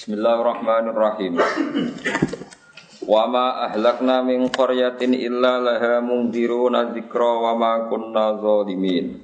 [0.00, 1.36] Bismillahirrahmanirrahim.
[3.04, 9.20] Wa ma ahlakna min qaryatin illa laha mungdiruna dzikra wa ma kunna zalimin.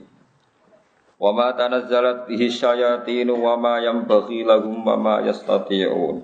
[1.16, 6.20] Wa ma tanazzalat bihi syayatin wa ma yanbaghi lahum wa ma yastati'un.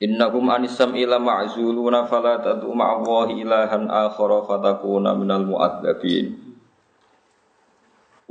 [0.00, 6.40] Innahum anisam ila ma'zuluna fala tad'u ma'allahi ilahan akhara fatakuna minal mu'adzabin.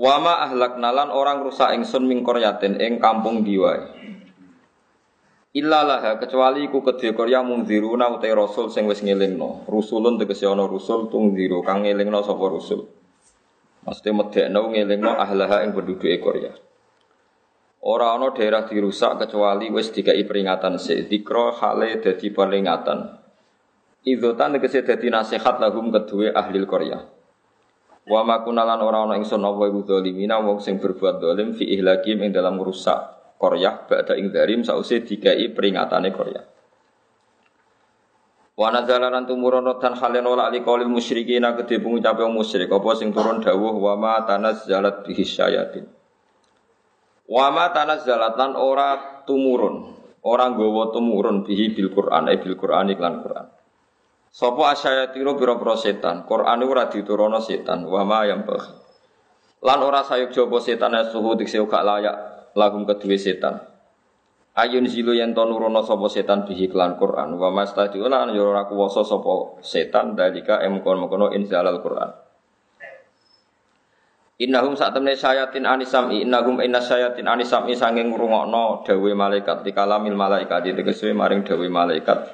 [0.02, 4.17] Wa ma ahlakna lan orang rusak ingsun min qaryatin ing kampung diwae.
[5.56, 9.64] Illalah kecuali iku kedhe Korea mungziruna utai rasul sing wis ngelingno.
[9.64, 12.84] Rusulun tegese ana rusul tungziru kang ngelingno sapa rusul.
[13.88, 16.52] Maksudnya medekno ngelingno ahlaha ing penduduke Korea.
[17.88, 21.08] Ora ana daerah dirusak kecuali wis dikai peringatan sik.
[21.08, 23.00] Dikra hale dadi peringatan.
[24.04, 27.00] Idzotan tegese dadi nasihat lahum kedue ahli Korea.
[28.04, 32.36] Wa ma kunalan ora ana ingsun apa iku wong sing berbuat zalim fi ihlakim ing
[32.36, 36.42] dalam rusak Korea ba'da ing darim sause dikai peringatane Korea.
[38.58, 43.38] Wa nazalalan tumurun dan halen wala ali qaulil musyrikin kedhe pengucape musyrik apa sing turun
[43.38, 45.86] dawuh wa ma tanazzalat bihi syayatin.
[47.30, 49.94] Wa ma tanazzalat lan ora tumurun,
[50.26, 53.46] ora nggawa tumurun bihi bil Qur'an e bil Qur'an iklan Qur'an.
[54.34, 58.42] Sapa asyayatiro pira-pira setan, Qur'an ora diturono setan, wa ma yang
[59.58, 63.62] Lan ora sayuk jaba setan suhu dikse gak layak lahum kedua setan.
[64.58, 68.66] Ayun zilu yang to nurono sapa setan bihi klan Quran wa mastadiuna lan yo ora
[68.66, 72.10] kuwasa sapa setan dalika emkon mengkono inzalal Quran.
[74.42, 80.18] Innahum saat temne sayatin anisami innahum inna sayatin anisami sanging ngrungokno dawe malaikat di kalamil
[80.18, 82.34] malaikat di tegese maring dawe malaikat.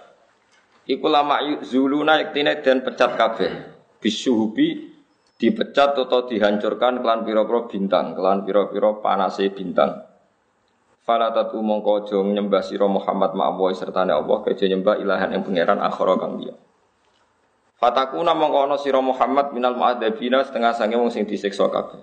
[0.87, 3.51] Iku lama zuluna iktine dan pecat kabeh.
[4.03, 4.95] Bisuhubi
[5.39, 10.12] dipecat atau dihancurkan kelan piro-piro bintang, kelan piro-piro panase bintang.
[11.03, 15.83] Fala tatu mongko aja nyembah sira Muhammad ma'awa sertane Allah keja nyembah ilahan yang pangeran
[15.83, 16.55] akhara kang liya.
[17.75, 21.99] Fatakuna mongko ana sira Muhammad minal mu'adzabina setengah sange wong sing disiksa kabeh.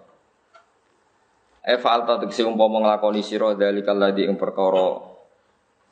[1.65, 5.01] E fa'alta tegese umpama nglakoni sira dalikal ladzi ing perkara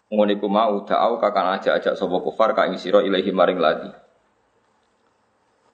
[0.09, 3.91] ngono iku mau da'au kakan ajak-ajak sapa kufar ka ing sira ilahi maring ladi.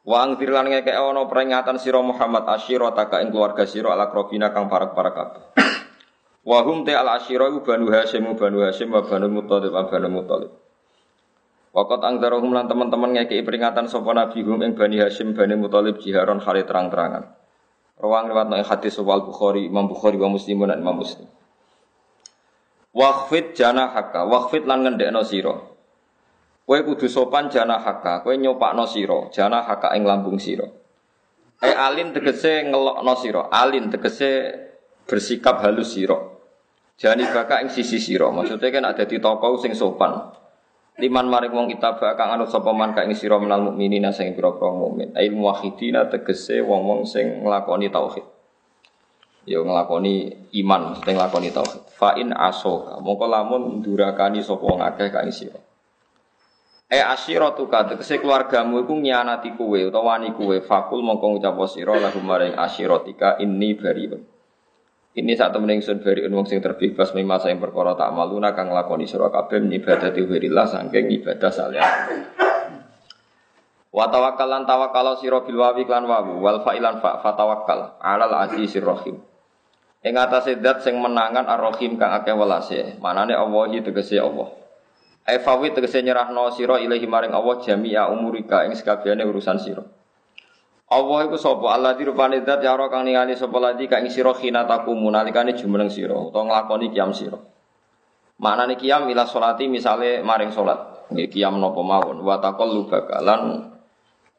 [0.06, 4.55] Wa angfir lan ngeke ana peringatan sira Muhammad asyira taka ing keluarga sira ala krobina
[4.55, 5.44] kang parak-parak kabeh.
[6.44, 10.53] Wahum te al asyira banu Hasyim banu Hasyim wa banu Muthalib wa banu Muthalib.
[11.75, 16.38] Waqat angdarahum lan teman-teman ngekei peringatan sapa nabi hum ing Bani Hasyim Bani Muthalib jiharon
[16.38, 17.34] hari terang-terangan.
[17.99, 21.27] Rawang riwayat nang hadis wal Bukhari Imam Bukhari wa Muslim dan Imam Muslim.
[22.94, 25.56] Waqfit janahaka, waqfit lan ngendekno sira.
[26.65, 30.71] Kowe kudu sopan janahaka, kowe nyopakno sira, janahaka ing lambung sira.
[31.59, 34.31] E alin tegese ngelokno sira, alin tegese
[35.11, 36.34] bersikap halus sira.
[36.94, 38.31] Jani baka ing sisi sira.
[38.31, 40.31] Maksudnya kan ada di toko sing sopan.
[40.94, 44.71] Liman maring wong kita kang anut sapa man ka ing sira menal mukminina sing pira-pira
[44.71, 45.10] mukmin.
[45.19, 48.22] Ail muwahhidina tegese wong-wong sing nglakoni tauhid.
[49.44, 51.82] Ya nglakoni iman, mesti nglakoni tauhid.
[51.99, 55.59] Fa in asoka, mongko lamun durakani sapa wong akeh ka ing sira.
[56.87, 61.99] E asyiratu ka tegese keluargamu iku nyianati kowe utawa wani kowe fakul mongko ngucap sira
[61.99, 64.34] lahum maring asyiratika inni bariun.
[65.14, 69.06] Ini saat temen ingsun bari wong sing terbebas mima sing perkara tak maluna kang lakoni
[69.06, 71.86] sira kabeh ibadati ghirillah saking ibadah saleh.
[73.94, 79.22] Wa tawakkalan tawakkal sira bil klan wawu wal fa'ilan fa fatawakkal alal azizir rahim.
[80.02, 82.98] Ing atase zat sing menangan ar-rahim kang akeh welase.
[82.98, 84.50] Manane Allah tegese Allah.
[85.31, 89.86] Ai fawit tegese nyerahno sira ilahi maring Allah jami'a umurika ing sekabehane urusan sira.
[90.84, 91.72] Allah iku sapa?
[91.72, 95.56] Allah di rupane zat ya ora kang ningali sapa ladi kang sira khina takumu nalikane
[95.56, 97.41] jumeneng sira utawa nglakoni kiam sira.
[98.37, 101.09] Maknane kiam ila salati misale maring salat.
[101.09, 102.21] Nggih kiam napa mawon?
[102.21, 103.73] Wa taqallu bakalan.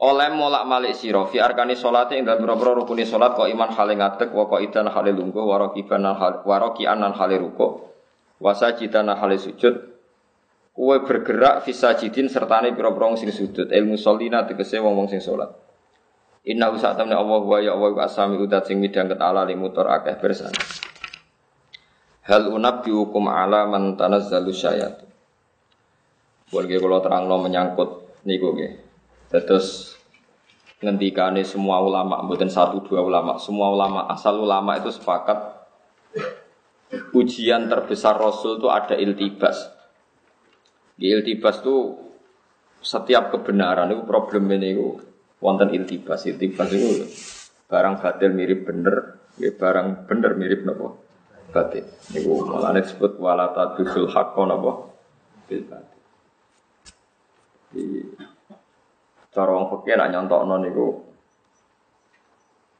[0.06, 3.98] Oleh molak malik sira fi arkani salate ing dalem pira rukune salat kok iman hale
[3.98, 6.04] ngadeg wa kok idan hale lungguh wa rakiban
[6.46, 7.68] wa rakian hale ruku
[8.38, 9.98] wa sajidan hale sujud.
[10.76, 13.72] Kuwe bergerak fisajidin sertane pira-pira sing sujud.
[13.72, 15.65] Ilmu solina tegese wong-wong sing salat
[16.46, 20.14] Inna usak temne Allah wa ya Allah asami udat sing midang ket ala limutor akeh
[20.22, 20.54] bersan.
[22.26, 25.02] Hal unab dihukum ala man tanazzalu syayat.
[26.54, 28.78] Buat kalau terang lo menyangkut niku nggih.
[29.34, 29.98] Terus
[30.86, 35.66] ngendikane semua ulama, bukan satu dua ulama, semua ulama asal ulama itu sepakat
[37.18, 39.66] ujian terbesar Rasul itu ada iltibas.
[40.94, 41.98] Di iltibas itu
[42.86, 45.15] setiap kebenaran itu problem ini itu
[45.46, 46.26] wonten iltibas.
[46.26, 47.06] Iltibas itu
[47.70, 51.06] barang batil mirip bener, ya barang bener mirip nopo
[51.54, 51.86] batin.
[52.18, 54.72] Niku malah disebut wala tadbisul haqqon apa?
[55.46, 56.02] Bil batin.
[57.70, 57.84] Di
[59.36, 60.88] cara wong fikih nak nyontokno niku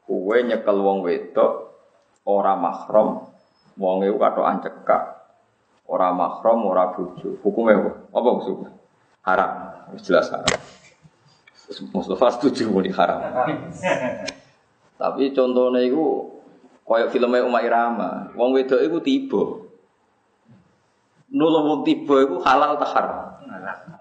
[0.08, 1.52] kuwe nyekel wong wedok
[2.24, 3.28] ora mahram
[3.76, 5.02] wong iku katokan cekak
[5.84, 8.56] ora mahram ora bojo hukume apa apa maksud
[9.20, 9.52] haram
[10.00, 10.48] jelas haram
[11.90, 13.20] Mustafa setuju muni haram
[14.96, 16.36] tapi contohnya itu
[16.86, 19.42] Kayak filmnya Umar Irama, wong wedok itu tiba.
[21.34, 23.42] Nulung wong tiba itu halal tak haram?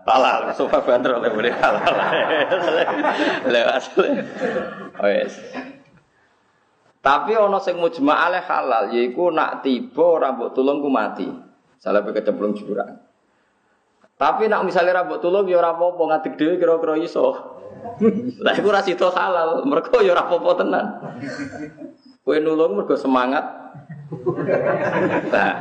[0.05, 1.93] Halal, sofa banter oleh boleh halal.
[3.49, 3.89] Lewat
[5.01, 5.33] Oh yes.
[7.01, 11.25] Tapi ono sing mujma' ale halal yaiku nak tiba rambut tulung ku mati.
[11.81, 13.01] Salah kecemplung jurang.
[14.15, 17.35] Tapi nak misalnya rambut tulung ya ora apa-apa ngadeg dhewe kira-kira iso.
[18.45, 20.85] Lah iku ra halal, mergo ya ora apa-apa tenan.
[22.23, 23.43] Kue nulung mergo semangat.
[25.29, 25.53] Nah,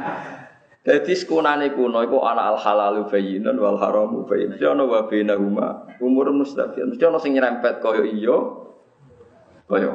[0.85, 4.53] jadi sekunane kuno iku ana al halalu bayyinun wal haramu bayyin.
[4.53, 6.93] Mesti ana wa bainahuma umur mustafian.
[6.93, 8.39] Mesti ana sing nyerempet kaya iya
[9.67, 9.91] kaya.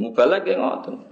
[0.00, 1.04] Mubalak yang ngoten.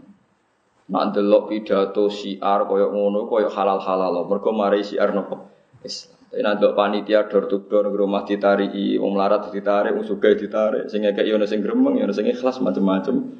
[0.88, 4.24] Nak delok pidato siar kaya ngono kaya halal-halal.
[4.24, 5.51] Mergo mari siar napa?
[5.84, 6.19] Islam.
[6.32, 11.05] Tapi nanti panitia dor to dor rumah ditariki, wong melarat ditarik, wong sugih ditarik, sing
[11.05, 13.37] ngekek yo sing gremeng, yo sing ikhlas macam-macam.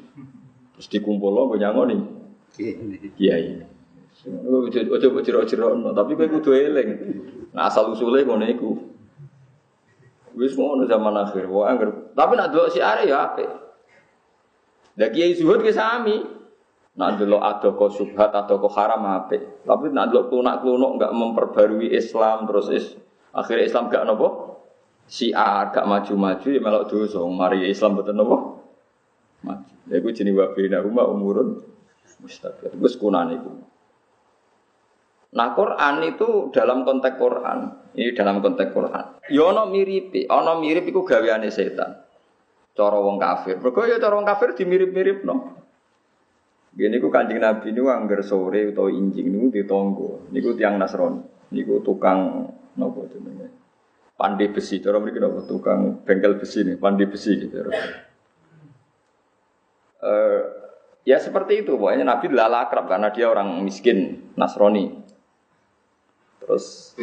[0.77, 1.97] Terus dikumpul lo nyangoni.
[3.17, 3.65] Kiai.
[4.23, 6.89] Ojo ojo jero-jero tapi kowe kudu eling.
[7.51, 8.69] Nah asal usule ngono iku.
[10.37, 11.49] Wis ngono zaman akhir.
[11.49, 13.49] Wah angger tapi nak delok si are ya apik.
[15.01, 16.42] Lah kiai zuhud ke sami.
[16.93, 19.65] Nak delok ada kok subhat atau kok haram apik.
[19.65, 22.85] Tapi nak delok klunak-klunuk enggak memperbarui Islam terus is
[23.33, 24.61] akhirnya Islam gak nopo
[25.09, 27.17] siar gak maju-maju ya melok dosa.
[27.25, 28.37] Mari Islam betul nopo
[29.41, 29.73] mati.
[29.89, 31.65] Ya iku jenenge wa bina rumah umurun
[32.21, 32.77] mustaqil.
[32.77, 33.51] Wis kunane iku.
[35.33, 39.05] Nah Quran itu dalam konteks Quran, ini dalam konteks Quran.
[39.33, 42.05] Ya ana mirip, ana mirip iku gaweane setan.
[42.77, 43.57] Cara wong kafir.
[43.57, 45.62] Mergo ya cara wong kafir dimirip-mirip no.
[46.73, 50.25] Gini ku kanjeng Nabi niku angger sore utawa injing niku ditonggo.
[50.33, 51.21] Niku tiang Nasrani.
[51.53, 53.53] Niku tukang nopo jenenge?
[54.17, 57.61] Pandai besi, cara mriki nopo tukang bengkel besi nih, pandai besi gitu.
[60.01, 60.41] Uh,
[61.05, 64.97] ya seperti itu, pokoknya Nabi lala akrab karena dia orang miskin, Nasrani.
[66.41, 66.97] Terus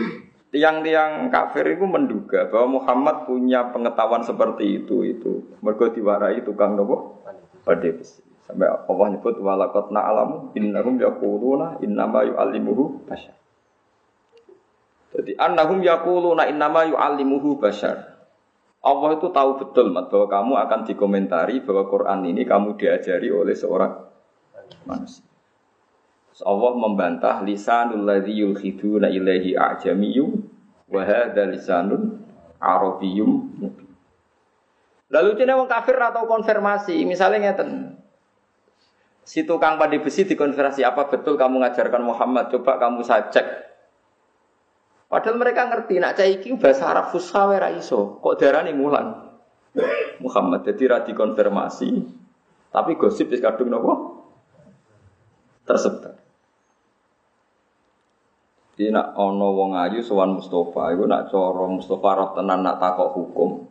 [0.51, 7.23] tiang-tiang kafir itu menduga bahwa Muhammad punya pengetahuan seperti itu itu mergo diwarai tukang nopo
[7.63, 13.39] pada besi sampai Allah nyebut walakot na'alamu innahum yaquluna innama yu'allimuhu bashar
[15.15, 18.11] jadi annahum yaquluna innama yu'allimuhu bashar
[18.81, 23.53] Allah itu tahu betul mat bahwa kamu akan dikomentari bahwa Quran ini kamu diajari oleh
[23.53, 23.93] seorang
[24.89, 25.21] manusia.
[26.41, 30.33] Allah membantah lisanul ladzi yulkhiduna ilaihi a'jamiyyun
[30.89, 32.25] wa hadza lisanun
[32.57, 33.53] arabiyyum
[35.11, 38.00] Lalu cina wong kafir atau konfirmasi, misalnya ngeten.
[39.31, 42.51] Si tukang padi besi dikonfirmasi apa betul kamu ngajarkan Muhammad?
[42.51, 43.47] Coba kamu saya cek
[45.07, 47.47] Padahal mereka ngerti nak cai iki bahasa Arab fusha
[47.79, 48.19] iso.
[48.19, 49.31] Kok darani mulan?
[50.23, 51.91] Muhammad jadi ra konfirmasi.
[52.75, 54.23] Tapi gosip wis kadung nopo?
[55.63, 56.19] Tersebar.
[58.75, 63.15] Jadi nak ono wong ayu sowan Mustafa, iku nak coro Mustafa roh tenan nak takok
[63.15, 63.67] hukum.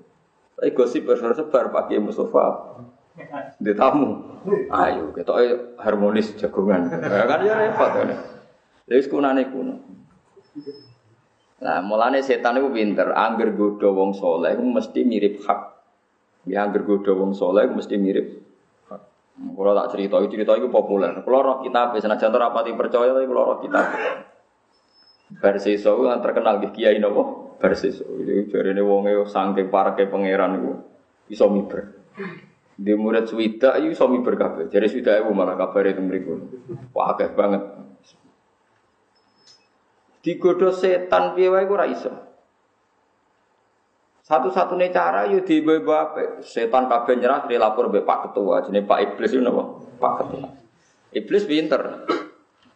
[0.56, 2.80] Tapi gosip tersebar pakai Mustafa.
[3.60, 4.40] Di tamu.
[4.72, 5.34] Ayo, kita
[5.84, 6.88] harmonis jagongan.
[6.92, 8.10] kan ya repot kan.
[8.88, 9.76] Jadi kunane kuno.
[11.60, 15.62] Nah, mulane setan itu pinter, angger godho wong soleh mesti mirip hak.
[16.48, 18.40] Ya angger godho wong soleh mesti mirip.
[19.40, 21.16] Kalau tak cerita, cerita itu populer.
[21.24, 23.86] Kalau roh kitab, senajan rapati percaya, tapi kalau roh kitab.
[25.40, 27.56] Barseso yang terkenal di kiai nopo.
[27.60, 30.72] Barseso itu jadi ini wonge sangking para ke pangeran itu
[31.30, 32.02] bisa miber.
[32.80, 34.72] Di murid swida itu bisa miber kafe.
[34.72, 36.40] Jadi swida itu malah kabar itu mereka.
[36.96, 37.64] Wah, banget.
[40.24, 42.12] Digodo setan piye wae ora iso.
[44.24, 46.40] Satu-satunya cara yo di apa?
[46.46, 49.64] Setan kabeh nyerah lapor mbek Pak Ketua, jenenge Pak Iblis itu napa?
[49.98, 50.48] Pak Ketua.
[51.18, 52.06] Iblis pinter.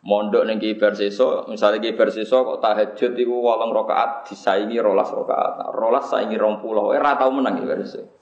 [0.03, 5.63] Mondok ning kibar seso, misalnya kibar seso kok tahajud iku 8 rakaat disaingi 12 rakaat.
[5.71, 6.59] 12 saingi 20,
[6.91, 8.19] ora tau menang kibar seso.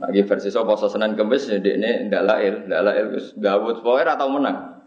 [0.00, 4.16] Nah, kibar seso poso Senin Kamis ndekne ndak lail, ndak lail wis gawut pokoke ora
[4.16, 4.80] tau menang.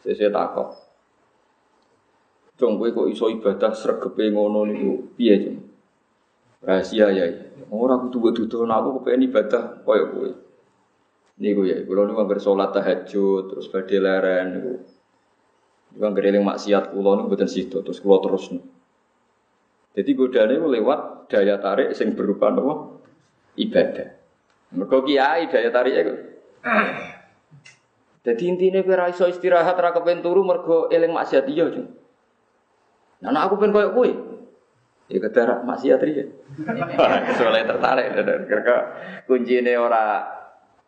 [0.00, 0.68] Sesuai takok.
[2.56, 5.56] Cung kok iso ibadah sregepe ngono niku piye, Cung?
[6.64, 7.28] Rahasia ya.
[7.70, 10.30] Ora kudu mbok dudul aku kepengen ibadah koyo kowe.
[11.38, 14.72] Niku ya, kula niku anggere salat tahajud terus badhe leren niku.
[16.02, 18.50] Niku maksiat kula niku mboten sida terus kula terus.
[19.94, 22.96] Jadi godane lewat daya tarik sing berupa napa?
[23.54, 24.17] Ibadah.
[24.72, 26.18] Mergo kiai daya tariknya kok.
[28.28, 31.88] Jadi intinya kowe ra iso istirahat ra turu mergo eling maksiat iya, Jung.
[33.24, 34.10] Nah, aku pengen koyo kowe.
[35.08, 36.28] Ya kedara maksiat riya.
[37.40, 38.12] Soalnya tertarik
[38.44, 38.76] karena
[39.24, 40.20] kuncine ora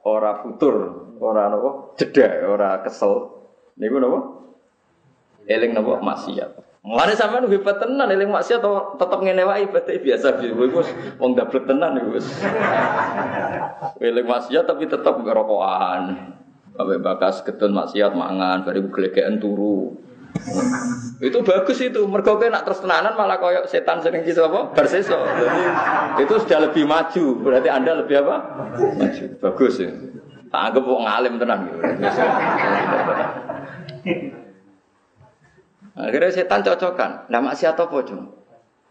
[0.04, 0.76] ora futur,
[1.16, 3.32] ora napa jeda, ora kesel.
[3.80, 4.20] Niku napa?
[5.48, 6.52] Eling napa maksiat.
[6.80, 10.56] Mulane sampean hebat tenan eling maksiat atau tetep ngene wae ibadah biasa biasa.
[10.56, 10.88] Wis
[11.20, 12.24] wong dablek tenan wis.
[14.00, 16.32] Eling maksiat tapi tetep ngerokokan.
[16.72, 19.92] Sampai bakas ketun maksiat mangan, bari gelegean turu.
[21.20, 22.00] itu bagus itu.
[22.08, 24.72] Mergo kowe nak terus tenanan malah koyok setan sering gitu apa?
[24.72, 25.20] Berseso.
[25.20, 27.24] Jadi itu sudah lebih maju.
[27.44, 28.36] Berarti Anda lebih apa?
[28.96, 29.24] Maju.
[29.36, 29.92] Bagus ya.
[30.48, 31.80] Tak anggap kok ngalim tenan gitu.
[36.00, 37.28] Akhirnya setan cocokan.
[37.28, 37.96] Nah maksiat apa?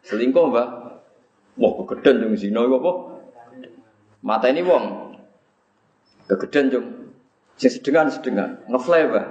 [0.06, 0.68] Selingkuh, Mbak.
[1.60, 2.92] Wah, kegedean Cung zina apa?
[4.24, 5.16] Mata ini wong.
[6.30, 6.86] Kegedean, Cung.
[7.60, 9.26] Sing sedengan sedengan, ngefly bah.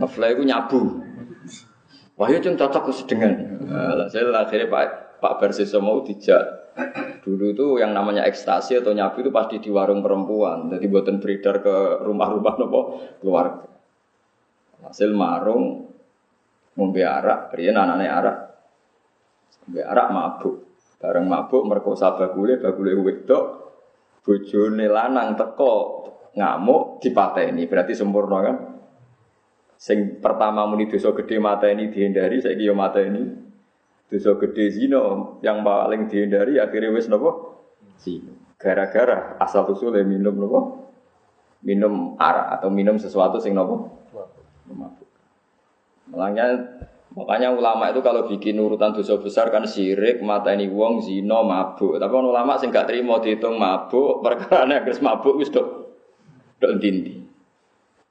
[0.00, 0.80] Ngefly itu nyabu.
[2.16, 3.60] Wah itu iya, cocok ke sedengan.
[3.68, 6.72] Nah, saya akhirnya Pak Pak Bersisa mau dijak.
[7.20, 10.72] Dulu itu yang namanya ekstasi atau nyabu itu pasti di warung perempuan.
[10.72, 12.80] Jadi buatan beredar ke rumah-rumah nopo
[13.20, 13.68] keluarga.
[14.80, 15.85] Hasil marung
[16.76, 18.36] ngombe arak, kriyen anane arak.
[19.64, 20.56] Ngombe arak mabuk.
[20.96, 23.44] Bareng mabuk merkosa bagule, bagule wedok.
[24.22, 25.72] Bojone lanang teko
[26.36, 27.64] ngamuk dipateni.
[27.66, 28.56] Berarti sempurna kan?
[29.76, 33.28] Sing pertama muni dosa gede mata ini dihindari saya kira mata ini
[34.08, 37.60] dosa gede zino yang paling dihindari akhirnya wes nopo?
[38.00, 40.60] Zino gara-gara asal usulnya minum nopo?
[41.60, 44.00] Minum arak atau minum sesuatu sing nopo?
[44.72, 45.05] Mabuk
[46.10, 46.46] makanya
[47.16, 52.12] makanya ulama itu kalau bikin urutan dosa besar kan sirik ini wong zino mabuk tapi
[52.12, 55.86] ulama sing gak terima dihitung mabuk perkara nih mabuk wis dok
[56.56, 57.12] Dok dindi.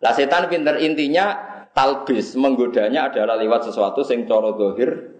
[0.05, 1.33] Lah setan pinter intinya
[1.73, 5.17] talbis menggodanya adalah lewat sesuatu sing coro dohir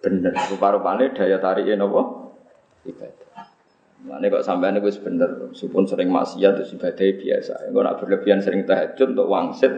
[0.00, 0.32] bener.
[0.32, 2.32] Rupa-rupane daya tariknya nopo
[2.88, 3.21] ibadah.
[4.02, 7.54] Mana kok sampean itu bener, meskipun sering maksiat itu ibadah biasa.
[7.70, 9.70] Enggak nak berlebihan sering tahajud untuk wangsit,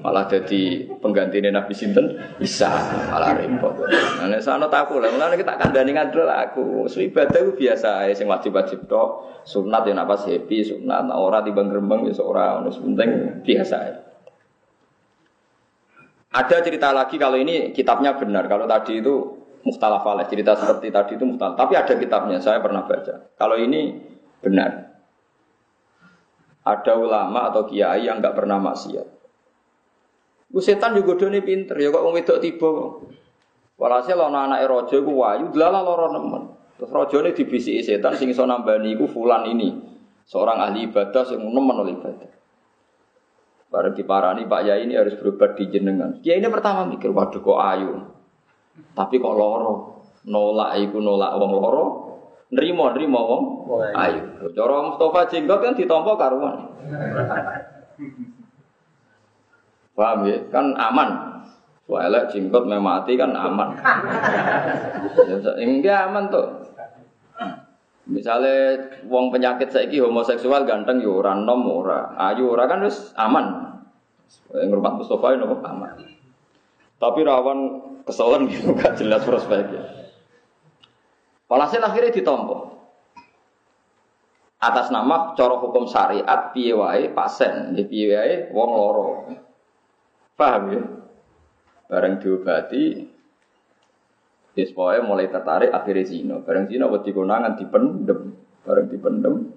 [0.00, 2.72] malah jadi pengganti Nabi Sinten bisa
[3.12, 3.76] malah repot.
[3.84, 6.88] Nah, sana takut lah, mulai kita kandani ngadil aku.
[6.88, 12.16] Ibadah itu biasa, sing wajib-wajib tok, sunat yang apa happy, sunat, nah, di gerembang ya
[12.16, 13.76] seorang, harus penting biasa.
[16.32, 19.35] Ada cerita lagi kalau ini kitabnya benar, kalau tadi itu
[19.66, 21.58] Mustalah alaih cerita seperti tadi itu mustalah.
[21.58, 23.34] Tapi ada kitabnya, saya pernah baca.
[23.34, 23.98] Kalau ini
[24.38, 24.94] benar.
[26.62, 29.06] Ada ulama atau kiai yang nggak pernah maksiat.
[30.46, 32.70] Gue setan juga doni pinter ya kok wedok tiba.
[33.76, 36.42] Walhasil ana anak rojo gue wayu delala loro nemen.
[36.78, 39.74] Terus rojo ini dibisiki setan sing iso nambani gue fulan ini.
[40.26, 42.30] Seorang ahli ibadah sing nemen oleh ibadah.
[43.66, 46.22] Bareng diparani Pak Yai ini harus berobat di jenengan.
[46.22, 48.15] Kiai ini pertama mikir, waduh kok ayu.
[48.96, 49.74] Tapi kok loro.
[50.26, 51.84] Nolak iku nolak wong loro.
[52.50, 53.42] Nrimo nrimo wong
[53.94, 54.22] ayu.
[54.54, 56.56] Cara Mustafa jenggot kan ditampa karuan.
[59.96, 60.36] Paham ya?
[60.54, 61.10] Kan aman.
[61.86, 63.78] Soalnya jenggot memati kan aman.
[65.58, 66.46] Enggak aman tuh.
[68.06, 68.78] Misalnya
[69.10, 73.74] wong penyakit saiki homoseksual ganteng yo ora nom ora, ayu ora kan wis aman.
[74.54, 75.90] Yang rumah Mustafa itu aman.
[77.02, 77.58] Tapi rawan
[78.06, 80.14] kesolan gitu gak jelas prospeknya.
[81.50, 82.78] Walhasil akhirnya ditompo.
[84.56, 89.06] Atas nama coro hukum syariat piye wae pasen, piye wae wong loro.
[90.38, 90.82] Paham ya?
[91.86, 93.14] Bareng diobati
[94.56, 96.36] Wis mulai tertarik akhirnya zina.
[96.40, 98.32] Bareng zina wedi konangan dipendem,
[98.64, 99.52] bareng dipendem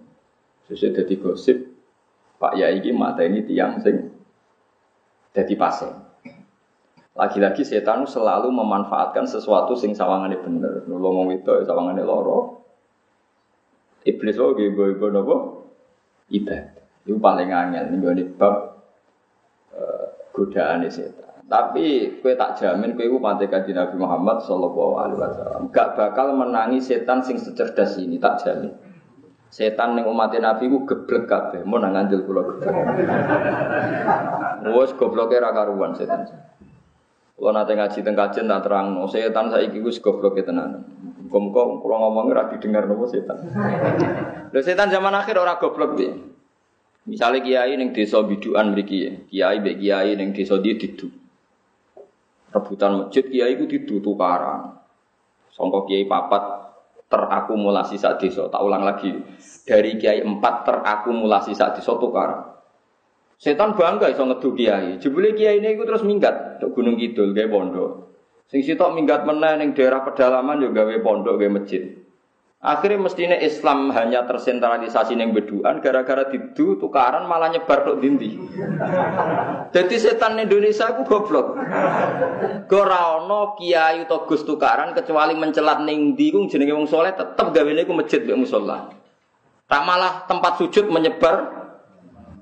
[0.67, 1.57] sesuai dadi gosip
[2.35, 4.11] Pak Yai iki mata ini tiang sing
[5.31, 6.08] dadi pasien.
[7.17, 10.85] Lagi-lagi setan selalu memanfaatkan sesuatu sing sawangane bener.
[10.85, 12.61] Nulung wong itu sawangane loro.
[14.05, 15.35] Iblis wae gue napa?
[16.29, 17.03] Ibadah.
[17.03, 18.55] Itu paling angel nih gue bab
[19.73, 21.27] uh, godaan setan.
[21.49, 25.73] Tapi kue tak jamin kue pantai kaji Nabi Muhammad Sallallahu Alaihi Wasallam.
[25.73, 28.69] Gak bakal menangi setan sing secerdas ini tak jamin.
[29.49, 32.69] Setan ning umat Nabi ku geblek kabeh, mau nang andil kula geblek.
[34.77, 36.29] Wes gobloke ra karuan setan.
[37.39, 40.83] Kalau nanti ngaji teng kajian tak terang, no setan saya ikut goblok ya tenan.
[41.23, 43.39] Muka-muka kalau ngomongnya rapi dengar nopo setan.
[44.53, 46.11] Lo setan zaman akhir orang goblok dia.
[47.07, 51.07] Misalnya kiai ning desa biduan mriki, kiai mbek kiai ning desa dia didu.
[52.51, 54.75] Rebutan masjid kiai ku didu tukaran.
[55.55, 56.43] Sangka kiai papat
[57.07, 58.51] terakumulasi saat desa.
[58.51, 59.15] Tak ulang lagi.
[59.63, 62.51] Dari kiai empat terakumulasi saat desa tukaran.
[63.39, 64.99] Setan bangga iso ngedu kiai.
[64.99, 67.91] Jebule kiai ini terus minggat ke Gunung Kidul gawe pondok.
[68.51, 71.99] Sing sitok minggat meneh ning daerah pedalaman yo gawe pondok gawe masjid.
[72.59, 78.35] Akhirnya mestinya Islam hanya tersentralisasi neng beduan gara-gara didu tukaran malah nyebar tok dindi.
[79.71, 81.55] Jadi setan Indonesia aku goblok.
[82.67, 87.47] Ora ana kiai utawa gus tukaran kecuali mencelat ning ndi ku jenenge wong saleh tetep
[87.55, 88.91] gawene ku masjid mek musala.
[89.63, 91.35] Tak malah tempat sujud menyebar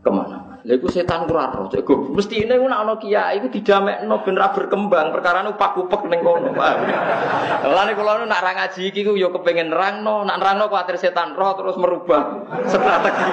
[0.01, 0.36] ke mana?
[0.67, 1.87] Lha setan ora roh, cek.
[2.11, 6.51] Mestine ku nek ana kiai iku didamekno ben ra berkembang, perkara nu pak-upek ning kono.
[6.51, 11.55] Lane kula nak ra ngaji iki ku ya kepengin nerangno, nak nerangno kuwatir setan roh
[11.55, 13.31] terus merubah strategi.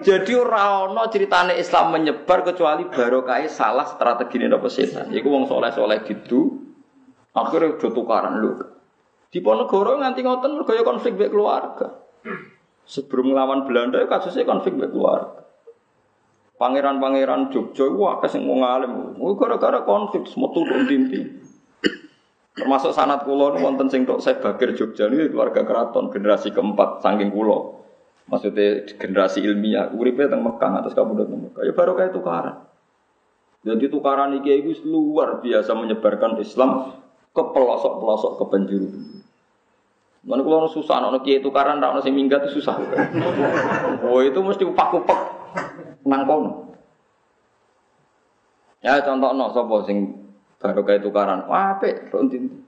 [0.00, 5.12] Jadi ora ana ceritane Islam menyebar kecuali barokah salah strategi napa setan.
[5.12, 6.56] Iku wong soleh-soleh didu
[7.36, 8.64] akhirnya do tukaran lho.
[9.28, 12.08] Di Ponegoro nganti ngoten mergo ya konflik mek keluarga.
[12.88, 15.44] Sebelum melawan Belanda kasusnya konflik keluarga.
[16.56, 19.14] Pangeran-pangeran Jogja wah kasih mau ngalim.
[19.36, 21.20] gara-gara konflik semua turun dinti.
[22.58, 27.30] Termasuk sanat kulo wonten sing tok saya bakir Jogja ini keluarga keraton generasi keempat saking
[27.30, 27.86] kulo.
[28.26, 29.94] Maksudnya generasi ilmiah.
[29.94, 31.62] Uripe teng Mekah atas kabudut Mekah.
[31.62, 32.66] Ya baru kayak tukaran.
[33.62, 36.98] Jadi tukaran iki itu luar biasa menyebarkan Islam
[37.30, 38.88] ke pelosok-pelosok ke penjuru.
[40.26, 42.74] Mana kalau orang susah, orang kiai itu karena orang sing minggat itu susah.
[44.02, 45.20] Oh itu mesti upak-upak
[46.08, 46.74] nang kono.
[48.82, 50.14] Ya contoh no, sopo sing
[50.58, 52.66] baru kayak tukaran, apik, rontin.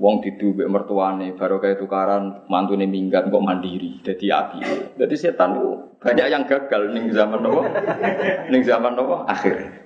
[0.00, 4.58] Wong didu mbek mertuane baru kayak tukaran mantune minggat kok mandiri jadi api.
[4.96, 5.68] Jadi setan itu
[6.00, 7.60] banyak yang gagal ning zaman nopo?
[8.48, 9.28] ning zaman nopo?
[9.28, 9.84] Akhir.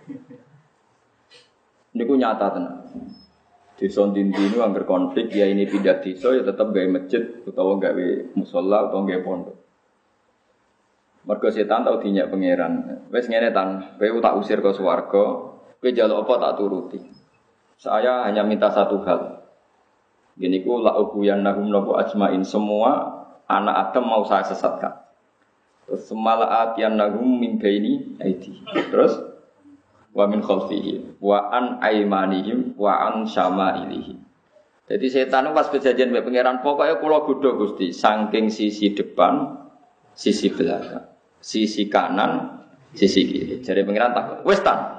[1.90, 2.86] Niku nyata tenan.
[3.76, 8.88] Desa ini angker konflik ya ini pindah desa ya tetap gawe masjid utawa gawe musola
[8.88, 9.56] utawa gawe pondok.
[11.26, 13.04] Mergo setan tau dinyak pangeran.
[13.12, 17.00] Wes ngene tan, kowe tak usir ke swarga, kowe jaluk apa tak turuti.
[17.76, 19.44] Saya hanya minta satu hal.
[20.40, 23.12] Gini ku la ubuyan nahum nopo ajmain semua
[23.44, 25.04] anak Adam mau saya sesatkan.
[25.84, 27.92] Terus semala atian nahum mimpi ini.
[28.88, 29.35] Terus
[30.16, 34.16] wa min khalfihi wa an aimanihim wa an syama'ilihim.
[34.88, 39.60] Jadi setan pas kejadian mbek pangeran pokoknya kula godho Gusti saking sisi depan,
[40.16, 41.04] sisi belakang,
[41.42, 42.64] sisi kanan,
[42.96, 43.60] sisi kiri.
[43.60, 44.96] Jadi pangeran tak wis tan.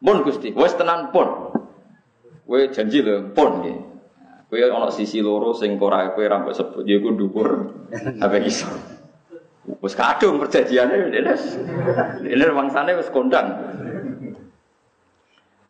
[0.00, 1.54] Pun Gusti, wis tenan pun.
[2.48, 3.78] Kowe janji lho pun nggih.
[4.50, 7.50] Kowe ana sisi loro sing ora kowe ra mbok sebut ya iku dhuwur.
[8.24, 8.66] Apa iso.
[9.84, 11.20] Wis kadung perjanjiane ini.
[12.24, 13.52] Ini wangsane wis kondang.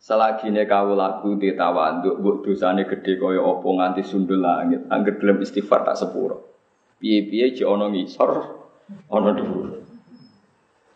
[0.01, 5.21] Selagi ne kau laku di tawanduk, buk dosane gede kaya opo nganti sundul langit, angger
[5.21, 6.57] gelem istighfar tak sepuro.
[6.97, 8.31] Piye-piye ji ono ngisor,
[9.13, 9.67] ono dhuwur.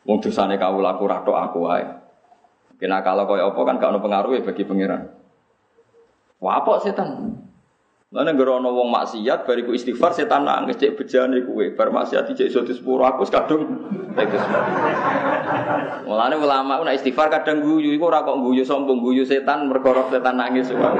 [0.09, 1.85] Wong dosane kau laku rato aku wae.
[2.81, 5.05] Kena kalau kaya opo kan gak ono pengaruh bagi pangeran.
[6.41, 7.37] Apa setan?
[8.15, 12.63] Mana gerono wong maksiat bariku istighfar setan nangis cek bejane kuwe bar maksiat cek iso
[12.63, 14.39] disepuro aku kadung teges.
[16.07, 20.39] Mulane ulama nek istighfar kadang guyu iku ora kok guyu sombong guyu setan mergo setan
[20.39, 20.95] nangis wae.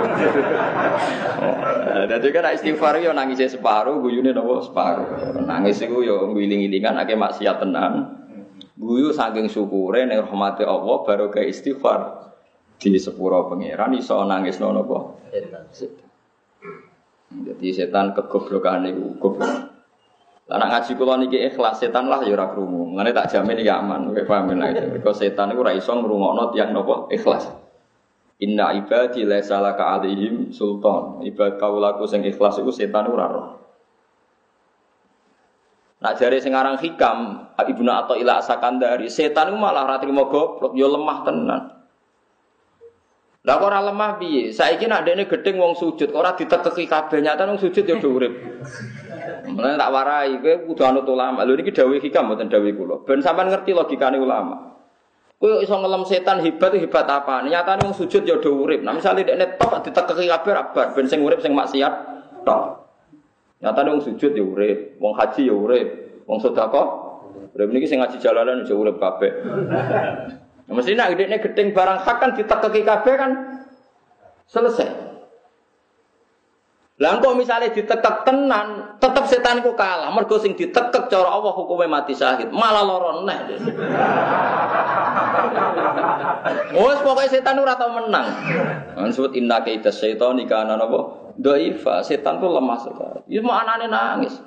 [2.11, 5.39] Dadi kan istighfar yo nangis separo guyune nopo separo.
[5.39, 8.11] Nangis iku yo ngiling-ilingan akeh maksiat tenan.
[8.75, 10.99] Guyu saking syukure ning rahmate Allah
[11.31, 12.27] ke istighfar
[12.75, 15.15] di sepuro pangeran iso nangis apa?
[15.31, 16.04] Setan.
[17.33, 19.75] Jadi setan kegoblokan itu goblok.
[20.45, 22.93] Lah ngaji kula niki ikhlas setan lah ya ora krungu.
[22.93, 24.85] Mulane tak jamin iki aman, kowe paham lah itu.
[24.93, 27.49] Mergo setan iku ora iso ngrungokno tiyang napa ikhlas.
[28.45, 31.25] Inna ibadi laisa laka alaihim sultan.
[31.25, 33.57] Ibad kaulaku sing ikhlas iku setan ora.
[36.05, 40.85] Nak jare sing aran hikam, Ibnu Athaillah Sakandari, setan iku malah ora trimo goblok, ya
[40.85, 41.61] lemah tenan.
[43.45, 44.49] Lah kok ora lemah piye?
[44.49, 48.33] Saiki nak dene gedeng wong sujud, ora ditekeki kabeh nyata wong sujud ya udah urip.
[49.45, 51.45] Mulane tak warai kowe kudu anut ulama.
[51.45, 52.95] Lho niki dawuh hikam mboten dawuh kula.
[53.05, 54.73] Ben sampean ngerti logikane ulama.
[55.37, 57.45] Kowe iso ngelem setan hebat hebat apa?
[57.45, 58.81] Nyatane wong sujud ya udah urip.
[58.81, 61.93] Nah misale dekne tok ditekeki kabeh rabar ben sing urip sing maksiat
[62.49, 62.81] tok.
[63.61, 65.87] Nyatane wong sujud ya urip, wong haji ya urip,
[66.25, 66.87] wong sedekah
[67.53, 69.31] urip niki sing ngaji jalalan ya urip kabeh.
[70.65, 73.31] Nah, mesti nak gede gedeng barang hak kan ditekeki kabeh kan
[74.49, 75.05] selesai.
[76.95, 80.07] Lah misalnya ditekek tenan, tetep setan iku kalah.
[80.15, 83.35] Mergo sing ditekek cara Allah hukumnya mati syahid, malah loro neh.
[86.71, 88.31] Wes pokoke setan ora tau menang.
[88.95, 91.35] Maksud inna kaita syaitan kana napa?
[91.35, 93.27] Dhaifa, setan tuh lemah sekali.
[93.27, 94.39] Ya mau anane nangis.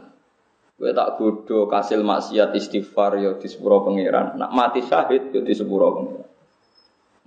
[0.78, 4.38] Kowe tak godho kasil maksiat istighfar ya di sepuro pangeran.
[4.38, 6.28] Nak mati syahid ya di sepuro pangeran.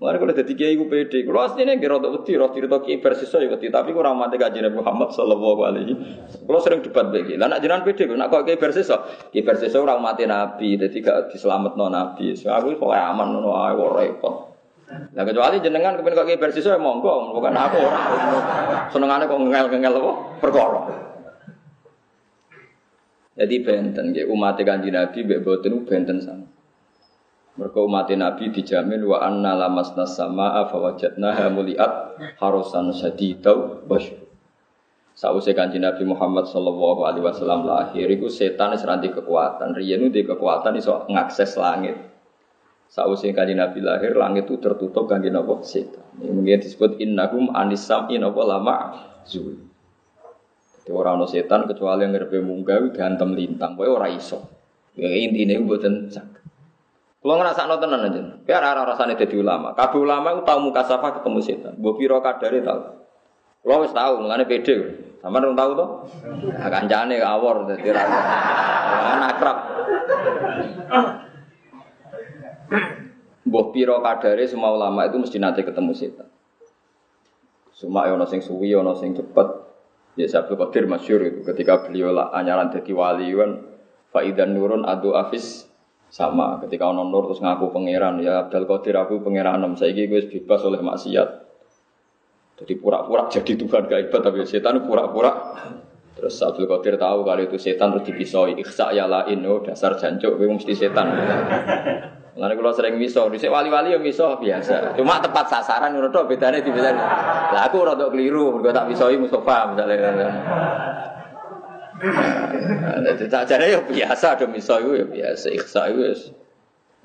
[0.01, 3.29] Mari kalau jadi kiai gue pede, kalau aslinya kira untuk wedi, roh cerita kiai versi
[3.29, 5.93] saya tapi kurang mati kaji Nabi Muhammad Sallallahu Alaihi.
[6.41, 9.69] Kalau sering debat begini, lah nak jenengan pede, nak kok kiai versi saya, kiai versi
[9.69, 11.37] saya orang mati Nabi, jadi gak
[11.77, 12.33] non Nabi.
[12.33, 14.35] So aku pokoknya aman, non aku repot.
[15.13, 18.05] Nah kecuali jenengan kemudian kok kiai versi saya monggo, bukan aku orang.
[18.89, 20.11] Senengannya kok ngel ngel apa?
[20.41, 21.10] Perkara.
[23.41, 26.45] Jadi benten, ya umat kanji Nabi, beboten benten sama.
[27.57, 34.29] Mereka umat Nabi dijamin wa anna lamasna sama'a fawajadnaha muliat harusan sadidau wasyur.
[35.17, 39.73] Sausai kanji Nabi Muhammad Sallallahu Alaihi Wasallam lahir, itu setan seranti kekuatan.
[39.73, 41.97] Rianu di kekuatan iso ngakses langit.
[42.93, 46.05] Sausai kanji Nabi lahir, langit itu tertutup kanji Nabi setan.
[46.21, 48.75] Ini mungkin disebut innahum anisam apa lama
[49.25, 49.70] zul.
[50.81, 54.41] Jadi orang no setan kecuali yang ngerbe munggah gantem lintang, boy orang iso.
[54.97, 56.41] Ya intinya buatan sak.
[57.21, 59.77] Kalau ngerasa no tenan aja, biar arah rasanya jadi ulama.
[59.77, 61.73] Kabeh ulama itu tahu muka safa ketemu setan.
[61.77, 62.81] Mbok piro kadare tahu.
[63.61, 64.75] Kalau wis tahu, mengenai pede.
[65.21, 65.89] Sama dong tahu tuh?
[66.49, 68.01] Nah, kancane awor dadi ra.
[69.05, 69.57] Kan akrab.
[73.45, 76.25] Mbok piro kadare semua ulama itu mesti nanti ketemu setan.
[77.69, 79.70] Semua ono sing suwi, ono sing cepet.
[80.21, 83.65] Ya Sabtu Qadir masyur itu ketika beliau lah anyaran jadi wali kan
[84.13, 85.65] Faidan nurun adu afis
[86.11, 90.61] sama ketika ono nur terus ngaku pangeran ya Abdul Qadir aku pangeran saya gue bebas
[90.67, 91.29] oleh maksiat.
[92.61, 95.57] Jadi pura-pura jadi Tuhan gak ibadah tapi setan pura-pura.
[96.13, 100.37] Terus Abdul Qadir tahu kalau itu setan terus dipisoi ikhsa ya lain oh dasar jancuk
[100.37, 101.07] gue mesti setan
[102.41, 104.97] Lalu kalau sering miso, di wali-wali yang miso biasa.
[104.97, 107.05] Cuma tepat sasaran, menurut bedanya di bedanya.
[107.53, 110.25] Lah aku rada keliru, gue tak misoi Mustafa misalnya.
[113.45, 116.33] Jadi ya biasa ada misal itu ya biasa ikhsa itu.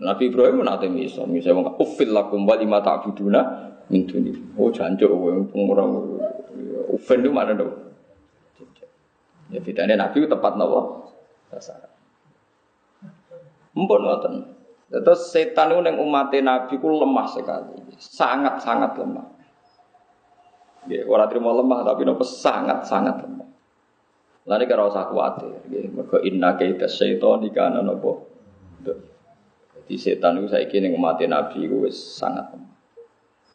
[0.01, 3.40] Nabi Ibrahim nanti misal, misal mau ufil lakum wa lima ta'buduna
[3.92, 4.33] min duni.
[4.57, 6.16] Oh kowe pengurang
[6.96, 7.77] ufil itu mana dong?
[9.53, 11.12] Ya bedanya Nabi tepat nawa
[11.53, 11.92] sasaran.
[13.77, 14.56] Mpun ngoten.
[14.87, 19.27] Terus setan itu yang umat Nabi ku lemah sekali, sangat sangat lemah.
[20.87, 23.51] Ya, orang terima lemah tapi nopo sangat sangat lemah.
[24.46, 28.31] Lalu kira usah khawatir, mereka inna kaita syaitan di kanan nopo.
[29.75, 32.55] Jadi setan itu saya kini ngemati nabi itu sangat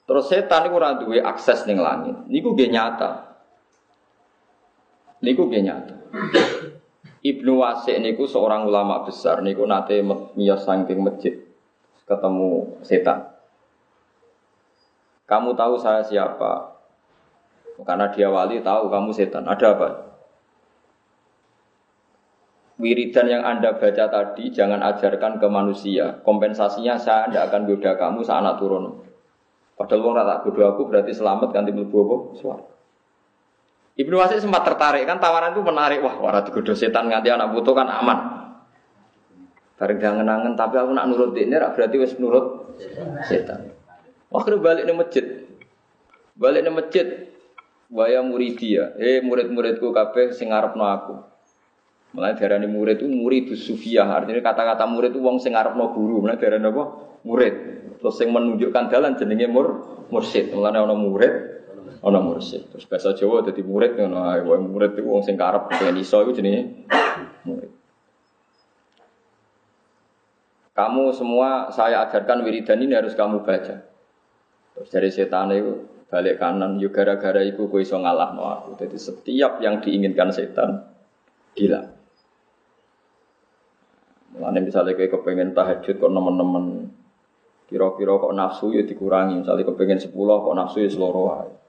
[0.04, 2.20] Terus setan itu orang duwe akses ning langit.
[2.28, 3.12] Niku gak nyata.
[5.24, 5.96] Niku gak nyata.
[7.22, 9.46] Ibnu Wasik niku seorang ulama besar.
[9.46, 10.02] Niku nate
[10.34, 11.38] miyos saking masjid
[12.10, 13.30] ketemu setan.
[15.30, 16.76] Kamu tahu saya siapa?
[17.86, 19.48] Karena dia wali tahu kamu setan.
[19.48, 20.12] Ada apa?
[22.82, 26.20] wiridan yang Anda baca tadi jangan ajarkan ke manusia.
[26.26, 29.06] Kompensasinya saya tidak akan goda kamu saat anak turun.
[29.78, 32.18] Padahal wong tak goda aku berarti selamat ganti mlebu apa?
[32.42, 32.66] Suara.
[33.99, 35.99] Ibnu Wasik sempat tertarik kan tawaran itu menarik.
[35.99, 38.19] Wah, wara digoda setan nganti anak butuh kan aman.
[39.75, 42.77] Bareng jangan tapi aku nak nurut ini berarti wis nurut
[43.25, 43.73] setan.
[44.32, 45.25] Kena balik nih masjid.
[46.38, 47.08] Balik nih masjid.
[47.91, 51.15] Waya muridia, eh murid-muridku kabeh sing ngarepno aku.
[52.15, 54.08] Mulai darah murid itu murid sufiah.
[54.08, 56.23] Artinya kata-kata murid itu wong sing ngarepno guru.
[56.23, 56.84] Mulai darah apa?
[57.27, 57.56] Murid.
[57.99, 59.67] Terus yang menunjukkan jalan jenenge mur
[60.08, 60.56] mursid.
[60.56, 61.61] Mulai ono murid,
[62.02, 62.74] ono mursid.
[62.74, 64.42] Terus bahasa Jawa jadi murid ngono ae.
[64.42, 66.90] Wong murid itu wong sing karep pengen iso itu jenenge
[67.46, 67.72] murid.
[70.72, 73.86] Kamu semua saya ajarkan wiridan ini harus kamu baca.
[74.72, 78.70] Terus dari setan itu balik kanan, yuk gara-gara itu kue iso ngalah no aku.
[78.82, 80.90] Jadi setiap yang diinginkan setan,
[81.54, 81.86] gila.
[84.32, 86.88] Mulane misalnya kayak kepengen tahajud kok nemen-nemen
[87.68, 89.44] kira-kira kok nafsu ya dikurangi.
[89.44, 91.61] Misalnya kepengen sepuluh kok nafsu ya seluruh.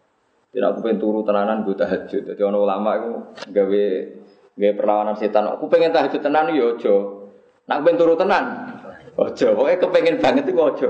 [0.52, 2.28] Tidak aku pengen turu tenanan gue tahajud.
[2.28, 3.10] Jadi orang ulama itu
[3.56, 3.84] gawe
[4.52, 5.48] gawe perlawanan setan.
[5.48, 6.94] Aku pengen tahajud tenan ya ojo.
[7.64, 8.44] Nak pengen turu tenan.
[9.16, 9.46] Ojo.
[9.56, 10.88] Pokoknya kepengen banget itu ojo.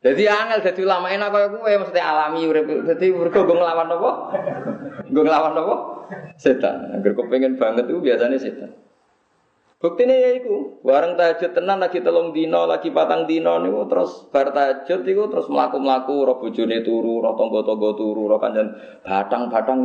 [0.00, 2.64] Jadi angel jadi ulama enak kaya gue mesti alami urip.
[2.88, 4.10] Jadi mergo gue ngelawan apa?
[5.08, 5.76] Gue ngelawan apa?
[6.36, 6.92] Setan.
[7.00, 8.79] Agar kepengen banget itu biasanya setan.
[9.80, 14.52] Buktine ya iku, bareng tahajud tenan lagi telung dino, lagi patang dino niku terus bar
[14.52, 19.80] tahajud iku terus mlaku-mlaku ro bojone turu, ro tangga-tangga turu, ro kanjen batang-batang.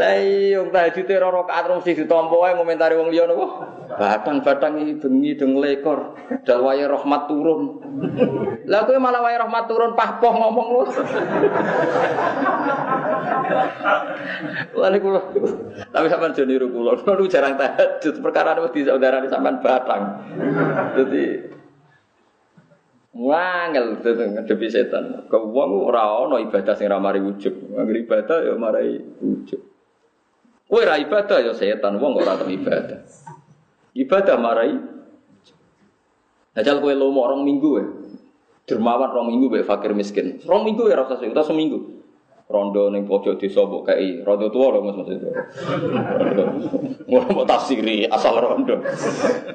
[0.00, 3.52] Lah iya tahajud ro rakaat rong siji ditampa wae ngomentari wong liya niku.
[3.92, 6.16] Batang-batang bengi deng lekor,
[6.48, 7.60] dal wae rahmat turun.
[8.64, 10.82] Lah kowe malah wae rahmat turun pahpoh ngomong lu.
[14.72, 15.08] Lah niku
[15.92, 16.96] tapi sampean jane niru kula.
[17.04, 20.02] Kula jarang tahajud perkara wedi saudara sampean batang.
[20.96, 21.26] Dadi
[23.12, 25.28] Wangel dadi ngadepi setan.
[25.28, 27.76] Kau wong ora ana ibadah sing ora mari wujud.
[27.76, 29.60] Angger ibadah ya marai wujud.
[30.64, 33.04] Kowe ora ibadah ya setan, wong ora tau ibadah.
[33.92, 34.72] Ibadah marai.
[36.52, 37.86] Ajal kowe lomo orang minggu ya.
[38.68, 40.40] Dermawan rong minggu bae fakir miskin.
[40.44, 42.02] Rong minggu ya rasa sing seminggu
[42.52, 45.24] rondo ning pojok desa mbok kei rondo tuwa lho Mas maksud.
[47.08, 48.84] Ora mau tafsiri asal rondo.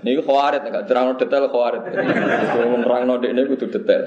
[0.01, 1.85] Niku khawarit enggak terang detail khawarit.
[2.81, 4.03] Nerangno dekne kudu detail.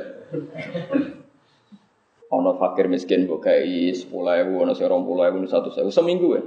[2.35, 4.11] Ono fakir miskin mbok kei 10.000
[4.51, 6.43] ono sing 20.000 100.000 seminggu ya.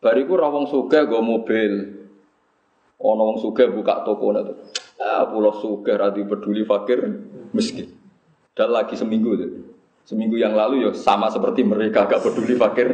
[0.00, 1.99] Bariku ra wong sugih nggo mobil.
[3.00, 4.52] Ono wong sugih buka toko itu.
[5.00, 7.00] Ah, pulau sugih ra peduli fakir
[7.56, 7.88] miskin.
[8.52, 9.52] Dan lagi seminggu tuh.
[10.04, 12.88] Seminggu yang lalu ya sama seperti mereka gak peduli fakir.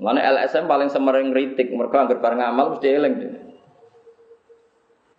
[0.00, 3.14] Mana LSM paling semering kritik mereka anggar bareng ngamal mesti eling.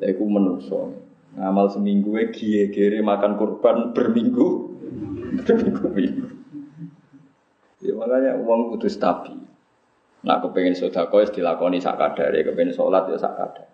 [0.02, 0.98] Ya iku menungso.
[1.38, 2.32] Ngamal seminggu e
[2.74, 4.74] gere makan kurban berminggu.
[5.46, 6.28] Berminggu-minggu.
[7.84, 9.36] Ya makanya uang kudu stabil.
[10.26, 13.70] Nah, kepengen sodako ya dilakoni sak kadare, kepengen sholat ya sak kadare.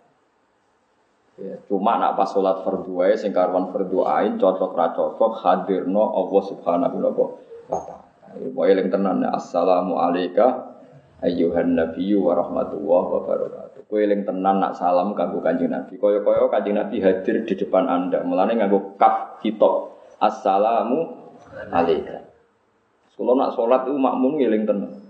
[1.42, 6.12] Ya, cuma nak pas sholat fardu wae sing karuan fardu ain cocok ra cocok hadirno
[6.14, 7.98] Allah Subhanahu wa taala.
[8.32, 10.76] Pokoke eling tenan ya assalamu alayka
[11.24, 13.82] ayyuhan nabiyyu wa rahmatullahi wa barakatuh.
[13.90, 15.98] Kowe eling tenan nak salam kanggo Kanjeng Nabi.
[15.98, 18.22] Kaya-kaya Kanjeng Nabi hadir di depan Anda.
[18.22, 19.98] Mulane nganggo kaf kitab.
[20.22, 21.32] Assalamu
[21.74, 22.22] alayka.
[23.18, 25.01] Kalau nak sholat itu makmum eling tenan.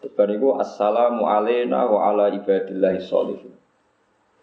[0.00, 3.52] Terus iku assalamu alayna wa ala ibadillahi sholihin.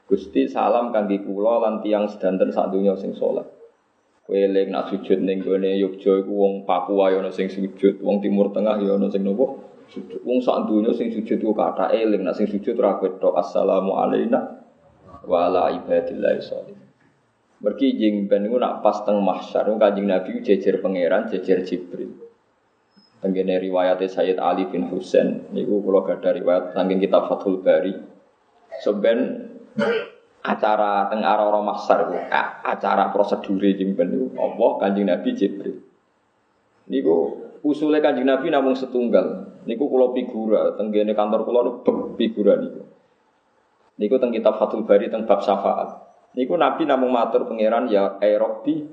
[0.08, 3.44] Gusti salam kangge kula lan tiyang sedanten sak donya sing saleh.
[4.24, 8.24] Kowe eling nak sujud ning gone Yogya iku wong Papua ya ana sing sujud, wong
[8.24, 9.66] Timur Tengah ya ana sing nopo?
[9.92, 10.24] Sujud.
[10.24, 14.62] Wong sak donya sing sujud ku kata eling nak sing sujud ora ketok assalamu alaina
[15.26, 16.78] wa ala ibadillah sholih.
[17.60, 22.27] Mergi jing ben nak pas teng mahsyar Kanjeng Nabi jejer pangeran, jejer Jibril.
[23.18, 27.98] Tenggene riwayat Sayyid Ali bin Husain niku kula gadah riwayat saking kitab Fathul Bari.
[28.78, 29.50] Seben
[30.46, 32.14] acara teng aroro maksar
[32.62, 35.82] acara prosedur jimpen itu Allah kanjeng Nabi Jibril.
[36.94, 37.16] Niku
[37.66, 39.60] usulnya kanjeng Nabi namun setunggal.
[39.66, 41.62] Niku kulo figura tenggene kantor kulo
[42.22, 42.86] figura niku.
[43.98, 46.06] Niku teng kitab Fathul Bari teng bab syafaat.
[46.38, 48.86] Niku Nabi namun matur pangeran ya Erobi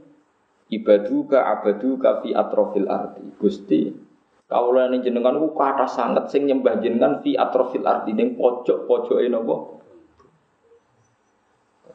[0.73, 4.04] ibaduka abaduka fi atrofil arti Gusti
[4.45, 9.75] kawula ning jenengan ku kata sangat sing nyembah jenengan fi atrofil arti ning pojok-pojoke napa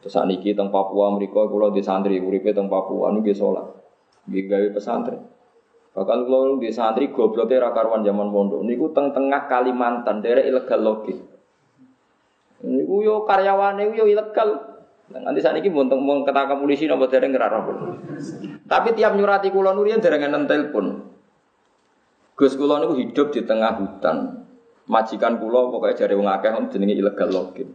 [0.00, 3.68] Terus ini teng Papua mereka kalau di santri uripe teng Papua nu sholat,
[4.32, 5.20] nggih gawe pesantren.
[5.92, 11.20] Bahkan kalau di santri gobloknya rakaruan zaman pondok niku teng tengah Kalimantan daerah ilegal logis.
[12.64, 14.80] Niku yo karyawane yo ilegal.
[15.10, 17.76] Nanti saat ini mau ketaka polisi nopo dereng pun.
[18.70, 21.09] Tapi tiap nyurati kulon nurian dereng enten telepon.
[22.40, 24.48] Gus kulon niku hidup di tengah hutan.
[24.88, 27.68] Majikan kulo pokoknya jari wong akeh jenenge ilegal login.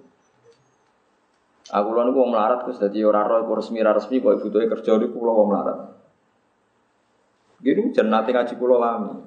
[1.69, 5.37] Aku lalu gue melarat, gue jadi orang roh, resmi resmi, gue butuhnya kerja di pulau
[5.37, 5.79] gue melarat.
[7.61, 9.17] Gini nanti ngaji pulau lami.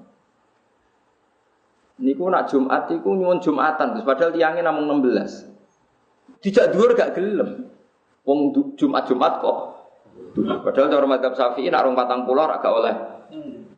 [1.99, 6.39] Niku nak Jumat, niku nyuwun Jumatan, terus padahal tiangnya namun 16.
[6.39, 7.67] Dijak dua gak gelem.
[8.23, 9.59] Wong Jumat Jumat kok.
[10.39, 12.95] Padahal cara madzhab Syafi'i nak rong patang pulau agak oleh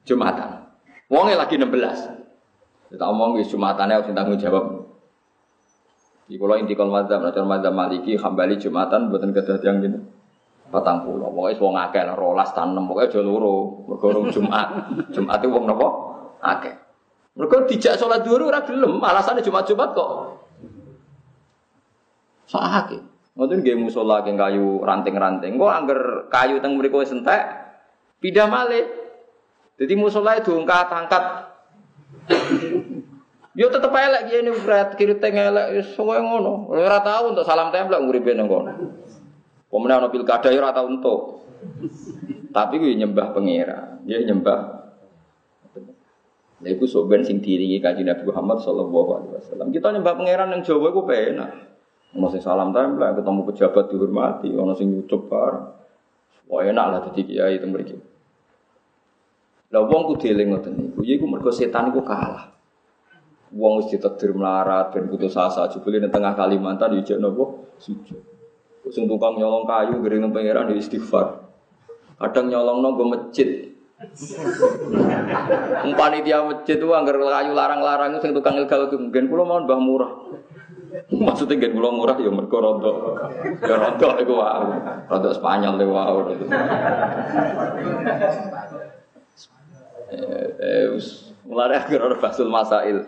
[0.05, 0.60] Jumatan.
[1.11, 2.95] Wongnya lagi 16.
[2.95, 4.87] Kita omong Jumatannya harus tanggung jawab.
[6.31, 9.99] Di kalau intikal mazhab, nah mazhab maliki, hambali jumatan, buatan kedah yang gini.
[10.71, 14.71] Patang pulau, pokoknya wong akeh lah, rolas tanem, pokoknya jual loro, bergorong Jumat,
[15.19, 15.89] Jumat itu wong nopo,
[16.39, 16.71] akeh.
[17.35, 20.11] Mereka dijak sholat dulu, ora gelem, alasannya Jumat-Jumat kok.
[22.47, 23.03] Sahake.
[23.35, 25.59] Ngoten nggih musola kayu ranting-ranting.
[25.59, 27.43] Kok angger kayu teng mriku wis entek,
[28.23, 29.00] pindah malih.
[29.81, 31.51] Jadi musola itu angkat-angkat
[33.59, 36.71] Yo tetep elek kiye ini berat kiri tengah elek semua yang ngono.
[36.71, 41.51] Ora tau untuk salam tempel nguripe nang ana pilkada yo ora tau untuk.
[42.51, 44.81] Tapi gue nyembah pengira, dia nyembah.
[46.61, 49.69] Lha iku soben sing diringi Kanjeng Nabi Muhammad sallallahu alaihi wasallam.
[49.71, 51.51] Kita nyembah pangeran yang Jawa iku penak.
[52.19, 55.67] Ono sing salam tempel, ketemu pejabat dihormati, ono sing nyucup bareng.
[56.51, 58.10] Wah enak lah dadi kiai itu mriki.
[59.71, 62.51] Lah wong ku dieling ngoten niku, ya iku mergo setan iku kalah.
[63.55, 68.19] Wong wis ditakdir melarat ben putus asa jebule ning tengah Kalimantan yo nopo sujud.
[68.91, 71.47] Sing tukang nyolong kayu gering di istighfar.
[72.19, 73.71] Kadang nyolong nonggo masjid,
[75.93, 80.13] Panitia masjid itu anggar kayu larang-larang sing tukang ilegal itu mungkin kula mau mbah murah.
[81.29, 82.97] Maksudnya nggih kula murah ya mergo rontok.
[83.61, 84.73] Ya rontok iku wae.
[85.05, 86.33] Rontok Spanyol wae.
[90.11, 90.91] Eh,
[91.47, 93.07] mulai agar ora basul masail.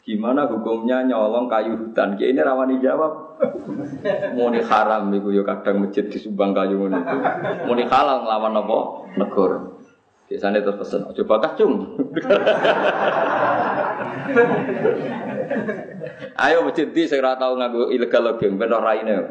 [0.00, 2.18] Gimana hukumnya nyolong kayu hutan?
[2.18, 3.38] Kayak ini rawani jawab.
[4.34, 6.98] Muni haram iku ya kadang masjid di Subang kayu ngono.
[7.68, 8.78] Muni halal nglawan apa?
[9.20, 9.58] Negara.
[10.30, 11.90] Biasanya terus pesen, coba bakas cung.
[16.38, 19.26] Ayo masjid di saya tahu ngaku ilegal lagi, benar raine.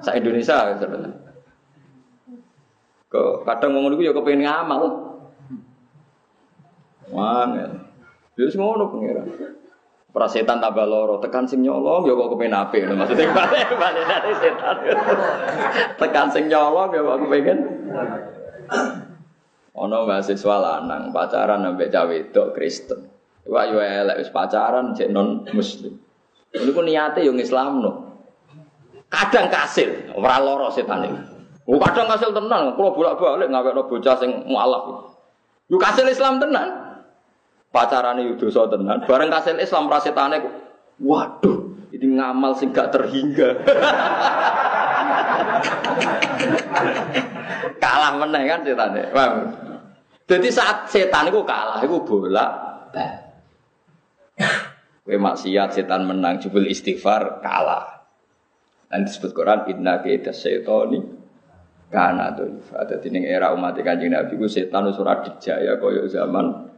[0.00, 0.72] Sa Indonesia.
[3.12, 5.05] Kok kadang ngomong itu ya kepengen ngamal.
[7.10, 7.72] Wangel.
[8.36, 9.22] Ya semua ngono pengira.
[10.12, 14.76] Prasetan tambah loro, tekan sing nyolong ya kok kepengen ape maksudnya balik balik dari setan.
[16.00, 17.58] tekan sing nyolong ya kok kepengen
[19.76, 23.00] Ono mahasiswa lanang pacaran sampai cawe itu Kristen.
[23.44, 26.00] Wah yo elek wis pacaran cek non muslim.
[26.56, 27.92] Ini pun niatnya yang Islam no.
[29.12, 31.20] Kadang kasil, ora loro setan ini.
[31.68, 35.12] Oh, kadang kasil tenan, kalau bolak-balik ngawek no bocah sing mualaf.
[35.68, 36.85] Yuk kasil Islam tenan.
[37.76, 39.04] Pacaran itu dosa tenan.
[39.04, 40.40] Bareng kasil Islam prasetane
[40.96, 43.52] waduh, ini ngamal sing gak terhingga.
[47.84, 49.12] Kalah meneh kan setane.
[49.12, 49.52] Paham?
[50.24, 52.46] Jadi saat setan itu kalah, itu bola.
[55.06, 58.08] Kue maksiat setan menang, jubel istighfar kalah.
[58.88, 60.98] Dan disebut Quran inna kita setoni
[61.86, 66.74] karena tuh ada di era umat kanjeng Nabi itu setan surat dijaya koyo zaman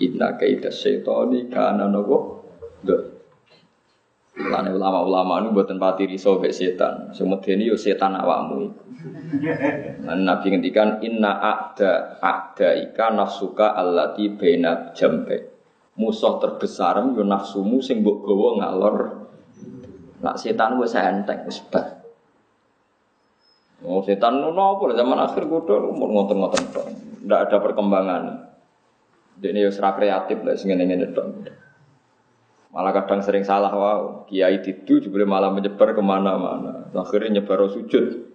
[0.00, 2.40] inna kita setoni karena nopo
[4.40, 7.12] Lane ulama-ulama ini buatan pati riso be setan.
[7.12, 8.72] Semedeni yo setan awakmu
[10.06, 15.50] Nabi ngendikan inna a'da a'da ika nafsuka allati baina jambe.
[16.00, 18.96] Musuh terbesar yo nafsumu sing mbok gawa ngalor.
[20.24, 22.00] Nak setan wis enteng wis bar.
[23.84, 26.86] Oh setan nopo zaman akhir kudu umur ngoten-ngoten tok.
[27.28, 28.49] Ndak ada perkembangan.
[29.40, 31.26] Yo serak kreatif lah sing ngene-ngene tok.
[32.70, 34.28] Malah kadang sering salah wow.
[34.30, 36.86] Kiai itu juga malah menyebar ke mana-mana.
[36.94, 38.30] Akhirnya nyebar sujud.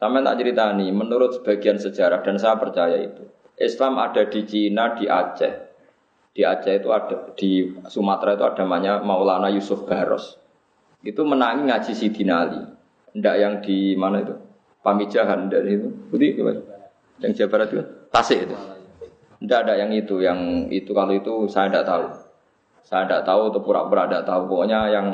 [0.00, 3.22] Sama tak cerita nih, menurut sebagian sejarah dan saya percaya itu.
[3.54, 5.54] Islam ada di Cina, di Aceh.
[6.34, 10.42] Di Aceh itu ada, di Sumatera itu ada namanya Maulana Yusuf Baros.
[11.06, 12.58] Itu menangi ngaji Sidin Ali.
[13.14, 14.34] Ndak yang di mana itu?
[14.82, 15.86] Pamijahan dari itu.
[16.10, 16.34] Budi
[17.22, 17.84] Yang Jawa Barat itu?
[18.10, 18.56] Tasik itu.
[19.42, 22.06] Ndak ada yang itu, yang itu kalau itu saya tidak tahu.
[22.86, 24.46] Saya tidak tahu atau pura-pura tidak tahu.
[24.46, 25.06] Pokoknya yang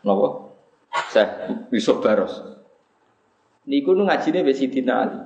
[0.00, 0.56] nopo
[1.12, 2.40] saya Yusuf Baros.
[3.68, 5.20] Niku nu ngajine wis Sidina Ali.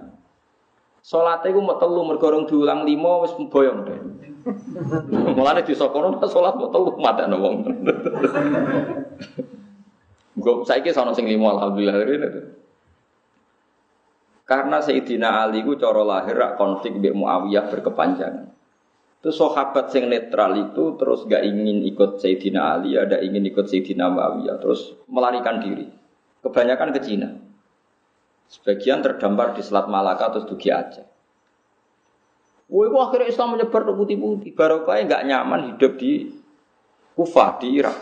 [1.04, 4.00] Salate iku mau telu mergo diulang lima wis boyong deh.
[5.36, 7.54] Mulane disokono salat mau telu matane wong.
[10.34, 11.94] Gue saiki sono sing lima alhamdulillah.
[14.44, 18.52] Karena Sayyidina Ali ku cara lahir konflik Mbak Muawiyah berkepanjangan.
[19.24, 24.12] Itu sahabat yang netral itu terus gak ingin ikut Sayyidina Ali, ada ingin ikut Sayyidina
[24.12, 25.88] Muawiyah, terus melarikan diri.
[26.44, 27.32] Kebanyakan ke Cina.
[28.52, 31.08] Sebagian terdampar di Selat Malaka terus dugi Aceh.
[32.68, 34.52] Woi, akhirnya Islam menyebar ke putih-putih.
[34.52, 36.32] Barokah nggak nyaman hidup di
[37.14, 37.96] Kufah di Irak.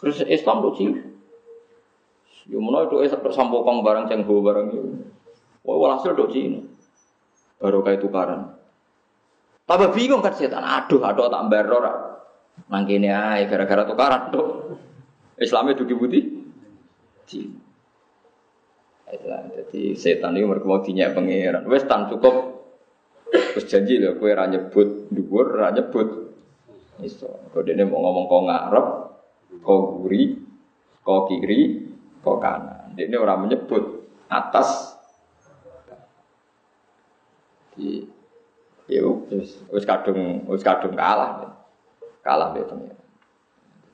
[0.00, 0.88] Terus Islam tuh sih.
[2.46, 4.80] Ya mana itu Islam sampokong barang cengho barang itu.
[5.66, 6.62] Woi, walhasil tuh Cina.
[7.58, 8.54] Barokah itu karena
[9.66, 10.62] Tambah bingung kan setan.
[10.62, 11.84] Aduh, aduh tak beror.
[12.70, 14.78] Nang kene ae gara-gara tukaran tuh.
[15.42, 16.24] Islamnya dugi putih.
[19.66, 21.66] Jadi setan ini mereka mau dinyak pangeran.
[21.66, 22.54] Wes tan cukup.
[23.26, 26.30] Terus janji loh, kue ra nyebut dhuwur, ra nyebut.
[27.02, 27.50] Iso.
[27.50, 28.86] Kau dene mau ngomong kau ngarep,
[29.66, 30.38] kau guri,
[31.02, 31.85] kau kiri,
[32.26, 32.90] kau kanan.
[32.98, 34.98] Dia orang menyebut atas.
[37.78, 38.16] Di
[38.86, 41.42] Ya wis wis kadung wis kadung kalah.
[42.22, 42.94] Kalah be pengen.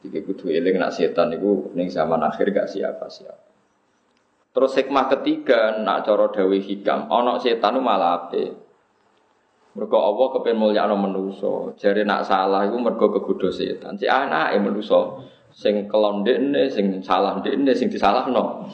[0.05, 3.49] Jadi kudu eling nak setan niku ning zaman akhir gak siapa-siapa.
[4.53, 8.53] Terus hikmah ketiga nak cara dawe hikam, ana setan malah ape.
[9.73, 11.73] Mergo Allah kepen mulyakno manusa.
[11.81, 13.97] Jare nak salah iku mergo kegodho setan.
[13.97, 18.67] Si anake manusa sing kelon ndekne, sing salah ndekne, sing disalahno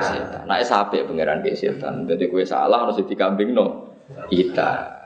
[0.00, 0.44] setan.
[0.44, 2.04] Nek sapik pangeran ke setan.
[2.04, 3.96] Dadi kowe salah harus dikambingno
[4.28, 4.96] kita.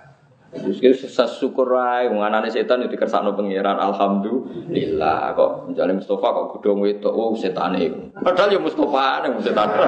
[0.50, 6.46] Terus kita syukur ae wong anane setan itu dikersakno pangeran alhamdulillah kok jane Mustafa kok
[6.58, 8.18] godhong wedok oh setane iku.
[8.18, 9.70] Padahal ya Mustafa ning setan.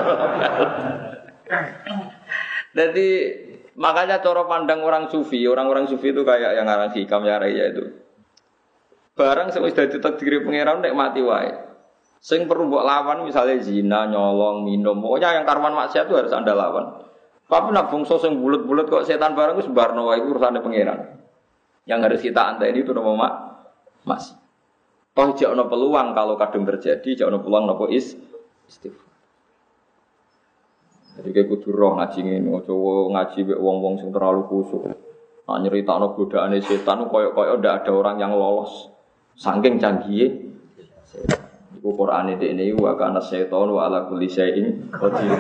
[2.78, 3.09] Jadi
[3.74, 8.01] makanya cara pandang orang sufi, orang-orang sufi itu kayak yang ngarang hikam ya itu.
[9.12, 11.52] Barang sing wis dadi takdir pangeran nek mati wae.
[12.22, 16.54] Sing perlu mbok lawan misalnya zina, nyolong, minum, pokoknya yang karman maksiat itu harus Anda
[16.54, 17.02] lawan.
[17.50, 21.18] Tapi nak bungso sing bulat-bulat kok setan bareng itu barno wae urusane pangeran.
[21.84, 23.32] Yang harus kita antai ini itu nama mak
[24.06, 24.38] masih.
[25.12, 28.16] Toh jauh no peluang kalau kadung terjadi, jauh no peluang nopo is
[28.64, 29.12] istighfar.
[31.20, 34.88] Jadi kayak kudu roh ngaji ini, cowo ngaji be wong-wong sing terlalu kusuk.
[35.44, 38.88] Nah nyerita no godaane setan, koyok-koyok ndak ada orang yang lolos.
[39.37, 40.53] Sangking canggih.
[41.83, 45.35] Iku Quran ini wa kana setan wa ala kulli syai'in qadir.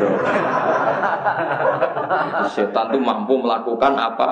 [2.50, 4.30] setan itu mampu melakukan apa?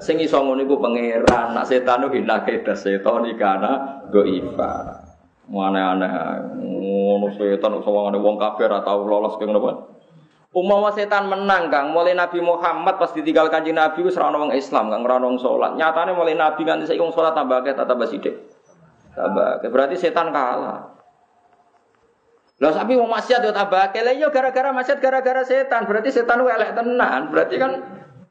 [0.00, 1.52] Sing iso ngono iku pangeran.
[1.52, 5.04] Nak setan itu hinake das setan ikana goifa.
[5.52, 6.10] Aneh-aneh
[6.64, 9.92] ngono setan sawangane wong kafir atau lolos ke ngono
[10.54, 14.86] Umawa setan menang Kang, mulai Nabi Muhammad pas ditinggal kanjeng Nabi wis ora wong Islam,
[14.86, 15.74] Kang ora wong salat.
[15.74, 18.53] Nyatane mulai Nabi nganti saiki wong salat tambah akeh tambah sithik.
[19.14, 20.94] Tambah berarti setan kalah.
[22.58, 25.86] Lah tapi mau maksiat yo tambah kele yo gara-gara maksiat gara-gara setan.
[25.86, 27.30] Berarti setan ku elek tenan.
[27.30, 27.72] Berarti kan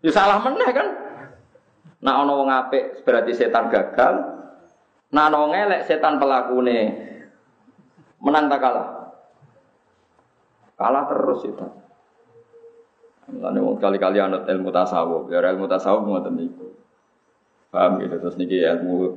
[0.03, 0.87] yo salah meneh kan.
[2.03, 4.13] Nah ana wong apik berarti setan gagal.
[5.11, 6.79] Nah ana wong elek setan pelakune.
[8.23, 8.87] Menang tak kalah?
[10.79, 11.71] Kalah terus setan.
[13.31, 16.75] Mulane wong kali-kali anut ilmu tasawuf, ya ilmu tasawuf ngoten niku.
[17.71, 19.15] Paham gitu terus niki ilmu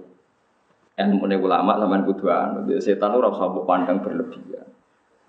[0.96, 2.72] ilmu ulama sampean kudu anut.
[2.80, 4.64] Setan ora usah pandang berlebihan.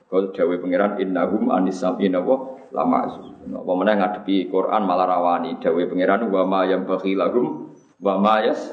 [0.07, 3.11] Kalau dawe pangeran innahum anisam inawa lama
[3.47, 8.39] Apa mana ngadepi Quran malah rawani dawe pangeran wa ma yang bagi lagum wa ma
[8.39, 8.72] yas.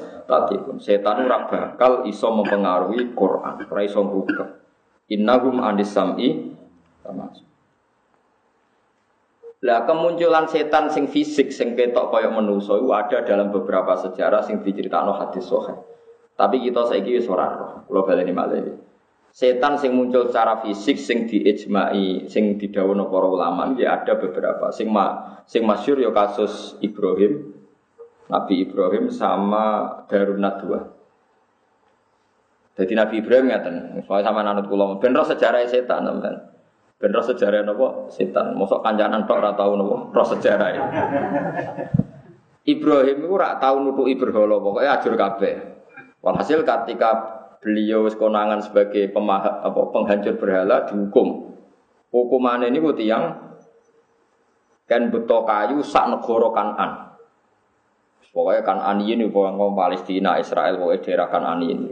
[0.81, 4.49] Setan ora bakal iso mempengaruhi Quran, ora iso ngubah.
[5.11, 6.49] Innahum anisami
[7.05, 7.29] lama
[9.65, 14.61] Lah kemunculan setan sing fisik sing ketok koyok menuso itu ada dalam beberapa sejarah sing
[14.61, 15.77] diceritakan hadis sahih.
[16.35, 17.71] Tapi kita saiki wis ora roh.
[17.87, 18.85] Kula baleni malih
[19.35, 24.71] setan sing muncul secara fisik sing diijmai sing didhawuhna para ulama ya ada beberapa.
[24.71, 27.51] Sing ma, sing masyhur ya kasus Ibrahim
[28.31, 30.95] Nabi Ibrahim sama Darun Nadwa
[32.75, 34.99] jadi Nabi Ibrahim ngaten soalnya sama nanut kula.
[34.99, 36.35] Ben roh sejarah setan teman
[36.99, 38.11] ben roh sejarah napa?
[38.11, 38.55] Setan.
[38.55, 40.11] Mosok kancanan tok ora tau napa?
[40.11, 40.67] Roh sejarah.
[42.67, 45.74] Ibrahim itu ora tau nutuki berhala pokoke ajur kabeh
[46.25, 51.53] walhasil ketika beliau konangan sebagai pemah, apa, penghancur berhala dihukum.
[52.09, 53.53] Hukuman ini ku tiang
[54.89, 56.91] kan beto kayu sak negara kanan.
[58.33, 61.89] Pokoknya kanan ini ngomong Palestina, Israel, pokoknya daerah kanan ini.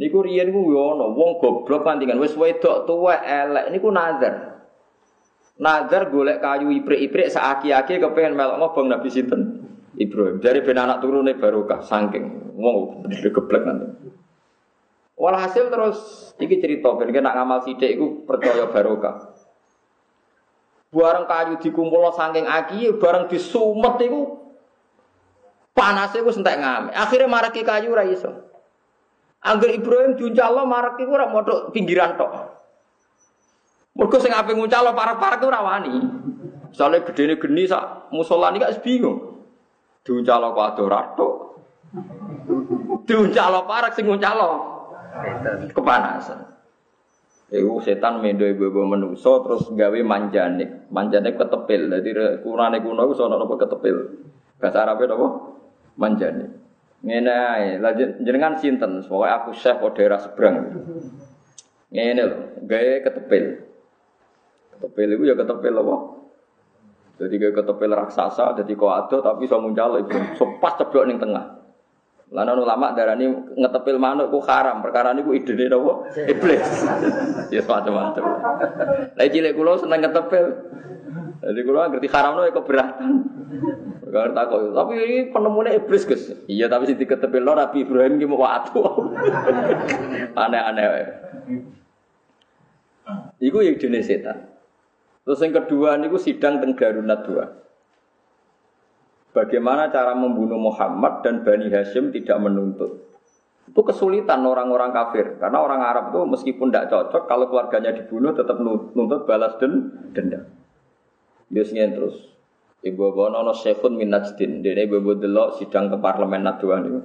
[0.00, 4.62] Niku riyen ku yo ana wong goblok pantingan wis wedok tuwa elek niku nazar.
[5.60, 9.59] Nazar golek kayu iprik-iprik saaki-aki kepengen melok ngobong Nabi sinten?
[10.00, 10.40] Ibrahim.
[10.40, 14.08] Dari ben anak turune barokah saking wong geblek nanti.
[15.20, 15.98] Walhasil terus
[16.40, 19.36] iki cerita ben nak ngamal sithik iku percaya barokah.
[20.90, 24.40] Barang kayu dikumpul saking aki, barang disumet iku
[25.76, 26.90] panasnya iku sentek ngame.
[26.96, 28.48] Akhirnya maraki kayu ra iso.
[29.44, 32.32] Angger Ibrahim diuncalo maraki iku ora modok pinggiran tok.
[34.00, 35.92] Mergo sing ape nguncalo para-para ku ora wani.
[36.72, 39.39] Soale gedene geni sak musola iki gak bingung.
[40.00, 41.28] Diuncalo kok ado rato.
[43.04, 44.48] Diuncalo parak sing nguncalo.
[45.76, 46.40] Kepanasan.
[47.50, 50.86] Iku setan mendo ibu-ibu menuso terus gawe manjanik.
[50.88, 51.90] Manjanik ketepil.
[51.90, 52.10] Jadi
[52.46, 53.96] kurane kuno iku sono apa ketepil.
[54.62, 55.28] Bahasa Arabnya apa?
[55.98, 56.50] Manjanik.
[57.00, 57.68] Ngene ae,
[58.20, 59.00] jenengan sinten?
[59.02, 60.84] Pokoke aku chef kok daerah seberang.
[61.90, 62.38] Ngene lho,
[62.68, 63.44] gawe ketepil.
[64.76, 65.96] Ketepil iku ya ketepil apa?
[67.20, 71.60] Jadi kayak ketepil raksasa, jadi kau ada tapi so muncul itu sepas ceblok ning tengah.
[72.32, 73.28] Lalu ulama darah ini
[73.60, 76.64] ngetepil manuk ku haram, perkara ini ku ide nih dong, iblis.
[77.52, 78.24] ya semacam-macam.
[79.20, 80.46] Lagi cilik kulo seneng ngetepil.
[81.44, 83.12] Jadi kulo ngerti haram itu keberatan.
[84.06, 84.72] Perkara takut.
[84.72, 86.24] Tapi ini penemunya iblis guys.
[86.46, 88.80] Iya tapi sih diketepil lo Nabi Ibrahim gimana waktu.
[90.46, 90.86] Aneh-aneh.
[93.42, 94.49] Iku yang jenis setan.
[95.30, 97.46] Terus yang kedua niku sidang teng Darunat dua.
[99.30, 102.98] Bagaimana cara membunuh Muhammad dan Bani Hashim tidak menuntut.
[103.70, 105.38] Itu kesulitan orang-orang kafir.
[105.38, 110.50] Karena orang Arab itu meskipun tidak cocok, kalau keluarganya dibunuh tetap nuntut balas dan dendam.
[111.46, 112.34] Biasanya terus.
[112.82, 114.66] Ibu bawa nono Syekhun min Najdin.
[114.66, 117.00] Dia ibu delok sidang ke parlemen Najwan itu.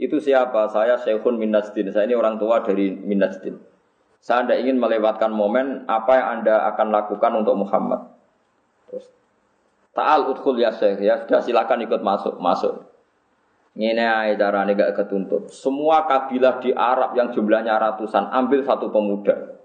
[0.00, 0.72] Itu siapa?
[0.72, 1.52] Saya Syekhun min.
[1.52, 3.20] Saya ini orang tua dari min.
[4.20, 8.04] Saya tidak ingin melewatkan momen apa yang Anda akan lakukan untuk Muhammad.
[8.84, 9.08] Terus,
[9.96, 11.00] Ta'al udkhul ya Syekh.
[11.00, 12.36] Ya sudah silakan ikut masuk.
[12.36, 12.84] Masuk.
[13.80, 15.48] Ini aja caranya gak ketuntut.
[15.48, 19.56] Semua kabilah di Arab yang jumlahnya ratusan ambil satu pemuda.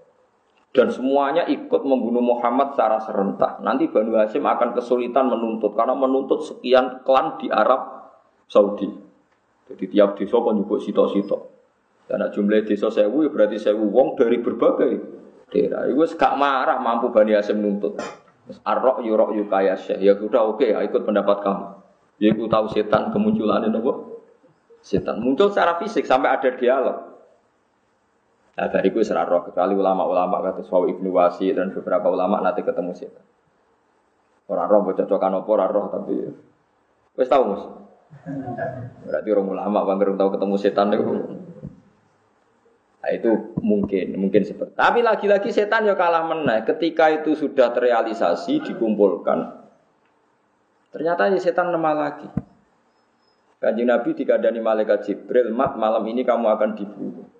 [0.72, 3.60] Dan semuanya ikut membunuh Muhammad secara serentak.
[3.60, 5.76] Nanti Banu Hashim akan kesulitan menuntut.
[5.76, 8.08] Karena menuntut sekian klan di Arab
[8.48, 8.88] Saudi.
[9.66, 11.55] Jadi tiap desa kan nyebut sito-sito.
[12.06, 14.92] Karena jumlah desa sewu ya berarti sewu wong dari berbagai
[15.50, 15.90] daerah.
[15.90, 17.98] Itu gak marah mampu Bani Hasim nuntut.
[18.62, 19.98] Arok yurok yukaya syekh.
[19.98, 21.66] Ya udah oke okay, ikut pendapat kamu.
[22.22, 23.80] Ya aku tahu setan kemunculan itu
[24.86, 27.18] Setan muncul secara fisik sampai ada dialog.
[28.56, 32.94] Nah dari itu roh kecuali ulama-ulama kata Sawi Ibnu Wasi dan beberapa ulama nanti ketemu
[32.94, 33.26] setan.
[34.46, 36.14] Orang roh bercocokan apa orang roh tapi
[37.18, 37.62] wes tahu mus.
[39.10, 41.04] Berarti orang ulama bang tahu ketemu setan itu
[43.06, 44.74] Nah, itu mungkin, mungkin seperti.
[44.74, 46.66] Tapi lagi-lagi setan ya kalah menang.
[46.66, 49.62] Ketika itu sudah terrealisasi, dikumpulkan.
[50.90, 52.26] Ternyata ya setan lemah lagi.
[53.62, 57.30] Kanji Nabi dikadani malaikat Jibril, mat malam ini kamu akan dibunuh.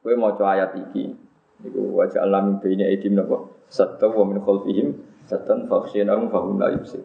[0.00, 1.12] Gue mau coba ayat ini.
[1.60, 3.44] Iku wajah alam baina edim napa?
[3.68, 4.96] Satta wa min khalfihim
[5.28, 7.04] satan fakhshinahum fahum la yubsir.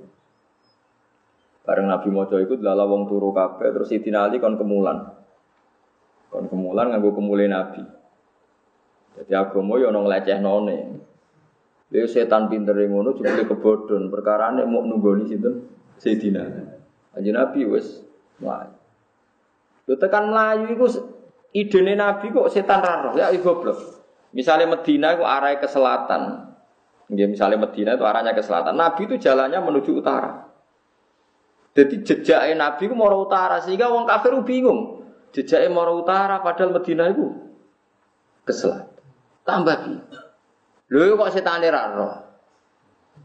[1.68, 5.25] Bareng Nabi coba ikut lala wong turu kabeh terus Sidina Ali kon kemulan.
[6.36, 7.80] Kon kemulan nganggo kemule Nabi.
[9.16, 10.78] Jadi agama yo ana ngleceh-none.
[11.96, 15.64] Lha setan pinter ngono jebule kebodhon, perkarane mau nunggoni sinten?
[15.96, 16.44] Sayyidina.
[17.16, 18.04] Kanjeng Nabi wis
[18.44, 18.76] mlayu.
[19.88, 20.76] Lho tekan mlayu
[21.56, 24.04] idene Nabi kok setan ra ya goblok.
[24.36, 26.52] Misalnya Medina itu arah ke selatan.
[27.16, 28.76] Ya, misalnya Medina itu arahnya ke selatan.
[28.76, 30.52] Nabi itu jalannya menuju utara.
[31.72, 35.05] Jadi jejaknya Nabi itu mau utara sehingga wong kafir bingung.
[35.36, 37.28] Jejaknya mau utara padahal Medina itu
[38.48, 38.88] kesel.
[39.44, 39.94] Tambah bi.
[40.96, 42.14] Lho kok setan ra roh.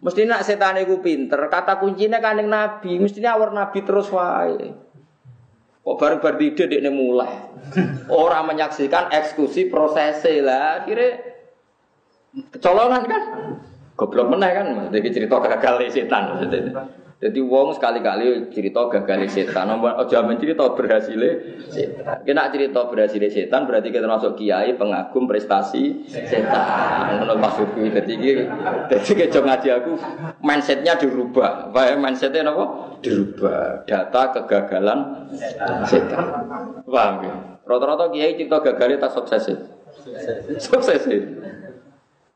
[0.01, 4.73] Mesti nak setan pinter, kata kuncinya kan yang Nabi, mestinya awar Nabi terus wae.
[5.85, 7.53] Kok bareng-bareng ide dek mulai.
[8.09, 11.21] Orang menyaksikan eksekusi prosesnya lah, kira
[12.49, 13.23] kecolongan kan.
[13.93, 16.89] Goblok meneh kan, maksudnya cerita gagal setan maksudnya.
[17.21, 21.21] Jadi wong sekali-kali cerita gagal setan, nomor oh cerita berhasil
[21.69, 22.25] setan.
[22.25, 27.21] Kena cerita berhasil setan berarti kita masuk kiai pengagum prestasi setan.
[27.21, 28.49] Menurut Mas Ubi, jadi
[28.89, 29.93] jadi kecok ngaji aku
[30.41, 31.69] mindsetnya dirubah.
[31.77, 32.97] Ya mindsetnya apa?
[33.05, 33.85] Dirubah.
[33.85, 35.29] Data kegagalan
[35.85, 36.25] setan.
[36.89, 37.35] Paham ya?
[37.69, 39.45] Rata-rata kiai cerita gagal tak sukses
[40.57, 41.05] Sukses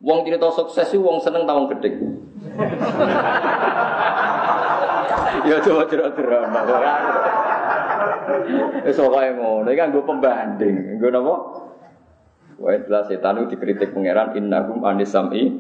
[0.05, 1.91] Wong cerita sukses wong seneng tahun gede.
[5.45, 6.61] Ya coba drama.
[8.85, 11.01] Wis ngono, iki kan gue pembanding.
[11.01, 11.35] Gue napa?
[12.55, 15.59] Wa jelas setan itu dikritik pangeran innahum anisami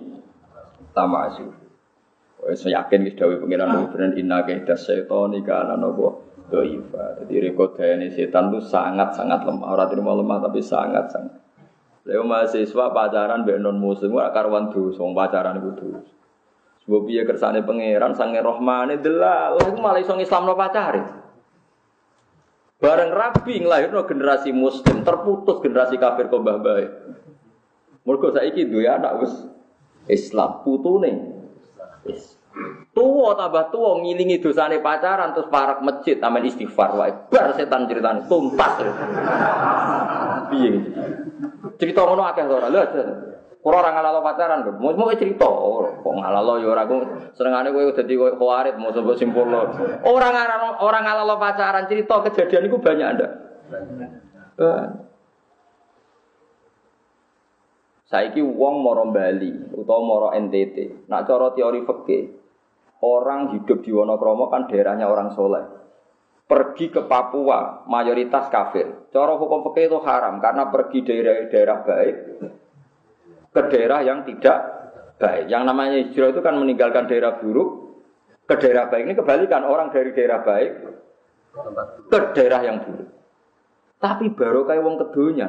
[0.95, 1.51] tamasu.
[2.45, 7.25] Wis yakin wis dawuh pangeran bener inna kaida setan iki ana napa doifa.
[7.25, 9.69] Jadi rekodane setan itu sangat-sangat lemah.
[9.73, 11.45] Ora terima lemah tapi sangat-sangat.
[12.05, 16.05] Lha mahasiswa pacaran mbek non muslim ora karuan dosa, pacaran dosa.
[16.85, 21.03] Sebab piye kersane pangeran sange rohmane delal, iku malah iso ngislamno pacare.
[22.77, 26.87] Bareng rabi nglahirno generasi muslim, terputus generasi kafir kok mbah bae.
[28.05, 29.33] Mergo saiki duwe anak wis
[30.13, 31.41] Islam putune.
[32.05, 32.37] Wis.
[32.93, 37.13] Tuwa tambah tuwa ngilingi dosane pacaran terus parak masjid amen istighfar wae.
[37.33, 38.77] Bar setan ceritane tuntas.
[40.53, 40.71] Piye?
[41.81, 42.69] Cerita ngono akeh ora.
[42.69, 42.85] Lha
[43.65, 44.61] Ora ora ngalalo pacaran.
[44.77, 46.97] Mau mau cerita, kok ngalalo ya ora aku
[47.33, 49.65] senengane kowe dadi koyo khawarit mau sebut simpul lo.
[50.05, 53.33] Ora ngalalo ora ngalalo pacaran cerita kejadian iku banyak ndak?
[58.05, 61.09] Saiki wong moro Bali utawa moro NTT.
[61.09, 62.23] Nak cara teori fikih,
[63.01, 65.65] orang hidup di Wonokromo kan daerahnya orang soleh.
[66.45, 69.09] Pergi ke Papua mayoritas kafir.
[69.09, 72.17] Cara hukum fikih itu haram karena pergi dari daerah baik
[73.55, 74.59] ke daerah yang tidak
[75.23, 75.47] baik.
[75.47, 78.03] Yang namanya hijrah itu kan meninggalkan daerah buruk
[78.51, 79.07] ke daerah baik.
[79.07, 80.71] Ini kebalikan orang dari daerah baik
[82.11, 83.09] ke daerah yang buruk.
[84.03, 85.49] Tapi baru kayak wong kedunya.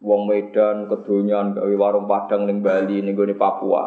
[0.00, 3.84] Wong Medan kedonyan gawe warung Padang ning Bali gone Papua.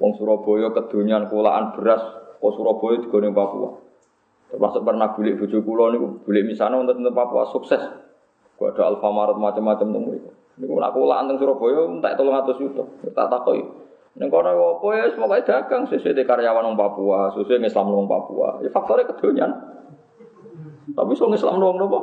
[0.00, 2.00] Wong Surabaya kedonyan kulaan beras,
[2.40, 3.76] kok Surabaya digone Papua.
[4.46, 7.82] Termasuk pernah bulik bojo kula niku, bulik misana untuk Papua sukses.
[8.56, 10.30] Gua ada Alfamaret macam-macam temu itu.
[10.56, 12.84] Niku nak kulaan teng Surabaya entek 300 juta.
[13.12, 13.86] Tak takoki.
[14.16, 18.64] Ning kono apa ya semoga dagang sesuai karyawan wong Papua, sesuai Islam wong Papua.
[18.64, 19.52] Ya faktornya kedonyan.
[20.96, 22.00] Tapi so Islam wong napa?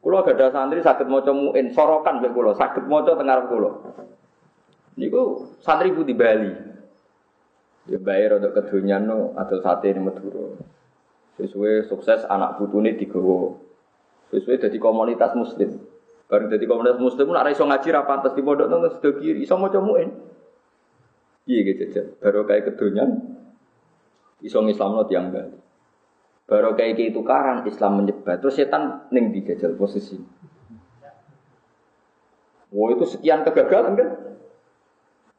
[0.00, 3.70] Kulo ada santri sakit maca muin sorokan mek kulo, sakit maca teng ngarep kulo.
[4.94, 6.52] Niku santri di Bali.
[7.90, 10.54] Ya bayar untuk kedonyan no atau sate ini Madura.
[11.34, 13.58] Sesuai sukses anak putune digawa.
[14.30, 15.89] Sesuai jadi komunitas muslim.
[16.30, 19.58] Bareng jadi komunitas muslim nak iso ngaji ra pantes di pondok nang sedo kiri, iso
[19.58, 20.14] maca muin.
[21.50, 22.02] Iya gitu aja.
[22.22, 23.18] Baru kayak kedonyan
[24.38, 25.58] iso ngislamno tiang Bali.
[26.46, 28.38] Baru kayak gitu tukaran Islam menyebar.
[28.38, 30.22] Terus setan neng dijajal posisi.
[32.70, 34.10] Wah itu sekian kegagalan kan?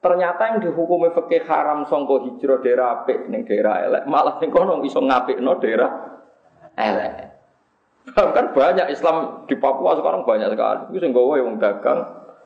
[0.04, 4.84] Ternyata yang dihukumi fakih haram songko hijrah daerah apik ning daerah elek, malah ning kono
[4.84, 5.92] iso no daerah
[6.76, 7.31] elek.
[8.02, 10.82] Bahkan banyak Islam di Papua sekarang banyak sekali.
[10.91, 11.99] Itu sing gawe wong dagang,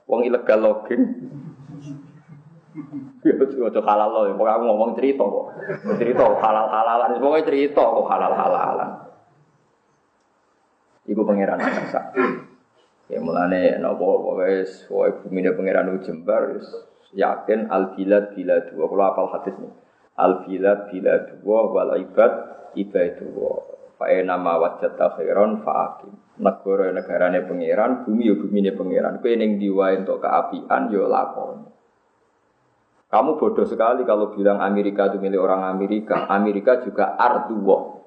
[0.05, 1.01] wong ilegal login.
[3.23, 5.45] Ya itu halal loh, pokoknya aku ngomong cerita kok.
[5.95, 8.89] Cerita halal-halalan, pokoknya cerita kok halal-halalan.
[11.07, 12.01] Iku pangeran Aksa.
[13.05, 16.57] Ya mulane nopo wis wae bumine pangeran Jembar
[17.13, 19.69] yakin al bilad bilad dua kalau apal hadis nih
[20.17, 22.33] al bilad bilad dua wal ibad
[23.21, 23.53] dua
[23.95, 29.31] fa nama wajat khairon fa akim negara negarane pangeran bumi yo bumi ne pangeran kowe
[29.31, 31.75] ning diwa untuk keapian yo lakon
[33.15, 36.27] kamu bodoh sekali kalau bilang Amerika itu milik orang Amerika.
[36.27, 38.03] Amerika juga arduwo.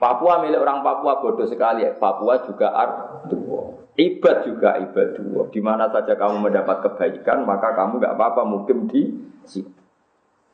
[0.00, 1.84] Papua milik orang Papua bodoh sekali.
[1.98, 3.90] Papua juga arduwo.
[3.98, 5.50] Ibad juga ibad dua.
[5.50, 9.10] Di mana saja kamu mendapat kebaikan, maka kamu nggak apa-apa mungkin di
[9.42, 9.74] situ.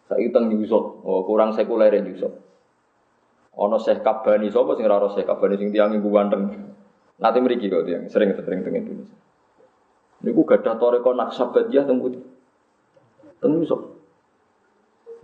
[0.09, 2.33] Saya teng Yusuf, oh, kurang sekuler Yusuf.
[3.55, 6.51] Ono Syekh Kabani, sapa sing ora Syekh Kabani sing tiang ibu ganteng.
[7.23, 9.15] Nanti mriki kok tiang sering sering teng Indonesia.
[10.27, 12.23] Niku gadah toreko naksabadiyah teng putih.
[13.39, 13.81] Teng Yusuf.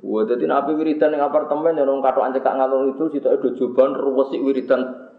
[0.01, 3.93] Wah, jadi nabi wiridan yang apartemen yang orang katok anjek ngalor itu kita ada juban
[3.93, 5.11] ruwesi wiridan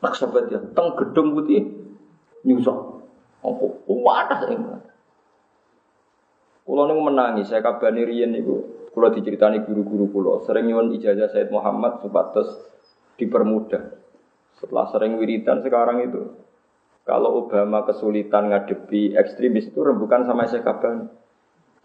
[0.00, 1.62] naksabadiyah teng gedung putih
[2.48, 2.78] nyusok.
[3.44, 4.60] Apa kuwatas ing.
[6.66, 8.90] Kulo niku menangis, saya kabani riyen niku.
[8.90, 12.48] Kulo diceritani guru-guru kulo, sering nyuwun ijazah Said Muhammad supados
[13.14, 13.94] dipermudah.
[14.58, 16.34] Setelah sering wiridan sekarang itu,
[17.06, 21.06] kalau Obama kesulitan ngadepi ekstremis itu rembukan sama saya kabani.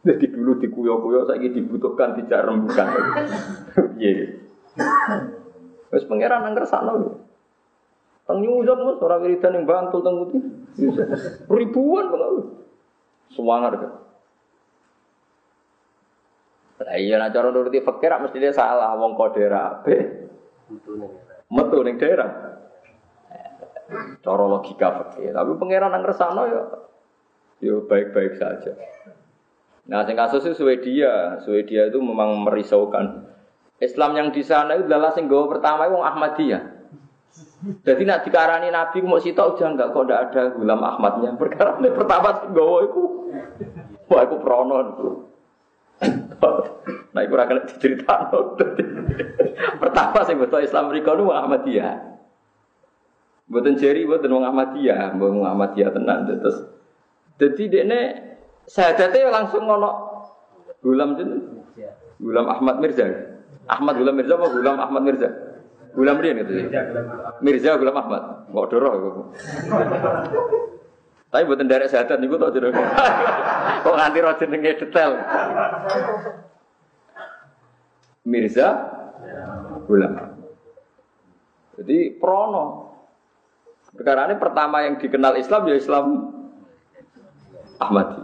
[0.02, 2.88] Jadi dulu dikuyo-kuyo, saya dibutuhkan tidak rembukan.
[4.02, 4.34] Iya.
[5.94, 7.22] Terus pangeran angker sana loh.
[8.26, 10.42] Teng nyuzak mas, orang wiridan yang bantul teng putih.
[11.46, 12.46] Ribuan pengaruh.
[13.30, 13.94] Semangat kan.
[16.82, 19.98] Lah iya nak cara nuruti fakir mesti dia salah wong kok daerah ape.
[21.52, 22.58] Metu ning daerah.
[24.24, 25.36] Cara logika fakir.
[25.36, 26.64] Tapi pangeran nang resano ya
[27.62, 28.74] ya baik-baik saja.
[29.86, 31.42] Nah, sing kasus itu Swedia.
[31.46, 33.30] Swedia itu memang merisaukan.
[33.82, 36.64] Islam yang di sana itu adalah sing pertama itu Ahmadiyah.
[37.62, 41.30] Jadi nak dikarani Nabi mau sitok udah enggak kok ndak ada Gulam Ahmadnya.
[41.38, 43.04] Perkara ini pertama nggawa iku.
[44.10, 45.10] Wah, iku prono itu.
[47.12, 48.56] Nah, iku ora diceritakno.
[49.78, 52.10] Pertama sing betul Islam mriku nu Ahmadiyah.
[53.52, 56.72] Mboten jeri mboten wong Ahmadiyah, wong Ahmadiyah tenan terus.
[57.36, 57.99] Dadi dekne
[58.64, 60.12] sadate langsung ngono
[60.82, 61.62] Gulam jeneng.
[62.18, 63.06] Gulam Ahmad Mirza.
[63.70, 65.30] Ahmad Gulam Mirza apa Gulam Ahmad Mirza?
[65.93, 66.66] Gulam Rian gitu sih.
[67.45, 68.49] Mirza Gulam Ahmad.
[68.49, 69.30] Kok doroh.
[71.32, 72.68] Tapi buatan dari sehat niku tau jadi.
[73.82, 75.16] Kok nganti roh jenenge detail.
[78.28, 78.68] Mirza
[79.88, 80.14] Gulam.
[81.80, 82.92] Jadi prono.
[83.96, 86.06] Perkara ini pertama yang dikenal Islam ya Islam
[87.80, 88.22] Ahmadi.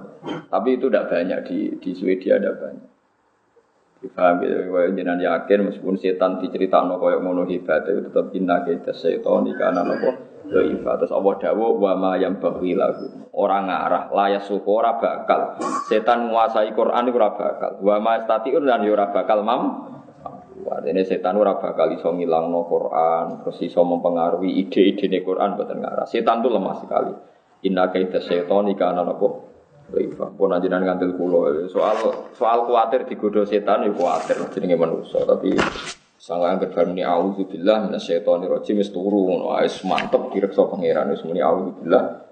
[0.51, 2.87] Tapi itu tidak banyak di di Swedia ada banyak.
[3.97, 8.93] Difaham gitu, kaya jenengan yakin meskipun setan diceritakan kaya ngono hebat itu tetap inna kita
[8.93, 10.91] setan karena nopo Doifa.
[10.99, 15.59] Terus Allah dawo wa ma yang bagi lagu orang ngarah layak suku ora bakal.
[15.85, 17.71] Setan menguasai Quran itu ora bakal.
[17.83, 19.61] Wa ma statiun dan yo ora bakal mam.
[20.67, 26.07] Artinya setan ora bakal iso no Quran terus iso mempengaruhi ide-ide nih Quran buatan ngarah.
[26.09, 27.13] Setan itu lemah sekali.
[27.67, 29.47] Inna kita setan karena nopo
[29.87, 31.47] Rifa, pun ajinan ngantil kulo.
[31.71, 31.95] Soal
[32.35, 35.23] soal khawatir digoda setan ya khawatir jenenge manusia.
[35.23, 35.55] Tapi
[36.27, 41.39] sangat angkat farmini auzubillah minasyaitonir rajim wis turu ngono wis mantep direksa pangeran wis muni
[41.39, 42.27] auzubillah.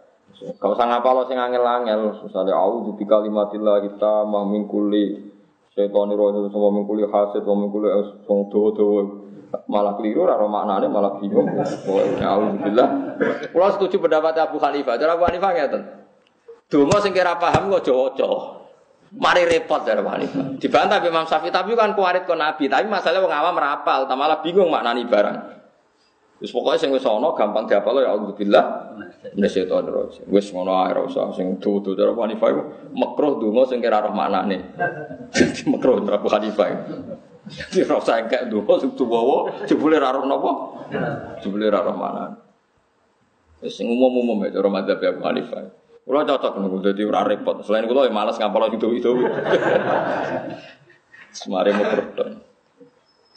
[0.60, 5.32] Kau usah ngapalo sing angel-angel, misale auzu bi kalimatillah kita mah min kulli
[5.76, 7.92] Setan rojo semua mengkuli hasil, semua mengkuli
[8.24, 9.28] song dawa-dawa
[9.68, 11.52] malah keliru, raro maknanya malah bingung.
[11.52, 13.20] Alhamdulillah.
[13.52, 15.84] Kalau setuju pendapat Abu Hanifah, cara Abu Hanifah ngeten.
[16.72, 18.28] Dungo sing kira paham kok ojo
[19.14, 20.58] Mari repot dari Abu Hanifah.
[20.58, 22.66] Dibantah Imam Syafi'i, tapi kan kuarit ke Nabi.
[22.66, 25.56] Tapi masalahnya wong awam rapal, tak malah bingung maknani barang.
[26.36, 28.92] Terus pokoknya sing wis ana gampang diapal ya auzubillah
[29.40, 30.28] minasyaitonir rajim.
[30.28, 34.12] Wis ngono ae ora usah sing tutu cara Hanifah iku makruh donga sing kira roh
[34.12, 34.76] maknane.
[35.32, 36.68] Dadi makruh cara Hanifah.
[37.48, 40.52] Jadi ora usah engkek donga sing tuwa jebule ora roh napa?
[41.40, 42.36] Jebule ora roh maknane.
[43.64, 45.72] Wis sing umum-umum ya cara madzhab Abu Hanifah.
[46.06, 47.66] Kulo cocok niku dadi ora repot.
[47.66, 49.10] Selain kulo ya males ngapal itu-itu.
[51.36, 52.38] Semare makruh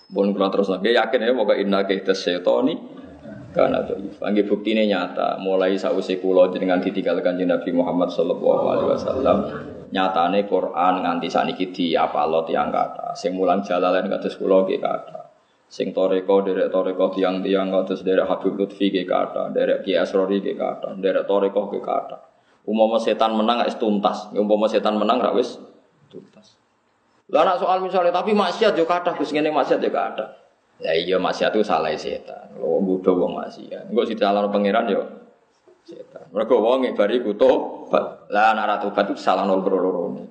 [0.09, 2.99] Bon kula terus lagi yakin ya pokok inna kaita syaitani
[3.53, 9.39] karena itu bukti buktine nyata mulai sausi kulo dengan ditinggalkan Nabi Muhammad sallallahu alaihi wasallam
[9.93, 15.21] nyatane Quran nganti saniki diapalo tiyang kata sing mulang jalalain kados kula nggih kata
[15.69, 20.57] sing toreko derek toreko tiang-tiang kados derek Habib Lutfi nggih kata derek Ki Asrori nggih
[20.57, 22.17] kata derek toreko kata
[22.69, 25.57] umpama setan menang wis tuntas umpama setan menang ra wis
[26.13, 26.59] tuntas
[27.29, 30.29] lah nak soal misalnya tapi maksiat yo kathah Gus ngene maksiat yo kathah.
[30.81, 32.57] Ya iya maksiat itu salah setan.
[32.57, 33.93] Lo bodho wong maksiat.
[33.93, 35.05] Engko ditalon pangeran yo
[35.85, 36.25] setan.
[36.33, 38.33] Mergo wong bari ku tobat.
[38.33, 40.25] Lah anak ratu tobat itu salah nol loro ini.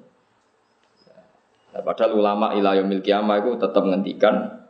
[1.77, 4.65] Nah, padahal ulama ila yaumil kiamah itu tetap ngendikan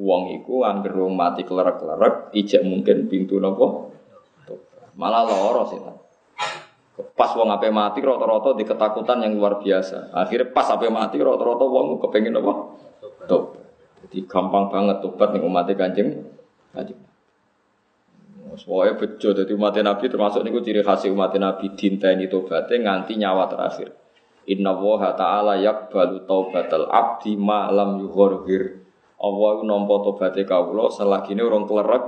[0.00, 3.92] wong iku anggere mati klerak-klerak ijek mungkin pintu nopo
[4.96, 6.07] malah loro setan.
[6.98, 10.10] Pas wong ape mati rata-rata di ketakutan yang luar biasa.
[10.10, 12.52] Akhirnya pas ape mati rata-rata wong kepengen apa?
[13.30, 13.66] Tobat.
[14.08, 16.26] Jadi gampang banget tobat nih umat kanjeng
[16.74, 16.98] kanjeng.
[18.56, 23.14] Soalnya bejo jadi umat Nabi termasuk niku ciri khas umat Nabi dinta ini tobatnya nganti
[23.20, 23.94] nyawa terakhir.
[24.48, 28.80] Inna woha ta'ala yakbalu taubatal abdi ma'lam yuhorhir.
[29.20, 32.04] Allah itu nompo tobatnya kaulo selagi ini orang kelerek.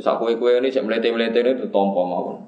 [0.00, 2.47] Saku kue ini saya melete-melete ini itu tompo mawon.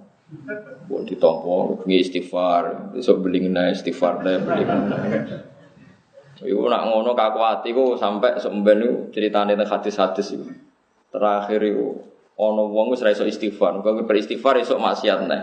[0.87, 4.63] Buat ditompo, bengi istighfar, besok beli ngena istighfar deh, beli.
[6.41, 10.47] Iku nak ngono kaku hati ku sampai semben itu ceritanya tentang hadis-hadis itu.
[11.11, 11.99] Terakhir itu
[12.39, 15.43] ono wong wis ra iso istighfar, kok beristighfar iso maksiat nih.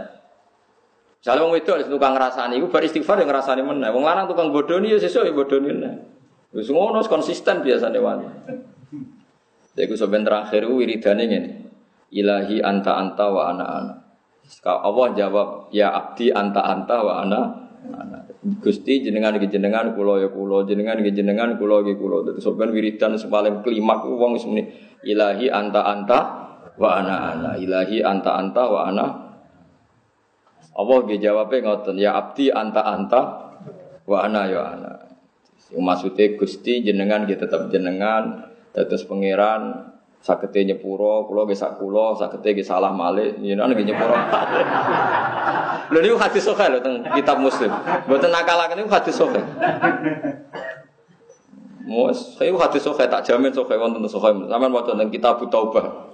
[1.21, 3.91] Misalnya wong itu harus tukang ngrasani, iku beristighfar yang ngrasani meneh.
[3.91, 5.93] Wong lanang tukang bodoni ya sesuk ya bodoni meneh.
[6.55, 8.27] Wis ngono konsisten biasanya wani.
[9.75, 11.51] Jadi sebentar terakhir wiridane ngene.
[12.09, 14.06] Ilahi anta anta wa ana ana.
[14.63, 17.41] Allah jawab, ya abdi anta anta wa ana.
[18.63, 22.23] Gusti jenengan iki jenengan kula ya kula, jenengan iki jenengan kula iki kula.
[22.23, 24.47] Dadi wiridan paling klimak wong wis
[25.03, 26.19] ilahi anta anta
[26.79, 27.51] wa ana ana.
[27.59, 29.05] Ilahi anta anta wa ana.
[30.77, 33.21] Allah ge jawabe ngoten, ya abdi anta anta
[34.07, 34.93] wa ana ya ana.
[35.75, 39.91] Maksudnya Gusti jenengan gitu tetap jenengan, terus pangeran
[40.23, 44.15] sakete nyepuro, kula nggih sak kula, sakete nggih salah malih, jenengan nggih nyepuro.
[45.87, 47.71] Lho niku hadis sahih lho teng kitab Muslim.
[48.07, 49.43] Mboten nakalaken niku hadis sahih.
[51.87, 54.35] Mus, saya hadis sahih tak jamin sahih wonten sahih.
[54.47, 56.06] Sampeyan maca teng kitab Taubah.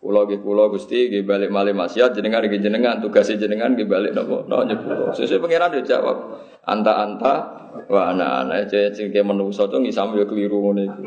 [0.00, 4.16] Kula nggih kula Gusti nggih balik malih maksiat jenengan nggih jenengan tugas jenengan nggih balik
[4.16, 5.12] napa no nyepuro.
[5.12, 6.40] Sesuk pangeran jawab.
[6.64, 11.02] Anta-anta Wah anak-anak sing kayak menungso tuh ngisam ya keliru iku.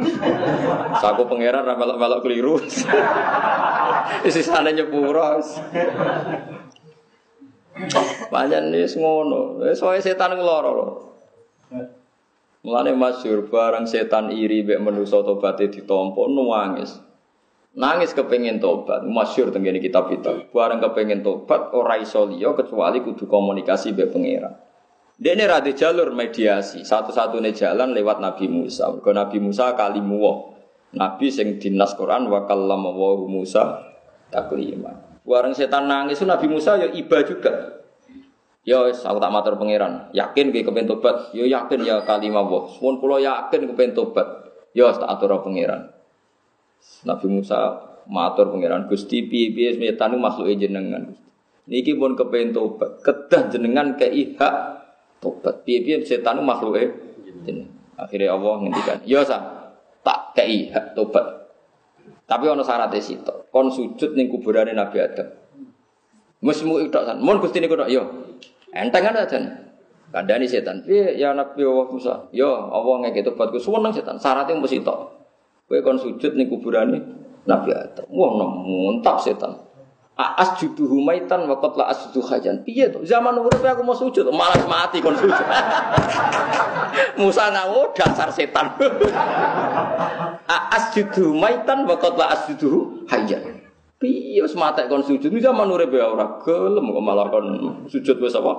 [1.00, 2.56] Saku pangeran ra melok-melok keliru.
[4.28, 5.44] Isi sana nyepuro.
[8.32, 9.60] Panjen wis ngono.
[9.60, 10.88] Wae setan ngeloro lho.
[12.64, 16.96] Mulane masyhur barang setan iri mek manusa tobaté ditampa nangis.
[17.74, 20.46] Nangis kepengin tobat, masyhur tenggene kitab itu.
[20.54, 24.54] Barang kepengin tobat ora iso kecuali kudu komunikasi mek pangeran.
[25.18, 28.94] Dia ini rada jalur mediasi, satu-satunya jalan lewat Nabi Musa.
[29.02, 30.22] Ke Nabi Musa kalimu
[30.94, 32.94] Nabi sing dinas Quran wa kallama
[33.26, 33.82] Musa
[34.30, 35.22] taklima.
[35.26, 37.82] Warang setan nangis Nabi Musa ya iba juga.
[38.64, 40.14] Ya aku tak matur pangeran.
[40.14, 41.34] Yakin ke kepen tobat?
[41.36, 42.64] Ya yakin ya kalimah Allah.
[42.80, 44.28] Mun kula yakin kepen tobat.
[44.78, 45.90] Ya tak atur pangeran.
[47.04, 51.16] Nabi Musa matur pangeran Gusti piye-piye setan makhluk jenengan.
[51.68, 53.00] Niki pun kepen tobat.
[53.00, 54.56] Kedah jenengan kei hak
[55.24, 55.64] tobat.
[55.64, 56.90] Piye-piye setan makhluk eh.
[57.94, 59.70] Akhirnya Allah ngendikan, "Ya sa,
[60.04, 61.44] tak kei hak tobat."
[62.24, 63.52] Tapi ono syaratnya sitok.
[63.52, 65.28] Kon sujud ning kuburane Nabi Adam.
[66.44, 67.20] Mesmu itu san.
[67.20, 68.04] Mun Gusti niku tok yo.
[68.74, 69.40] Enteng kan aja.
[70.10, 70.84] Kandani setan.
[70.84, 72.16] Piye ya Nabi Allah Musa?
[72.34, 74.18] Yo Allah ngeke tobatku suweneng setan.
[74.18, 75.12] Syaratnya mesti tok.
[75.74, 77.02] Kowe kon sujud ning kuburane
[77.50, 78.06] Nabi Adam.
[78.14, 79.58] Wah, muntap setan.
[80.14, 82.62] Aas judu humaitan wa qatla asjudu hajan.
[82.62, 83.02] Piye to?
[83.02, 85.34] Zaman urip aku mau sujud, malah mati kon sujud.
[87.18, 88.78] Musa nawo dasar setan.
[90.54, 93.66] Aas judu humaitan wa qatla asjudu hajan.
[93.98, 95.34] Piye wis mate kon sujud.
[95.34, 97.46] Zaman urip ya ora gelem kok malah kon
[97.90, 98.54] sujud wis apa?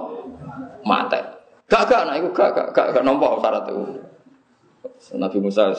[0.82, 1.22] Mate.
[1.70, 3.38] Gak gak nah iku gak gak gak, gak nampa.
[5.14, 5.70] Nabi Musa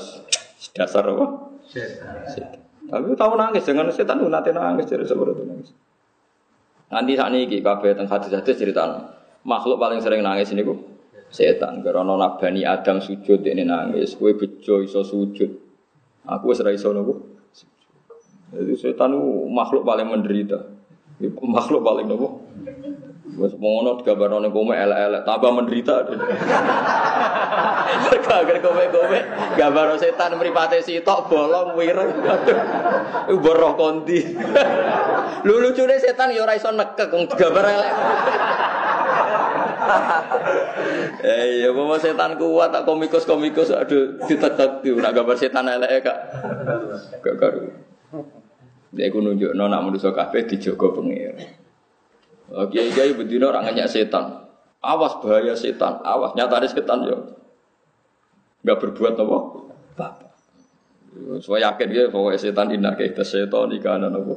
[0.73, 1.25] dasar apa?
[1.65, 2.61] Setan.
[2.85, 5.69] Tapi tahu nangis dengan setan nanti nangis jadi seperti itu nangis.
[6.93, 8.85] Nanti saat ini kabeh tentang hadis-hadis cerita
[9.41, 10.77] makhluk paling sering nangis ini kok
[11.33, 11.81] setan.
[11.81, 15.51] Karena nabani Adam sujud ini nangis, kue bejo iso sujud.
[16.25, 17.13] Aku serai iso nopo.
[18.53, 20.61] Jadi setan itu makhluk paling menderita.
[21.41, 22.45] Makhluk paling nopo.
[23.35, 26.07] Wes ngono digambarno ning kowe elek-elek, tambah menderita.
[27.95, 29.19] Mergo agar kowe-kowe
[29.59, 32.15] gambar setan mripate sitok bolong wireng.
[33.27, 34.23] Iku boroh kondi.
[35.43, 37.91] Lu lucune setan ya ora iso nekek wong digambar elek.
[41.21, 46.17] Eh ya bawa setan kuat tak komikus-komikus aduh ditetep nak gambar setan elek kak.
[47.19, 47.67] Gak karu.
[48.95, 51.64] Dia ku nunjukno nak manusa kabeh dijaga pengira.
[52.49, 54.45] Kiai kiai bedino orang nanya setan.
[54.85, 56.01] Awas bahaya setan.
[56.05, 57.17] Awas nyata ada setan yo.
[58.65, 59.37] Gak berbuat apa?
[59.97, 60.25] Apa?
[61.41, 64.35] Saya yakin dia bahwa setan ini kayak setan di kanan apa?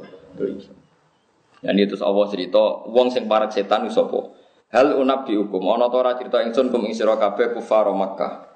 [1.59, 4.31] Dan itu Allah cerita, wong sing parak setan itu apa?
[4.69, 8.47] Hal unab dihukum, ana ta ora cerita ingsun kum ing sira kabeh kufar Makkah.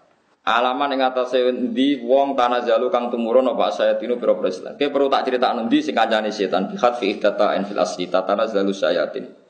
[0.43, 4.35] Alaman ing atase endi wong tanah jalu kang tumurun apa saya tinu pira.
[4.77, 8.07] Ke perlu tak cerita endi sing kancane setan bi khat fi ihdata en fil asli
[8.07, 9.42] tanah jalu sayatin.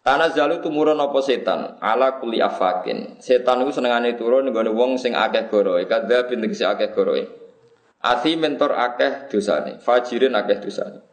[0.00, 3.20] Tanah jalu tumurun apa setan ala kuli afakin.
[3.20, 7.28] Setan itu senengane turun nggone wong sing akeh goroe, kadha bin si akeh goroe.
[8.00, 11.04] Ati mentor akeh dosane, fajirin akeh dosane.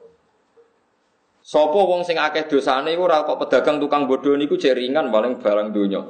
[1.43, 5.75] Sopo wong sing akeh dosane iku ora kok pedagang tukang bodoh niku jeringan paling barang
[5.75, 6.07] donya.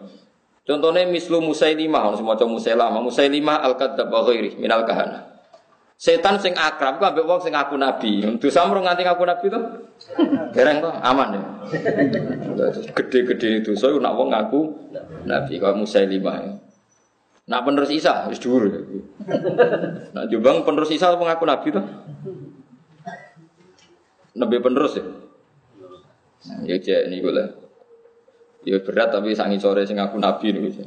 [0.68, 5.37] Contohnya mislu Musailimah, semacam Musailamah, Musailimah al-kadzab wa ghairi minal kahana.
[5.98, 8.22] Setan sing akrab ku ambek wong sing ngaku nabi.
[8.38, 9.60] Dosa mrung nganti ngaku nabi to?
[10.54, 11.42] Dereng to, aman ya.
[12.94, 14.78] Gede-gede itu so nak wong ngaku
[15.26, 16.36] nabi kok Musailimah.
[16.38, 16.54] Ya.
[17.50, 18.70] Nak penerus Isa wis dhuwur.
[18.70, 18.78] Ya.
[20.14, 21.82] Nak Jombang penerus Isa ngaku nabi to?
[24.38, 25.06] Nabi penerus ya.
[26.62, 27.34] Ya cek ini gue
[28.70, 30.78] Ya berat tapi sangi sore sing ngaku nabi nih.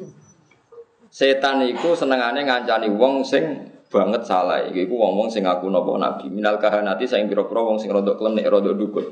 [1.10, 6.30] Setan itu senengane ngancani wong sing banget salah iki iku wong-wong sing ngaku napa nabi
[6.30, 9.06] minal kahanati sing pira-pira wong sing rodok klenik rodok dukun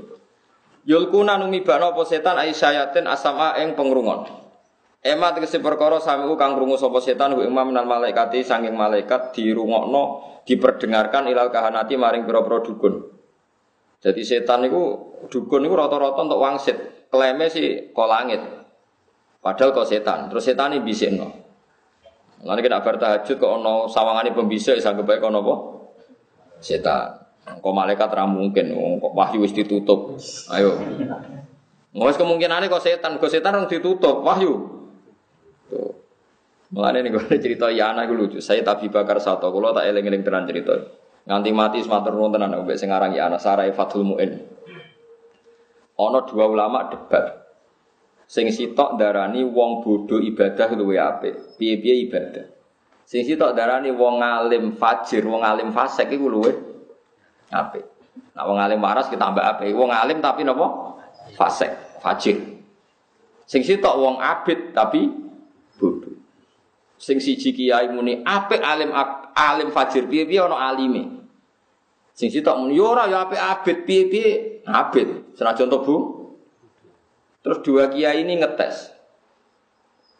[0.86, 4.38] yulkuna numibana apa setan ai syayatin asama ing pengrungon
[4.98, 10.26] Ema tegese perkara samiku kang krungu sapa setan wa imam minal malaikati sanging malaikat dirungokno
[10.42, 13.06] diperdengarkan ilal kahanati maring pira-pira dukun.
[14.02, 14.98] Jadi setan itu
[15.30, 16.76] dukun itu rata-rata untuk wangsit.
[17.14, 18.42] Klaimnya sih kok langit.
[19.38, 20.26] Padahal kok setan.
[20.34, 21.47] Terus setan ini bisikno.
[22.46, 25.54] Lalu kita bar tahajud kok ono sawangane pembisik sanggup baik ono apa?
[26.62, 27.18] Setan.
[27.48, 30.20] Kok malaikat ra mungkin, kok wahyu wis ditutup.
[30.52, 30.76] Ayo.
[31.96, 34.52] Ngos kemungkinannya kok setan, kok setan orang ditutup wahyu.
[35.72, 35.92] Tuh.
[36.68, 38.38] Mulane gue cerita ya anak gue lucu.
[38.44, 40.76] Saya tapi bakar satu, kalau tak eling-eling tenan cerita.
[41.24, 44.36] Nganti mati sematur nuwun tenan mbek sing aran ya anak Sarai Fathul Muin.
[45.96, 47.47] Ono dua ulama debat.
[48.28, 51.56] Sing sitok darani wong bodoh ibadah luwe apik.
[51.56, 52.44] Piye-piye ibadah.
[53.08, 56.52] Sing sitok darani wong alim fajir, wong alim fasik iku luwe
[57.48, 57.88] apik.
[58.36, 59.72] Nah wong alim waras tambah apik.
[59.72, 61.00] Wong alim tapi napa?
[61.40, 61.72] Fasik,
[62.04, 62.60] fajir.
[63.48, 65.08] Sing sitok wong abid tapi
[65.80, 66.12] bodoh.
[67.00, 68.92] Sing siji kiai muni apik alim
[69.32, 71.24] alim fajir piye-piye ana alime.
[72.12, 75.32] Sing sitok muni yo ora ya apik abid piye-piye abid.
[75.32, 75.96] Senajan to Bu,
[77.48, 78.92] Terus dua kiai ini ngetes.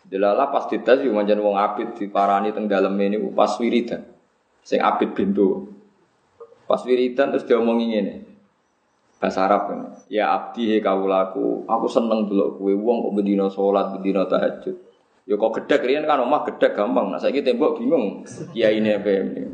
[0.09, 4.01] Delala pas dites yo manjan wong abid diparani teng dalem ini pas wiridan.
[4.65, 5.69] Sing abid bintu.
[6.65, 8.15] Pas wiridan terus diomongi ngene.
[9.21, 9.81] Bahasa Arab kan.
[10.09, 14.77] Ya abdi he kawulaku, aku seneng delok kowe wong kok bendina salat, bendina tahajud.
[15.29, 17.13] Ya kok gedek riyen kan omah gedek gampang.
[17.13, 18.25] Nah saiki tembok bingung
[18.57, 19.45] kiai ini apa ini.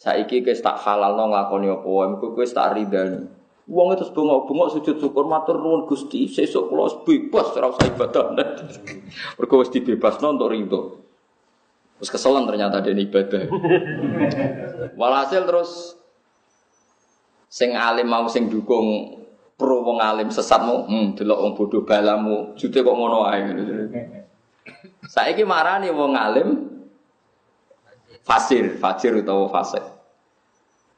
[0.00, 3.39] Saiki wis tak halalno nglakoni apa wae, kowe tak ridani.
[3.70, 8.34] Wong itu bengok-bengok sujud syukur matur nuwun Gusti, sesuk kula bebas ora usah ibadah.
[9.38, 10.98] Mergo wis dibebasno untuk ridho.
[12.02, 13.46] Terus keselan ternyata dia ibadah.
[15.00, 15.94] Walhasil terus
[17.46, 19.22] sing alim mau sing dukung
[19.54, 23.54] pro wong alim sesatmu, hmm delok wong bodoh balamu, jute kok ngono ae.
[25.14, 26.48] Saiki marani wong alim
[28.26, 29.84] fasir, fasir utawa fasik.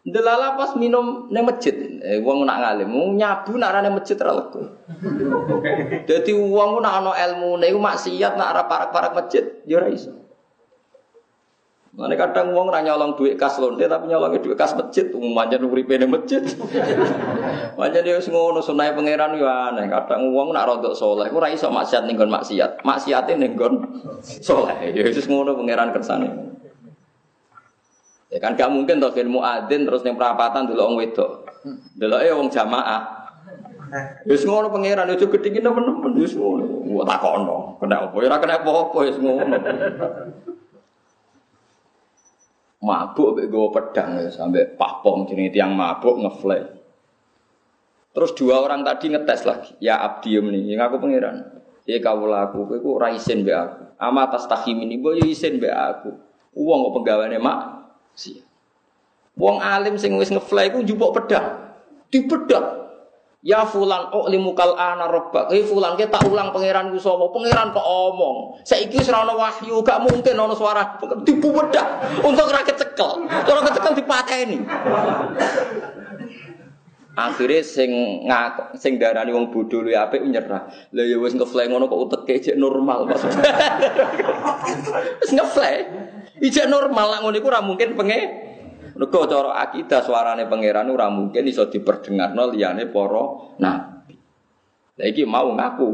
[0.02, 4.74] Delala pas minum neng masjid, Eh wong nak ngalim, nyabu nak rane masjid lego.
[6.10, 10.10] Dadi wong nak ana ilmune iku maksiat nak arep parak-parak masjid ya ora iso.
[11.94, 15.94] Mana kadang wong ra nyolong duit kas lonte tapi nyolong duit kas masjid, umumnya uripe
[15.94, 16.42] ning masjid.
[17.78, 19.86] Makanya dia wis ngono sunai pangeran yo aneh.
[19.86, 22.82] Kadang wong nak rodok soleh, ora iso maksiat ning nggon maksiat.
[22.82, 24.88] Maksiate ning nggon soleh.
[24.90, 26.58] Ya wis ngono pangeran kersane.
[28.32, 31.52] Ya kan gak mungkin to ben muadzin terus ning perapatan dulu wong wedok.
[32.00, 33.28] Deloke wong jamaah.
[34.24, 36.64] Wis ngono pangeran ojo gedhingi nemen-nemen wis ngono.
[36.96, 38.16] Wah takono, kena apa?
[38.24, 39.20] Ya kena apa-apa wis
[42.82, 46.66] mabuk mbek gue pedang ya sampai pahpom jenenge tiang mabuk ngeflay.
[48.12, 49.72] Terus dua orang tadi ngetes lagi.
[49.78, 51.62] Ya abdium nih, yang aku pangeran.
[51.88, 53.96] Ya kau laku, kau ora isin be aku.
[53.96, 56.12] Ama atas tahim ini, ya isin be aku.
[56.52, 57.58] Uang kok penggawaannya mak,
[58.16, 58.40] sih.
[59.36, 61.72] Uang alim sing wis ngeflay ku jupuk pedang,
[62.12, 62.82] dipedang.
[63.42, 65.50] Ya fulan oh limukal ana robbak.
[65.50, 67.26] Eh fulan kita ulang pangeran ku sapa?
[67.34, 68.62] Pangeran kok omong.
[68.62, 70.94] Saiki wis ora wahyu, gak mungkin ana suara
[71.26, 72.06] tipu wedak.
[72.22, 73.26] Untuk ora kecekel.
[73.26, 74.62] Kalau kecekel dipateni.
[77.12, 77.90] Akhirnya sing
[78.24, 80.64] ngak sing darani wong bodho luwih apik nyerah.
[80.94, 83.42] Lah ya wis ngefly ngono kok uteke cek normal maksudnya.
[85.20, 85.74] wis ngefly.
[86.42, 88.50] Ijek normal lah ngono iku ora mungkin pengen
[88.92, 94.14] Mergo cara akidah suarane pangeran ora mungkin iso diperdengarno liyane para nabi.
[95.00, 95.88] Lah iki mau ngaku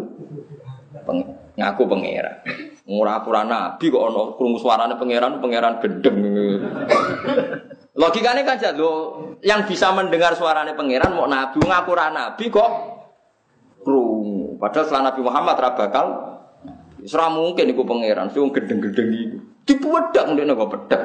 [1.07, 1.18] peng,
[1.55, 2.42] ngaku pangeran.
[2.90, 6.18] Ora ora nabi kok ana krungu suarane pangeran pangeran gendeng.
[7.94, 8.90] Logikanya kan lo
[9.46, 12.70] yang bisa mendengar suarane pangeran mau nabi ngaku ora nabi kok
[13.86, 14.59] krungu.
[14.59, 16.07] Padahal setelah Nabi Muhammad ra bakal
[17.30, 19.38] mungkin iku pangeran, sing gendeng-gendeng iku.
[19.69, 21.03] Dipuwedhak ndekne kok pedhak.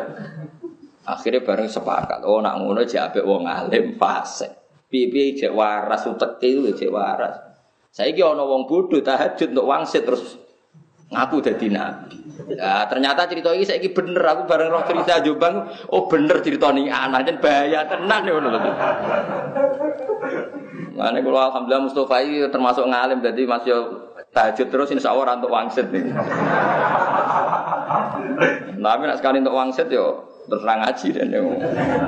[1.03, 4.47] Akhirnya bareng sepakat, oh nak ngono jek apik wong alim fase.
[4.87, 7.35] Piye-piye jek waras uteke itu jek waras.
[7.91, 10.39] Saiki ana wong bodoh tahajud untuk wangsit terus
[11.11, 12.17] ngaku dadi nabi.
[12.55, 16.87] Ya, ternyata cerita ini saya bener aku bareng roh cerita Jombang, oh bener cerita nih
[16.87, 18.59] anak jen bahaya tenan ya ngono
[20.93, 23.75] Mana kalau alhamdulillah Mustafa ini termasuk ngalim jadi masih
[24.33, 26.15] tahajud terus insya Allah untuk wangsit nih.
[28.77, 31.27] Tapi nak sekali untuk wangsit yo terus ngaji dan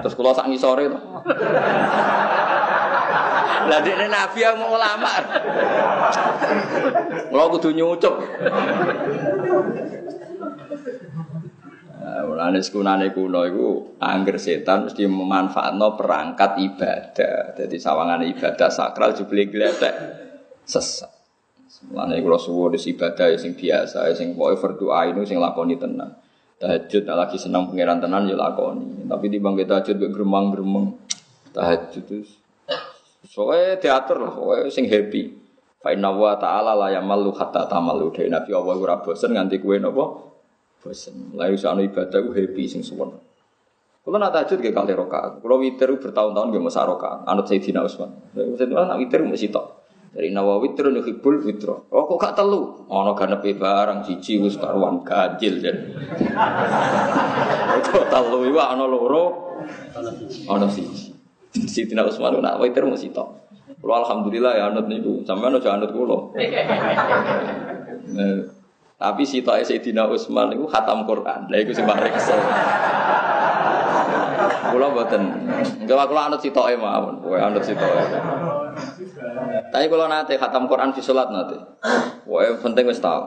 [0.03, 0.99] terus kalau sak sore itu.
[3.65, 5.09] Lah dekne nabi yang mau ulama.
[7.31, 8.15] Kalau kudu nyucup.
[12.05, 17.57] Nah, mulane sekunane kuno iku angger setan mesti memanfaatno perangkat ibadah.
[17.57, 19.95] Jadi sawangan ibadah sakral jebule gletek
[20.67, 21.14] sesat.
[21.91, 26.13] Mulane kula suwun ibadah sing biasa sing pokoke berdoa itu sing lakoni tenan.
[26.55, 29.09] Tahajud lagi senang pangeran tenan ya lakoni.
[29.09, 30.95] Tapi di bangkit tahajud mek gremang-gremeng.
[31.51, 32.39] Tahajud terus.
[33.25, 35.35] Soalnya teater lah, soalnya sing happy.
[35.81, 38.13] Fa inna wa ta'ala la yamallu hatta tamalu.
[38.15, 40.05] Dari Nabi Allah ora bosen nganti kowe napa?
[40.79, 41.35] Bosen.
[41.35, 43.11] Lah iso ibadah ku happy sing suwon.
[44.05, 48.13] Kalau nak tahajud ke kali rokaat, kalau witir bertahun-tahun gak masa rokaat, anut Sayyidina Utsman.
[48.37, 49.74] Sayyidina nak witir mesti tok.
[50.15, 51.91] Dari Nawawi terus hibul witro.
[51.91, 52.87] Oh kok gak telu?
[52.87, 55.75] Ono ganepe barang cici wis karuan ganjil jan.
[57.83, 59.23] Kok telu iku ono loro.
[60.47, 61.11] Ono siji.
[61.51, 63.43] Sidina Utsman nak witir mesti tok.
[63.79, 65.23] Kulo alhamdulillah ya anut niku.
[65.27, 66.31] Sampeyan aja anut kulo.
[68.15, 68.39] Nah,
[68.95, 71.51] tapi si Toa Sayyidina Utsman itu khatam Quran.
[71.51, 72.39] Lah iku sing paling kesel.
[74.71, 75.23] Kulo mboten.
[75.83, 77.19] Enggak kulo anut si Toa mawon.
[77.19, 77.99] Kowe anut si Toa.
[79.71, 81.57] Tapi kalau nanti khatam Quran di sholat nanti,
[82.25, 83.23] wah penting wis tahu.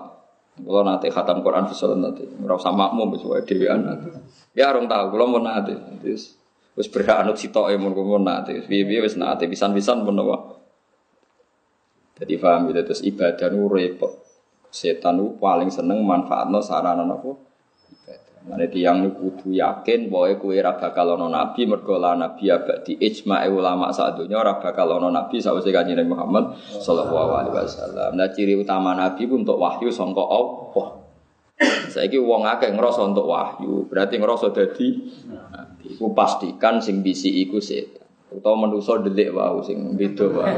[0.58, 4.08] Kalau nanti khatam Quran di sholat nanti, merasa sama wis wae dhewean nanti.
[4.54, 6.38] Ya orang tahu, kalau mau nanti, wis
[6.78, 10.18] wis berhak anut sitok mun mau nanti, piye-piye wis nanti pisan-pisan pun.
[12.18, 14.10] Jadi paham gitu terus ibadah nu repot.
[14.68, 17.47] Setan nu paling seneng manfaatno sarana apa?
[18.46, 23.44] Mane niku kudu yakin bahwa kue ora bakal ana nabi mergo la nabi abadi ijma'
[23.50, 28.14] ulama sak donya ora bakal ana nabi sawise kanjeng Muhammad sallallahu alaihi wasallam.
[28.14, 31.02] Nah ciri utama nabi pun untuk wahyu sangka Allah.
[31.90, 34.86] Saiki wong akeh ngrasa untuk wahyu, berarti ngrasa dadi
[35.34, 35.98] nabi.
[35.98, 38.06] Iku pastikan sing bisi iku setan.
[38.28, 40.56] Utawa manusa delik wae sing beda wae.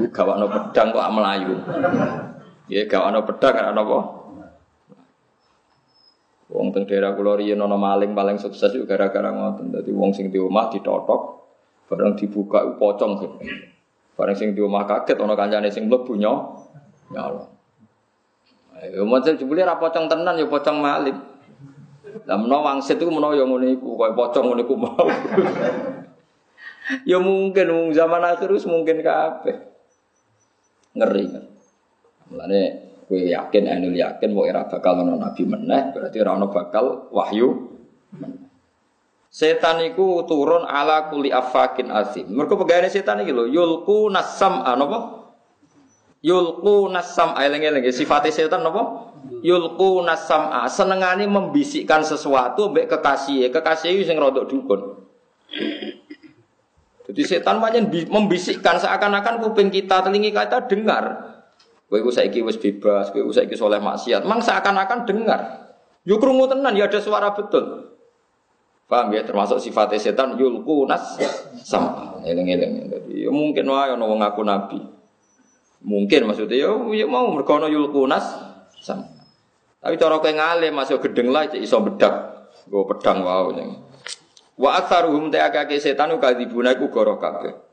[0.00, 1.54] Iku gawakno pedang kok melayu.
[2.72, 3.98] Ya gawakno pedang ana apa?
[6.46, 9.74] Wong teng daerah kula riyen ana maling paling sukses itu gara-gara ngoten.
[9.74, 11.42] Dadi wong sing di omah ditotok,
[11.90, 13.42] bareng dibuka pocong.
[14.14, 16.14] Bareng sing di omah kaget ana kancane sing mlebu.
[16.22, 16.30] Ya
[17.18, 17.50] Allah.
[18.78, 21.18] Ya macam jebule ra pocong tenan ya pocong maling.
[22.26, 25.06] Lah menawa wangsit iku menawa ya ngene iku, koyo pocong ngene iku mau.
[27.10, 29.56] ya mungkin wong zaman akhir mungkin kabeh.
[30.94, 31.44] Ngeri kan.
[32.30, 32.60] Mulane
[33.06, 37.76] kowe yakin anul yakin mau era bakal ono nabi meneh berarti ora ono bakal wahyu
[39.36, 42.24] Setan iku turun ala kuli afakin asim.
[42.32, 45.28] Mereka pegawai setan iki lho yulku nasam apa?
[46.24, 49.12] Yulku nasam eleng-eleng sifatnya setan apa?
[49.44, 55.04] Yulku nasam a senengane membisikkan sesuatu mbek kekasih kekasih sing rodok dukun.
[57.04, 61.35] Jadi setan banyak membisikkan seakan-akan kuping kita, telingi kita dengar.
[61.86, 64.26] Kowe iku saiki wis bebas, kowe saiki soleh maksiat.
[64.26, 65.40] Mang seakan-akan dengar.
[66.02, 67.94] Yo krungu tenan ya ada suara betul.
[68.86, 69.26] Paham ya?
[69.26, 71.18] Termasuk sifat setan yulku nas
[71.66, 72.90] sama eling-eling.
[72.90, 74.78] Jadi ya mungkin wae ono wong ngaku nabi.
[75.86, 78.22] Mungkin maksudnya ya, ya mau mergo ono yulku nas
[78.78, 79.06] sama.
[79.82, 82.14] Tapi cara kowe ngalim masuk gedeng lah iso bedak.
[82.70, 83.66] Go pedang wae.
[84.54, 87.65] Wa aktsaruhum ta'akake setan ukadzibuna iku goro kabeh.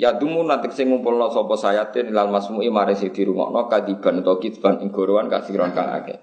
[0.00, 4.80] Ya dumu nanti sing ngumpulno sapa sayatin ilal masmu'i mare sing dirungokno kadiban utawa kitban
[4.80, 6.16] ing gorowan kasiron kang akeh.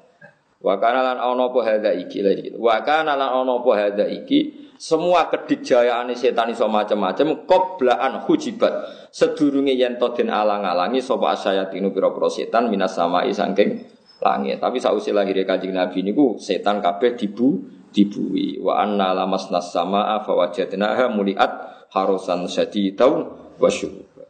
[0.58, 2.58] Wa kana lan ana apa hadza iki lha iki.
[2.58, 8.74] Wa kana lan ana apa hadza iki semua kedikjayaane setan iso macam-macam qoblaan hujibat
[9.14, 13.86] sedurunge yen to den alang-alangi sapa asyayatinu pira-pira setan minas samai saking
[14.26, 14.58] langit.
[14.58, 17.62] Tapi sausi lahir Kanjeng Nabi niku setan kabeh dibu
[17.94, 18.58] dibui.
[18.58, 24.26] Wa anna lamasna samaa fa wajadnaha muliat harusan syadidaw wa syuhuba.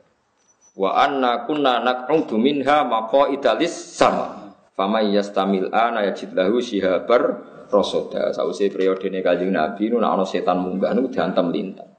[0.78, 4.54] Wa anna kunna naq'udu minha maqaidalis sama.
[4.78, 8.30] Fama yastamil ana yajid lahu shihabar rasoda.
[8.30, 11.90] Sause periodene Kanjeng Nabi nu ana setan munggah nu diantem lintang.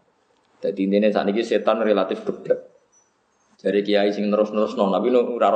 [0.58, 2.58] Dadi intine sakniki setan relatif geblek.
[3.58, 5.50] Dari kiai sing terus-terus non, tapi nu ora.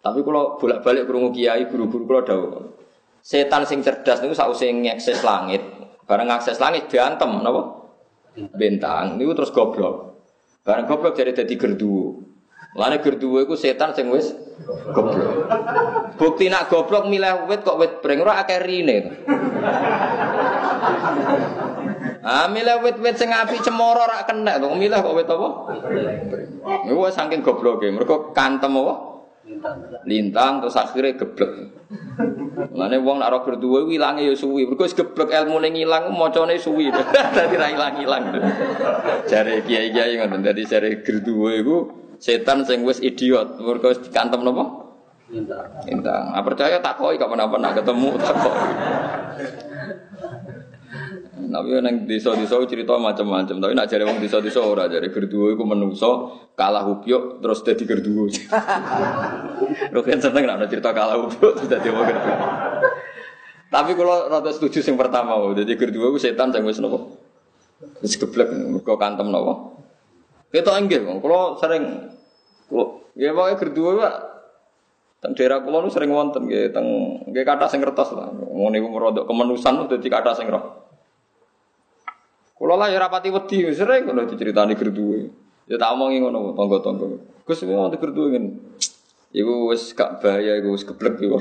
[0.00, 2.72] Tapi kalau bolak-balik krungu kiai guru-guru kula dawuh.
[3.20, 5.60] Setan sing cerdas niku sause ngakses langit.
[6.08, 7.92] Bareng ngakses langit diantem napa?
[8.56, 10.09] Bintang niku terus goblok.
[10.70, 12.22] Bareng goblok jadi dadi gerdu.
[12.78, 14.30] Lane gerduwe iku setan sing wis
[14.94, 15.18] goblok.
[16.14, 19.26] Bukti nak goblok milih wit kok wit breng ora akeh rine.
[22.22, 23.34] Ah milih wit-wit sing
[23.66, 25.48] cemoro ora kena to, milih kok wit apa?
[26.86, 29.09] Wis saking gobloke, mergo kantem apa?
[30.06, 31.52] Lintang terus akhirnya geblek.
[32.76, 34.68] Lane wong nak ora gerduwe ilange ya suwi.
[34.68, 36.92] Mergo wis geblek ilmune ngilang macane suwi.
[37.36, 38.36] Dadi ra ilang-ilang.
[39.26, 40.40] Jare kiai-kiai ngoten.
[40.46, 41.76] Dadi jare gerduwe iku
[42.20, 44.80] setan sing wis idiot mergo dikantem napa
[45.30, 46.34] Intang.
[46.34, 48.34] Nah, percaya tak koi kapan-kapan nak ketemu tak
[51.50, 53.56] Tapi nang desa-desa cerita macam-macam.
[53.62, 56.10] Tapi nak jare wong desa-desa ora jare gerduwo iku menungso
[56.58, 58.26] kalah upyuk terus dadi gerduwo.
[59.94, 62.36] Lho kan seneng nak cerita kalah upyuk terus dadi wong gerduwo.
[63.70, 66.98] Tapi kalau rada setuju sing pertama, jadi gerduwo iku setan sing wis napa?
[68.02, 69.78] Wis geblek mergo kantem napa?
[70.50, 72.10] Kita enggak, kalau sering,
[72.66, 74.14] kalau ya pokoknya berdua pak,
[75.20, 76.86] teng daerah kulo nu sering wonten, gitu, teng
[77.28, 80.88] gitu kata sing kertas lah, mau niku merodok kemenusan jadi kata sing roh.
[82.56, 85.28] Kulo lah ya rapati wedi, sering kalau diceritani berdua,
[85.68, 88.44] ya tak omongi ngono, tonggo, gus nanti berdua kan,
[89.30, 91.38] Iku wis gak bahaya, iku wis geblek iku.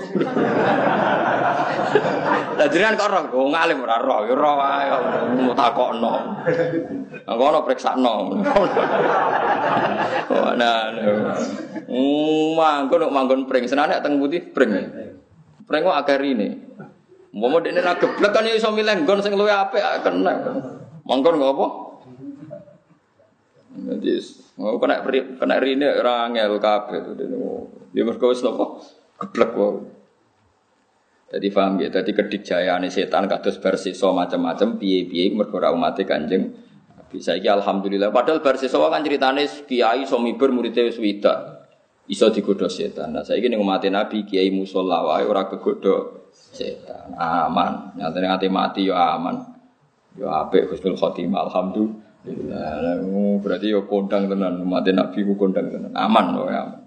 [2.53, 4.93] Lah jenengan kok roh, kok ngalim ora roh, ya roh wae
[5.41, 6.13] mau takokno.
[7.25, 8.15] Engko ono priksakno.
[10.29, 10.93] Oh, nah,
[12.53, 14.69] manggon manggon pring, senane teng putih pring.
[15.65, 16.49] Pring kok akeh rine.
[17.33, 20.37] Mau dekne ra geblek kan ya iso milih nggon sing luwih apik kena.
[21.09, 21.67] Manggon kok apa?
[23.79, 24.13] Jadi,
[24.59, 24.99] mau kena
[25.39, 27.15] kena rine ora ngel kabeh.
[27.95, 28.83] Dia mergo wis napa?
[29.15, 29.79] Geblek wae.
[31.29, 36.49] Jadi paham ya, jadi kedikjayaan setan kados bersisa macam-macam piye-piye mergo ora umat Kanjeng
[37.09, 41.01] Bisa iki alhamdulillah padahal bersisa kan ceritane kiai iso miber muridé wis.
[42.09, 43.13] Iso digodho setan.
[43.13, 45.45] Nah saiki ning umat Nabi kiai musala wae ora
[46.33, 47.13] setan.
[47.17, 47.97] Aman.
[47.97, 49.41] Nyatane ati mati yo ya aman.
[50.17, 52.08] Yo ya apik husnul khotimah alhamdulillah.
[52.25, 55.95] Berarti yo kondang tenan umat Nabi ku kondang tenan.
[55.95, 56.79] Aman wae aman.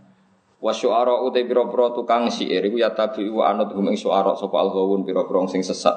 [0.63, 4.63] Wa syu'ara uta pira-pira tukang syair iku ya tabi wa anut hum ing syu'ara sapa
[4.63, 5.97] al-ghawun pira-pira sing sesat.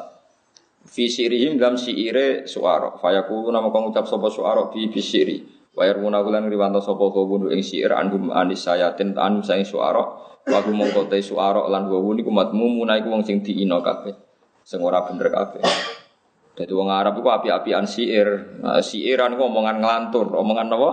[0.89, 2.97] Fi sirihim dalam syaire syu'ara.
[2.97, 5.37] Fayaqulu nama kang ucap sapa syu'ara bi bi syairi.
[5.75, 10.01] Wa yarmuna kulan riwanto sapa ghawun ing syair anhum anis sayatin anu saing syu'ara.
[10.49, 14.17] Wa hum mongko te syu'ara lan ghawun iku matmu munai wong sing diina kabeh.
[14.65, 15.61] Sing bener kabeh.
[16.55, 18.59] Dadi wong Arab iku api-apian syair.
[18.63, 20.91] Nah, syairan iku omongan ngelantur, omongan apa?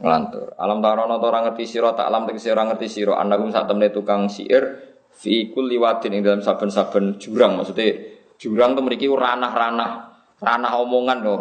[0.00, 0.56] ngelantur.
[0.56, 4.32] Alam tarono orang ngerti siro tak alam tegese orang ngerti siro anagum saat temne tukang
[4.32, 10.10] siir fi kulli wadin ing dalam saben-saben jurang maksudnya jurang tuh memiliki ranah-ranah
[10.40, 11.34] ranah omongan lho.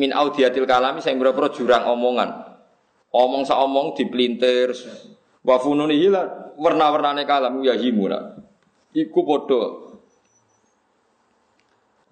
[0.00, 2.56] Min audiatil kalami sing berapa jurang omongan.
[3.12, 4.72] Omong sa omong dipelintir.
[5.46, 6.00] Wa fununi
[6.58, 8.34] warna-warnane kalam ya himuna.
[8.96, 9.85] Iku padha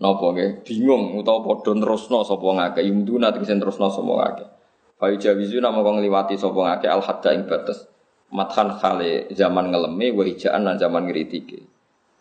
[0.02, 4.44] napa nggih bingung utawa padha nerusno sapa ngake yumduna tegese nerusno sapa ngake.
[4.98, 7.86] Fa jawizu nama kang liwati sapa ngake al hadda ing batas.
[8.34, 11.62] Mathan khale zaman ngeleme wa hijaan lan zaman ngritike.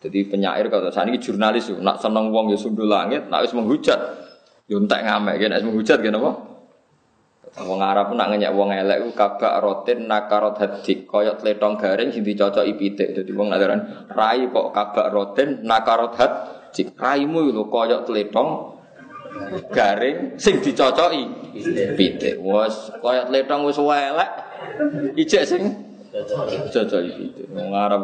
[0.04, 3.56] Jadi penyair kalau saat ini jurnalis tuh, nak seneng wong ya sundul langit, nak wis
[3.56, 3.96] menghujat,
[4.68, 6.32] yo entek ngamek, nak wis menghujat gini apa?
[7.64, 12.26] Wong Arab nak ngenyek wong elek ku kabak rotin nakarot hadik koyot letong garing sing
[12.26, 13.14] dicocoki pitik.
[13.14, 16.63] Dadi wong ngajaran rai kok kabak rotin nakarot hadik.
[16.74, 18.74] Raimu lho koyot letong
[19.70, 21.54] garing sing dicocoki
[21.94, 22.42] pitik.
[22.42, 24.30] Wes koyot letong wis elek.
[25.14, 25.62] Ijek sing
[26.74, 27.46] cocoki pitik.
[27.54, 28.02] Wong Arab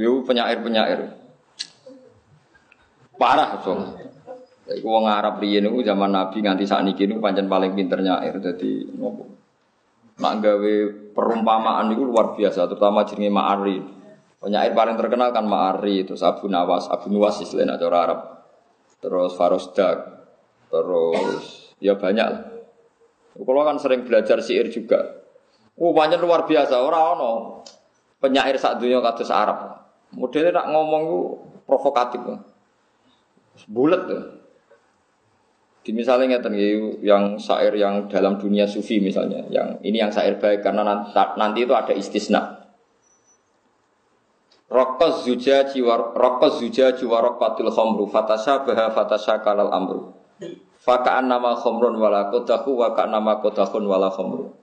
[0.00, 1.12] yo penyair-penyair.
[3.16, 3.72] Parah so.
[4.66, 8.82] Iku wong Arab riyen niku zaman Nabi nganti sakniki niku pancen paling pinter nyair dadi
[8.98, 9.22] nopo.
[10.18, 10.74] Nak gawe
[11.14, 13.78] perumpamaan niku luar biasa terutama jenenge Ma'ari.
[14.36, 18.20] Penyair paling terkenal kan Ma'ari itu Abu Nawas, Abu Nuwas istilahnya cara Arab.
[19.00, 19.96] Terus Farosdak,
[20.68, 22.28] terus ya banyak.
[23.36, 25.24] Kalau kan sering belajar syair juga.
[25.76, 26.80] Oh, banyak luar biasa.
[26.80, 27.32] Orang ono
[28.20, 29.76] penyair saat dunia kados Arab.
[30.16, 31.20] Modelnya nak ngomong itu
[31.68, 32.20] provokatif
[33.64, 34.22] bulat tuh.
[35.80, 36.54] Di misalnya ngeten
[37.00, 41.58] yang syair yang dalam dunia sufi misalnya, yang ini yang syair baik karena nanti, nanti
[41.62, 42.65] itu ada istisna.
[44.66, 50.10] Rokos zuja jiwa rokos zuja jiwa rokatil khomru fatasha baha fatasha kalal amru.
[50.82, 54.54] Fakaan nama khomrun wala kodahu wakaan nama kodahun wala khomru.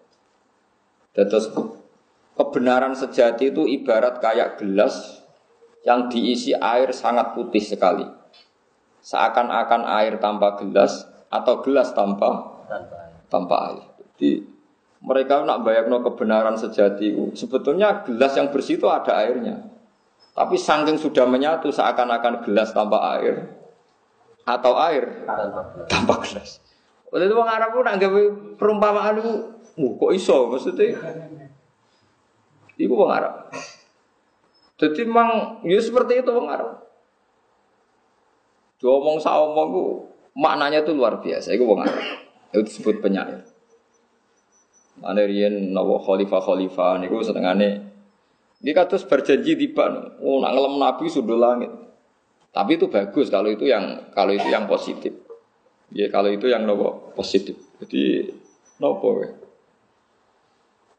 [1.15, 1.51] Terus
[2.35, 5.23] kebenaran sejati itu ibarat kayak gelas
[5.87, 8.07] yang diisi air sangat putih sekali
[9.03, 12.59] seakan-akan air tanpa gelas atau gelas tanpa
[13.27, 13.83] tanpa air.
[14.15, 14.47] Jadi
[15.03, 19.72] mereka nak bayangno kebenaran sejati sebetulnya gelas yang bersih itu ada airnya.
[20.33, 23.53] Tapi saking sudah menyatu seakan-akan gelas tanpa air
[24.43, 25.23] atau air
[25.87, 26.57] tanpa gelas.
[27.13, 28.11] Oleh itu orang Arab pun anggap
[28.57, 29.33] perumpamaan itu,
[29.77, 30.97] uh, iso maksudnya?
[32.73, 33.33] Iku orang Arab.
[34.81, 36.71] Jadi memang ya seperti itu orang Arab.
[38.81, 39.83] Diomong saomong ku
[40.33, 41.53] maknanya itu luar biasa.
[41.53, 42.01] Itu wong Arab.
[42.49, 43.45] Itu disebut penyair.
[44.97, 47.92] Mana riyen nawa khalifah khalifah niku senengane
[48.63, 51.67] dia kados berjanji tiba, oh nak ngelem nabi sudah langit.
[52.55, 55.11] Tapi itu bagus kalau itu yang kalau itu yang positif.
[55.91, 57.59] Ya kalau itu yang nopo positif.
[57.83, 58.31] Jadi
[58.79, 59.27] nopo we.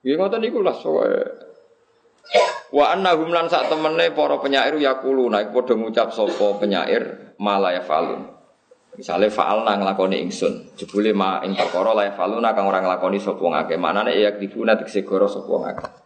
[0.05, 1.25] Ya ngoten niku lah soe.
[2.69, 7.81] Wa annahum lan sak temene para penyair yakulu naik padha ngucap sapa penyair mala ya
[7.81, 8.29] falun.
[8.95, 13.41] Misalnya faal nang lakoni ingsun, jebule ma ing perkara la faluna kang ora nglakoni sapa
[13.41, 13.81] ngake.
[13.81, 16.04] Manane ya dibuna tekse goro sapa ngake.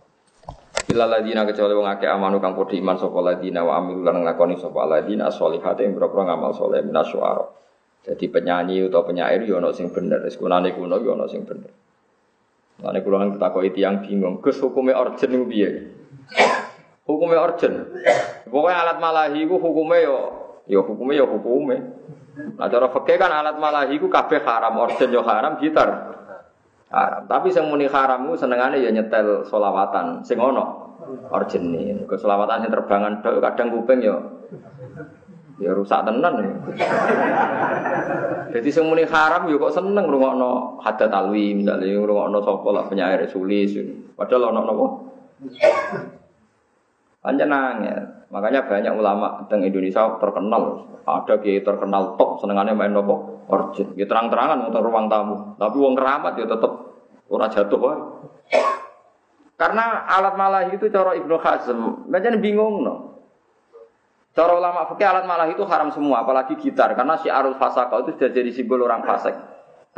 [0.88, 4.56] Bila ladina kecuali wong akeh amanu kang padha iman sapa ladina wa amilu lan nglakoni
[4.56, 7.44] sapa ladina sholihate ing boro ngamal saleh minasyuara.
[8.08, 11.68] Jadi penyanyi atau penyair yo ono sing bener, wis kunane kuno yo ono sing bener.
[12.80, 15.70] Lane kula nang ketakoki tiyang bingung, Gus hukume orjen niku piye?
[17.04, 17.74] Hukume orjen.
[18.48, 20.18] Pokoke alat malahi ku hukume yo
[20.68, 21.80] Ya hukumnya ya hukumnya.
[22.60, 25.88] Nah cara fakih kan alat malahi ku kabeh haram, orden yo haram, gitar
[26.92, 27.22] haram.
[27.28, 30.96] Tapi sing muni haram ku senengane ya nyetel solawatan sing ono
[31.28, 32.04] orjene.
[32.08, 34.16] Ke solawatan sing terbangan tok kadang kuping yo
[35.58, 36.34] ya rusak tenan.
[38.52, 43.20] Jadi sing muni haram yo kok seneng ngrungokno hadat alwi misalnya ngrungokno sapa lah penyair
[43.28, 43.76] sulis.
[44.16, 44.86] Padahal ono napa?
[47.18, 47.96] Panjenengan ya.
[48.28, 50.84] Makanya banyak ulama teng Indonesia terkenal.
[51.08, 53.96] Ada kiai terkenal top senengannya main nopo origin.
[53.96, 55.56] Ya terang-terangan motor ruang tamu.
[55.56, 56.72] Tapi uang keramat ya tetap
[57.28, 57.98] ora jatuh woy.
[59.58, 62.94] Karena alat malah itu cara Ibnu Hazm, macam bingung no.
[64.30, 68.14] Cara ulama fikih alat malah itu haram semua, apalagi gitar karena si arul fasaka itu
[68.14, 69.34] sudah jadi simbol orang fasik.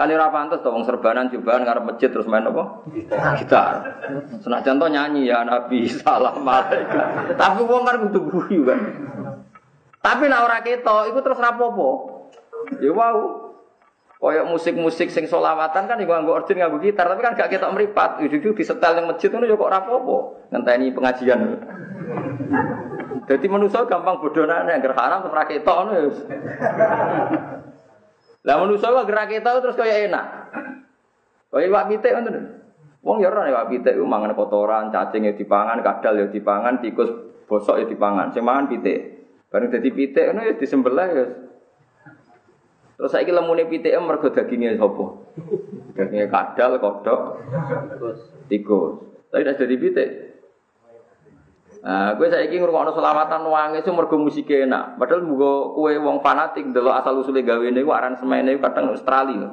[0.00, 2.88] Kali ora pantes to wong serbanan cobaan ngarep masjid terus main apa?
[3.36, 4.00] Gitar.
[4.40, 7.36] Senajan to nyanyi ya Nabi salam malaikat.
[7.36, 8.80] Tapi wong kan kudu guyu kan.
[10.00, 11.88] Tapi nek ora ketok iku terus rapopo.
[12.80, 13.39] Ya wow.
[14.20, 18.20] Koyok musik-musik sing solawatan kan iku nganggo organ nganggo gitar tapi kan gak ketok meripat.
[18.20, 20.44] Ujug di setel ning masjid ngono ya kok rapopo.
[20.52, 21.40] Ngenteni pengajian.
[23.24, 26.10] Jadi manusia gampang bodohane yang haram terus ra ketok ngono ya.
[28.44, 30.26] Lah manusa kok gerak kita terus kaya enak.
[31.48, 32.60] Kaya iwak pitik ngoten.
[33.00, 37.08] Wong ya ora iwak pitik ku mangan kotoran, cacing ya dipangan, kadal ya dipangan, tikus
[37.48, 38.36] bosok ya dipangan.
[38.36, 39.32] Sing mangan pitik.
[39.48, 41.26] Bareng dadi pitik ngono ya disembelih ya.
[43.00, 45.04] Terus saiki lemune PTM mergo daginge sapa?
[45.96, 47.40] Daginge kadal, kodok,
[48.52, 49.00] tikus.
[49.32, 50.10] Tapi nek dari pitik.
[51.80, 55.00] Nah, gue saya ingin ngurungokno selawatan wangi itu mergo musik enak.
[55.00, 59.48] Padahal muga kue wong fanatik delok asal usule gawe ini aran semene kadang Australia.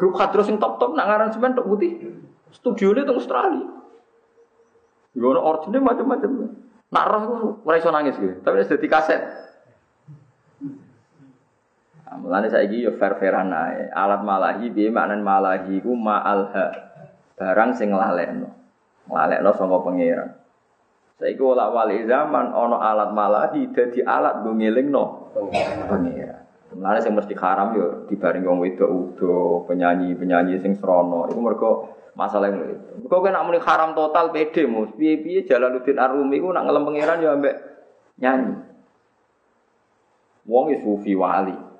[0.00, 2.24] Grup hadros sing top-top nak ngaran semen tok putih.
[2.56, 3.68] Studio ini tuh Australia.
[5.12, 6.56] Yo ono origine macam-macam.
[6.88, 8.40] Nak roh ora iso nangis gitu.
[8.40, 9.20] Tapi wis dadi kaset.
[12.14, 13.90] Mulane saiki yo fair-fairan ae.
[13.90, 16.66] Alat malahi piye maknan malahi ku ma'alha.
[17.34, 18.48] Barang sing nglalekno.
[19.10, 20.30] Nglalekno saka pangeran.
[21.18, 25.04] Saiki ora wali zaman ana alat malahi dadi alat nggo ngelingno
[25.90, 26.42] pangeran.
[26.74, 31.30] Mulane sing mesti haram yo dibaring wong wedok udo, penyanyi-penyanyi sing srana.
[31.30, 31.70] Iku mergo
[32.14, 33.10] masalah yang itu.
[33.10, 34.90] Kau kan muni haram total pede mus.
[34.94, 37.54] Piye-piye Jalaluddin Arumi ku nak ngelem pangeran yo ambek
[38.22, 38.54] nyanyi.
[40.46, 41.73] Wong sufi wali.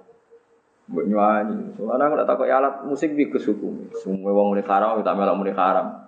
[0.84, 1.72] Mbok nyanyi.
[1.80, 3.88] Soalnya aku tak takut alat musik di kesuku.
[4.04, 6.04] Semua wong muni haram tak melok muni haram.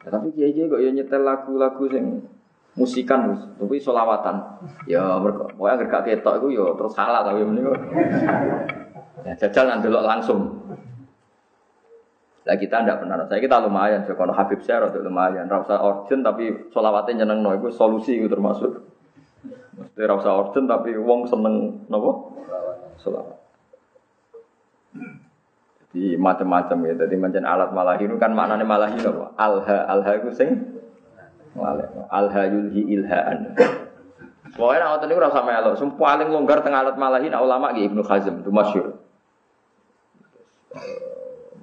[0.00, 2.24] Ya, tapi kiai kiai kok ya nyetel lagu-lagu sing
[2.76, 4.36] musikan mus, tapi solawatan.
[4.88, 7.78] Ya mereka, pokoknya agar gak ketok itu ya terus salah tapi ini kok.
[9.28, 10.40] Ya jajal nanti langsung.
[12.46, 13.26] Lah kita ndak pernah.
[13.26, 15.50] Saya kita lumayan, kalau Habib saya rada lumayan.
[15.50, 18.86] Rasa urgent tapi solawatnya nyeneng no, itu solusi itu termasuk.
[19.76, 22.38] Mesti rasa urgent tapi wong seneng nopo?
[23.02, 23.45] Solawat.
[25.96, 26.92] Jadi macam-macam ya.
[27.06, 29.32] Jadi macam alat malahi itu kan maknanya malahi nopo?
[29.40, 30.50] Alha alha itu sing
[32.12, 33.56] alha yulhi ilhaan.
[34.56, 35.74] Pokoknya nak niku ora usah melok.
[35.80, 39.00] Sing paling longgar tengah alat malahi nak ulama ki Ibnu Hazm itu masyhur.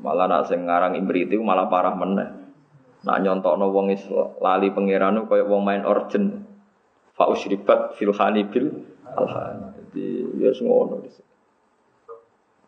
[0.02, 2.30] Malah nak sing ngarang Imri itu malah parah meneh.
[3.04, 4.04] Nak nyontokno wong is
[4.40, 6.44] lali pangeran koyo wong main origin.
[7.14, 9.78] Fa usribat fil alhan.
[9.78, 10.06] Jadi
[10.42, 11.06] ya ngono.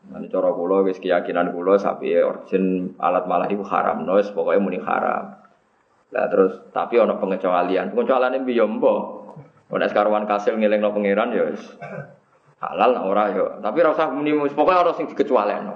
[0.06, 4.78] Nanti cara kula wis keyakinan kula sapi origin alat malah itu haram, no, pokoknya muni
[4.78, 5.46] haram.
[6.14, 7.92] Lah terus tapi ono pengecualian.
[7.92, 9.00] Pengecualian piye mbok?
[9.76, 11.60] Nek sekarwan kasil ngelingno pangeran ya wis
[12.62, 13.46] halal nah ora ya.
[13.60, 15.68] Tapi ora usah muni pokoke ora sing dikecualian.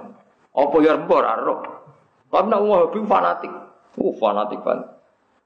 [0.56, 1.34] Apa ya mbok ora.
[2.30, 3.52] Tapi nek wong hobi fanatik.
[3.98, 4.86] Uh fanatik kan.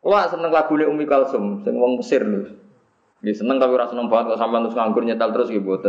[0.04, 2.44] Wah seneng lagune Umi Kalsum sing wong Mesir lho.
[3.24, 5.80] Seneng tapi ora seneng banget kok sampean terus nganggur nyetel terus gitu.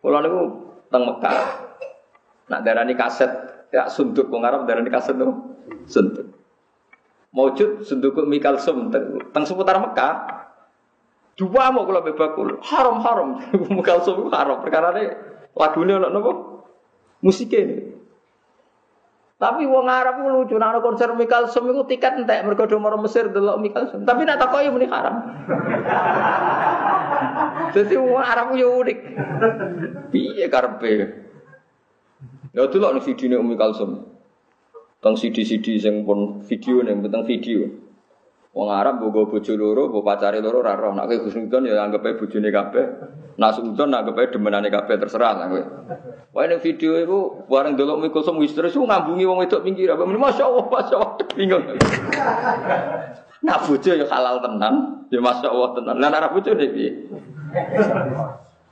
[0.00, 0.40] Kalau niku
[0.88, 1.36] teng Mekah.
[2.50, 3.30] Nak darani kaset
[3.70, 6.26] ya sunduk wong Arab darani kaset tuh sunduk.
[7.30, 10.42] Maujud sunduk Mikal Sum teng, teng seputar Mekah.
[11.38, 13.28] Dua mau kalau bebakul haram haram
[13.70, 15.14] Mikal Sum haram perkara ini
[15.54, 16.30] lagunya ono nopo
[17.22, 17.76] musiknya ini.
[19.40, 22.76] Tapi wong Arab ku lucu, nek ana konser Mikal Sum iku tiket entek mergo do
[23.00, 24.04] Mesir delok Mikal Sum.
[24.04, 25.16] Tapi nek takoki muni haram.
[27.70, 28.98] Jadi wong Arab yo unik.
[30.10, 30.90] Piye karepe?
[32.50, 34.10] Ya delok ning video Umi Kalsum.
[35.00, 37.70] Teng CD-CD sing pun video ning tentang video.
[38.50, 40.90] Wong Arab bogo bojo loro, bogo pacare loro ora roh.
[40.90, 42.84] Nek Husnudon ya anggap ae bojone kabeh.
[43.38, 45.62] Nak Sudon anggap ae demenane kabeh terserah lah kowe.
[46.34, 50.02] Wae ning video iku bareng delok Umi Kalsum wis terus ngambungi wong wedok pinggir apa
[50.02, 51.64] Masya Allah, Masya Allah, bingung.
[53.40, 55.96] Nah bojo ya halal tenan, ya Masya Allah tenan.
[55.98, 56.90] Lah nek bojo piye?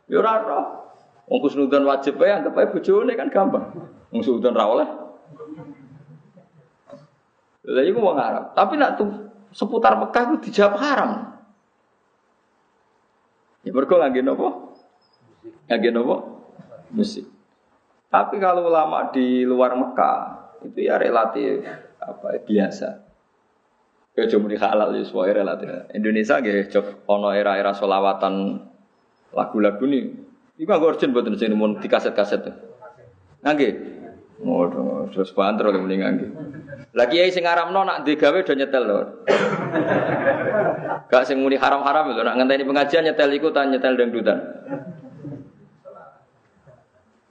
[0.08, 0.60] Ya ora ora.
[1.28, 3.68] Wong kusnudan wajib wae anggap ae bojone kan gampang.
[4.08, 4.88] Wong sudan ra oleh.
[7.68, 8.56] Lah iku wong Arab.
[8.56, 11.10] Tapi nak tuh seputar Mekah itu dijawab haram.
[13.60, 14.48] Ya mergo ngangge napa?
[15.68, 16.16] Ngangge napa?
[16.88, 17.28] Musik.
[18.08, 20.18] Tapi kalau ulama di luar Mekah
[20.64, 21.60] itu ya relatif
[22.00, 23.07] apa biasa.
[24.18, 25.70] Ya cuma halal ya semua relatif.
[25.94, 28.58] Indonesia nggih cok ono era-era solawatan
[29.30, 30.10] lagu-lagu nih.
[30.58, 32.50] Iku aku urgent buat sing mun di kaset-kaset.
[33.46, 33.72] Nggih.
[34.42, 34.66] Oh,
[35.14, 36.30] terus banter oleh mending nggih.
[36.98, 38.98] Lagi ya sing ngaramno nak digawe do nyetel lho.
[41.06, 44.38] Gak sing muni haram-haram lho nak ngenteni pengajian nyetel iku ta nyetel dangdutan.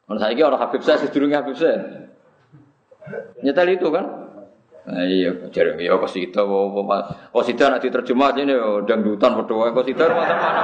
[0.08, 1.84] Ono saiki ora Habib saya sedurunge Habib saya.
[3.44, 4.27] Nyetel itu kan?
[4.88, 6.00] Nah, iya, jadi ya
[7.68, 8.56] nanti terjemah ini
[8.88, 10.64] dangdutan berdoa kosida mana-mana.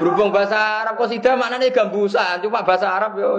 [0.00, 3.36] Berhubung bahasa Arab kosida maknanya gambusan, cuma bahasa Arab ya.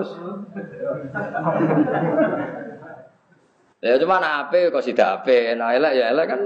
[3.81, 6.41] Ya cuma apa kosida apa, nah elek ya elek kan.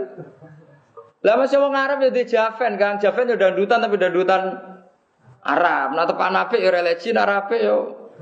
[1.20, 4.56] Lah masih orang Arab ya di Javen kan, Javen ya dangdutan tapi dangdutan
[5.44, 6.00] Arab.
[6.00, 7.76] Nah tepan apa ya religi Arab ya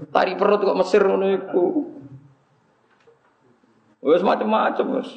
[0.09, 1.93] tari perut kok Mesir iku.
[4.03, 5.09] Wes macam-macam wes.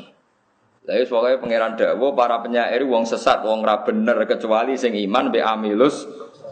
[0.86, 5.42] Lah wis pangeran dawuh para penyair wong sesat, wong ra bener kecuali sing iman be
[5.42, 6.06] amilus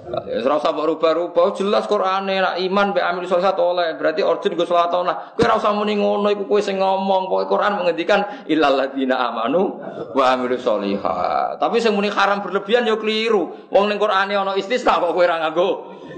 [0.05, 3.97] Wis ora usah rubah-rubah, jelas Qur'ane nak iman be amil sholat oleh.
[3.97, 5.32] Berarti origin go salat lah.
[5.32, 7.32] Kowe ora usah muni ngono iku kowe sing ngomong.
[7.32, 9.81] Pokoke Quran menghentikan illal ladzina amanu
[10.12, 11.56] wa amilus sholihat.
[11.56, 13.73] Tapi sing muni haram berlebihan yo keliru.
[13.73, 15.69] Wong ning Qur'ane ana istisna kok kowe ora nganggo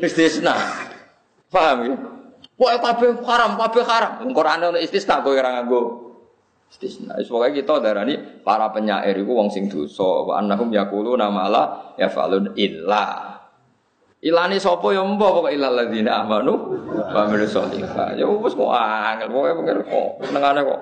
[0.03, 0.55] istisna.
[1.47, 1.95] Paham ya?
[2.59, 4.13] Pokoke kabeh haram, kabeh haram.
[4.27, 6.06] Wong Qur'ane ana istisna kowe ora nganggo
[6.71, 7.17] istisna.
[7.23, 10.27] Pokoke kita darani para penyair iku wong sing dosa.
[10.27, 11.65] Wa annahum yaquluna ma la
[11.97, 13.37] yafalun illa
[14.27, 18.17] Ilani sapa ya mbok pokoke ilal ladzina amanu wa amilus sholihat.
[18.19, 20.81] Ya wis kok angel pokoke pikir kok senengane kok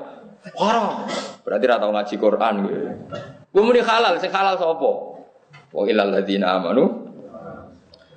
[0.57, 1.05] haram.
[1.43, 2.79] Berarti ra tau ngaji Quran kowe.
[3.53, 4.91] Kowe muni halal, sing halal sapa?
[5.75, 7.05] Wa ilal ladzina amanu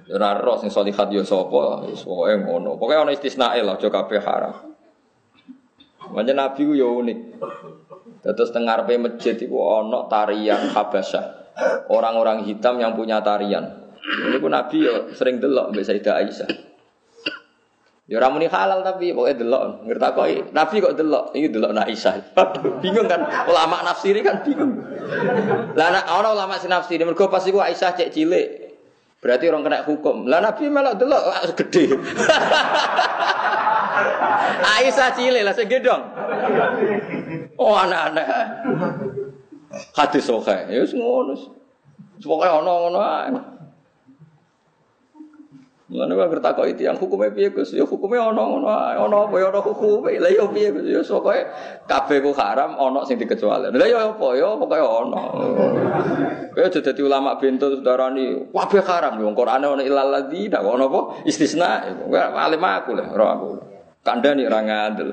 [0.07, 1.83] Ora roh sing sholihat ya sapa?
[1.89, 2.77] Wis pokoke ngono.
[2.77, 4.76] Pokoke ana istisnae lah aja kabeh haram.
[6.11, 7.19] Makanya Nabi ku ya unik.
[8.23, 11.25] Terus tengah masjid itu ono tarian Habasyah.
[11.89, 13.87] Orang-orang hitam yang punya tarian.
[13.97, 16.49] Ini pun Nabi ya sering delok mbak Sayyidah Aisyah.
[18.07, 19.63] Ya ora muni halal tapi pokoknya delok.
[19.83, 22.31] Ngertakoi Nabi kok delok, ini delok nak Aisyah.
[22.79, 23.19] bingung kan
[23.51, 24.79] ulama nafsiri kan bingung.
[25.75, 28.66] Lah anak orang ulama si nafsiri mergo pas iku Aisyah cek cilik.
[29.17, 30.29] Berarti orang kena hukum.
[30.29, 31.85] Lah Nabi melok delok ah, gede.
[34.77, 36.03] Aisyah cilik lah segedong.
[37.57, 38.25] Oh anak-anak.
[39.97, 41.33] Hadis sokai, ya ngono.
[42.21, 43.56] Pokoke ana ngono ae.
[45.87, 47.71] Mulane kok ngerti kok itu yang hukumnya piye Gus?
[47.71, 48.67] Ya hukumnya ono ono
[49.07, 50.19] ono apa ya ono hukume.
[50.19, 50.83] Lah ya piye Gus?
[50.83, 51.47] Ya pokoke
[51.87, 53.71] kabeh ku haram ono sing dikecuali.
[53.71, 55.21] Lah ya apa ya pokoke ono.
[56.51, 60.99] Kowe aja dadi ulama bento darani kabeh haram wong Qur'ane ono ilal ladzina ono apa
[61.23, 61.87] istisna.
[62.03, 63.47] Kowe alim aku lah ora aku.
[64.03, 65.09] Kandhani ora ngandel.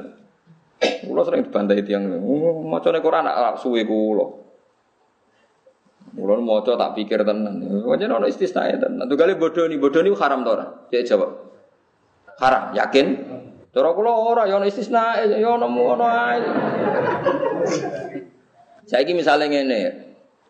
[1.07, 2.19] Kulo sering dibantai tiyang.
[2.19, 3.31] Oh, macane Quran
[3.63, 4.44] suwe kulo.
[6.15, 7.59] Mulane maca tak pikir tenan.
[7.83, 9.11] Wajan ono istisna ya tenan.
[9.11, 10.67] Tuh kali bodoh nih, bodoh nih haram to ora?
[10.95, 11.31] Cek jawab.
[12.39, 13.07] Haram, yakin?
[13.75, 16.39] Cara kula ora ya ono istisna, ya ono ngono ae.
[18.87, 19.81] Saiki misale ngene,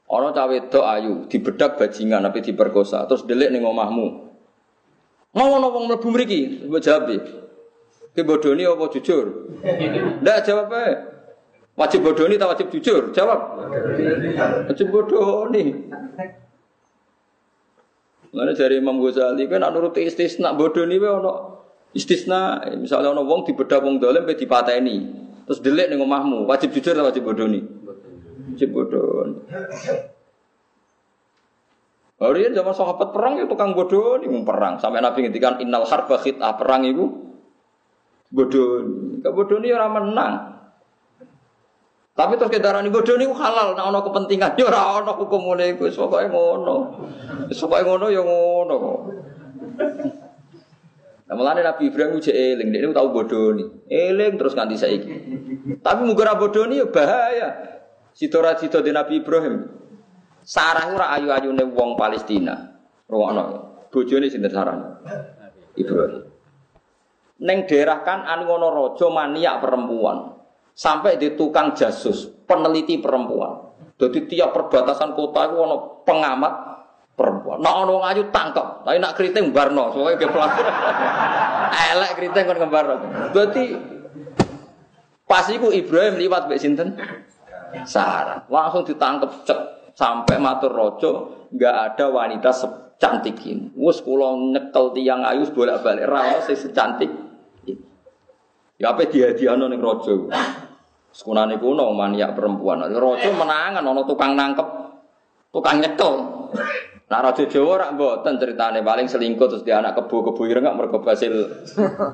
[0.05, 4.07] ana cah ayu, dibedak bajingan tapi diperkosa, terus delik ning omahmu.
[5.33, 7.35] Mau ono wong mlebu mriki, jawab iki.
[8.15, 9.57] Ki bodoni apa jujur?
[10.21, 11.14] Ndak jawab ae.
[11.75, 13.11] Wajib bodoni atau wajib jujur?
[13.11, 13.59] Jawab.
[14.71, 15.75] Wajib bodoni.
[18.35, 21.33] Mana dari Imam Ghazali kan nuruti istisna bodoni wae ono
[21.95, 26.99] istisna misalnya ono wong dibedah wong dolim pe dipateni terus delik ning omahmu wajib jujur
[26.99, 27.63] atau wajib bodoni?
[28.55, 29.39] Wajib bodoni.
[32.19, 36.19] Hari zaman sahabat perang itu ya tukang bodoh nih perang sampai Nabi ngintikan innal harba
[36.19, 37.11] khitah perang itu
[38.35, 38.83] bodoh.
[39.23, 40.54] Kebodoh ini orang menang.
[42.15, 45.75] Tapi terus kita rani bodoh ini halal, nah ono kepentingan, ya ora ono hukum mulai
[45.75, 46.77] iku, pokoknya ngono,
[47.51, 48.77] pokoknya ngono ya ngono.
[51.27, 55.11] Nah, malah Nabi Ibrahim uji eling, dia tahu bodoh nih, eling terus nganti saiki.
[55.83, 57.49] Tapi mugara bodoh nih ya bahaya.
[58.15, 59.67] Sito di Nabi Ibrahim,
[60.47, 62.79] Sarah ora ayu-ayu nih wong Palestina,
[63.11, 63.35] ruang
[63.91, 65.03] bodoh nih sinter Sarah.
[65.75, 66.31] Ibrahim.
[67.43, 70.34] Neng daerah kan anu ngono rojo maniak perempuan.
[70.75, 73.71] Sampai di tukang jasus, peneliti perempuan.
[73.95, 76.53] Jadi tiap perbatasan kota itu ada pengamat
[77.15, 77.63] perempuan.
[77.63, 80.63] Nah orang ayu tangkap, tapi nak keriting barno, soalnya ke pelaku.
[81.95, 82.95] Elek keriting kan barno.
[83.31, 83.65] Berarti
[85.31, 86.99] pas itu Ibrahim liwat mbek sinten?
[87.87, 88.47] Sarah.
[88.51, 89.61] Langsung ditangkap cek
[89.95, 91.11] sampai matur rojo
[91.55, 93.71] nggak ada wanita secantik ini.
[93.79, 97.11] Wes kula nyekel tiang ayu bolak-balik ra ono secantik
[98.75, 100.27] Ya apa dia dia ning rojo.
[101.15, 102.91] Sekunane kuno maniak perempuan.
[102.91, 104.69] Rojo menangan ono tukang nangkep,
[105.55, 106.15] tukang nyekel.
[107.05, 110.99] Nah raja Jawa rak ceritane paling selingkuh terus dia anak kebo kebo ireng gak mergo
[111.05, 111.63] hasil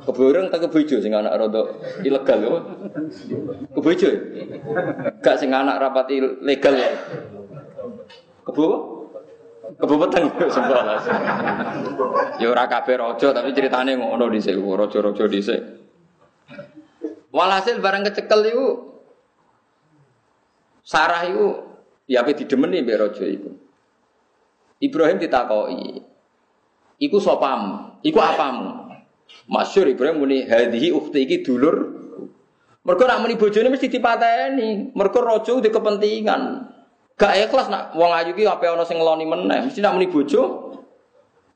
[0.03, 2.55] kebo ireng tak kebo ijo sing anak rodok ilegal yo.
[3.73, 4.11] Kebo ijo.
[5.25, 6.11] Gak sing anak rapat
[6.45, 6.91] legal ya.
[8.45, 8.67] Kebo
[9.79, 10.99] Kebo peteng sembrono.
[12.43, 12.99] Ya ora kabeh
[13.31, 15.61] tapi ceritane ngono dhisik, raja-raja dhisik.
[17.31, 18.67] Walhasil barang kecekel itu
[20.83, 21.47] Sarah itu
[22.11, 23.51] ya apa didemeni mbek raja iku.
[24.83, 26.03] Ibrahim ditakoi.
[27.01, 28.91] Iku sopam, iku apamu?
[29.47, 32.01] Masyur Ibrahim muni hadhihi ukhti iki dulur.
[32.81, 34.91] Mergo nak muni bojone mesti dipateni.
[34.97, 36.43] Mergo raja di kepentingan.
[37.15, 40.73] Gak ikhlas nak wong ayu ki ape ana sing ngeloni meneh, mesti nak muni bojo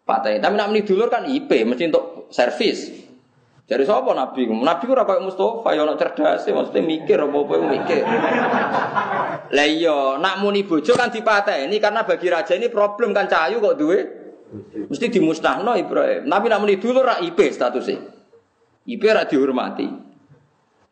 [0.04, 0.38] pateni.
[0.38, 3.03] Tapi nak muni dulur kan IP, mesti untuk servis.
[3.64, 4.44] Jadi siapa Nabi?
[4.44, 8.04] Nabi ora kayak Mustafa, ya cerdas, maksudnya mikir apa-apa mikir.
[9.56, 13.80] Lah iya, nak muni bojo kan dipateni karena bagi raja ini problem kan cahayu kok
[13.80, 13.98] duwe
[14.86, 16.30] Mesti dimusnahno Ibrahim.
[16.30, 18.04] Nabi nak muni dulur rak IP statusnya.
[18.86, 19.88] IP rak dihormati.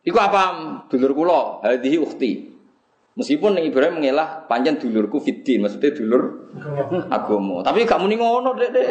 [0.02, 0.42] Iku apa
[0.90, 2.32] dulur kula, hadhihi ukhti.
[3.12, 6.48] Meskipun Ibrahim mengelah panjang dulurku fitin, maksudnya dulur
[7.12, 7.60] agama.
[7.60, 8.70] Tapi gak muni ngono, Dek.
[8.72, 8.88] Dek.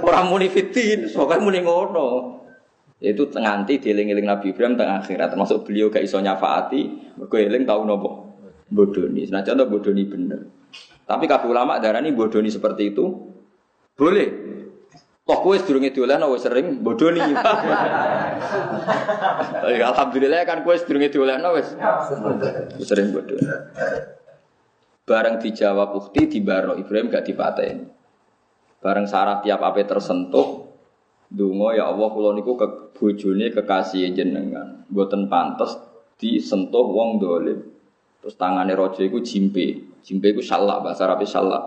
[0.00, 2.39] Ora muni fitin, pokoke muni ngono.
[3.00, 7.80] Itu nganti dieling-eling Nabi Ibrahim tengah akhirat, termasuk beliau gak iso nyafaati, mergo eling tau
[7.88, 8.36] nopo
[8.68, 9.24] bodoni.
[9.24, 10.40] Senajan to bodoni bener.
[11.08, 13.08] Tapi kabeh ulama darani bodoni seperti itu
[13.96, 14.28] boleh.
[15.24, 17.22] Toh kowe sedurunge dolan wis sering bodoni.
[19.90, 21.72] Alhamdulillah kan kowe sedurunge dolan wis
[22.84, 23.48] sering bodoni.
[25.08, 27.82] Bareng dijawab ukti di baro Ibrahim gak dipateni.
[28.80, 30.59] Bareng sarah tiap apa tersentuh
[31.30, 32.66] Dungo ya Allah kula niku ke
[32.98, 34.82] bojone kekasih jenengan.
[34.90, 35.78] Mboten pantes
[36.18, 37.58] disentuh wong dolim.
[38.20, 39.66] Terus tangannya rojo itu jimpe.
[40.02, 41.64] Jimpe itu salak, bahasa Arabnya salak.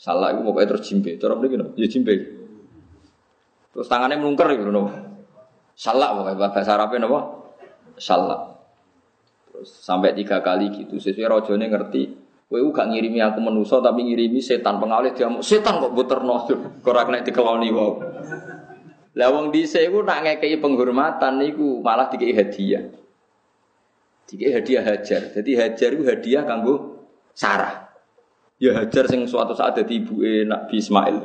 [0.00, 1.20] Salak itu pokoknya terus jimpe.
[1.20, 2.14] Cara begini, ya jimpe.
[3.72, 4.90] Terus tangannya melungker gitu, no.
[5.76, 7.20] Salak pokoknya bahasa Arabnya apa?
[8.00, 8.40] Salak.
[9.52, 10.96] Terus sampai tiga kali gitu.
[10.96, 12.02] Sesuai rojone ngerti.
[12.52, 16.44] Kowe gak ngirimi aku menuso tapi ngirimi setan pengawali dia setan kok buterno
[16.84, 17.92] ora kena dikeloni wae.
[19.12, 22.88] Lah wong dhisik iku nak ngekeki penghormatan niku malah dikei hadiah.
[24.24, 25.36] Dikei hadiah hajar.
[25.36, 27.04] Jadi hajar itu hadiah kanggo
[27.36, 27.92] Sarah.
[28.56, 31.16] Ya hajar sing suatu saat jadi ibu Nabi Ismail.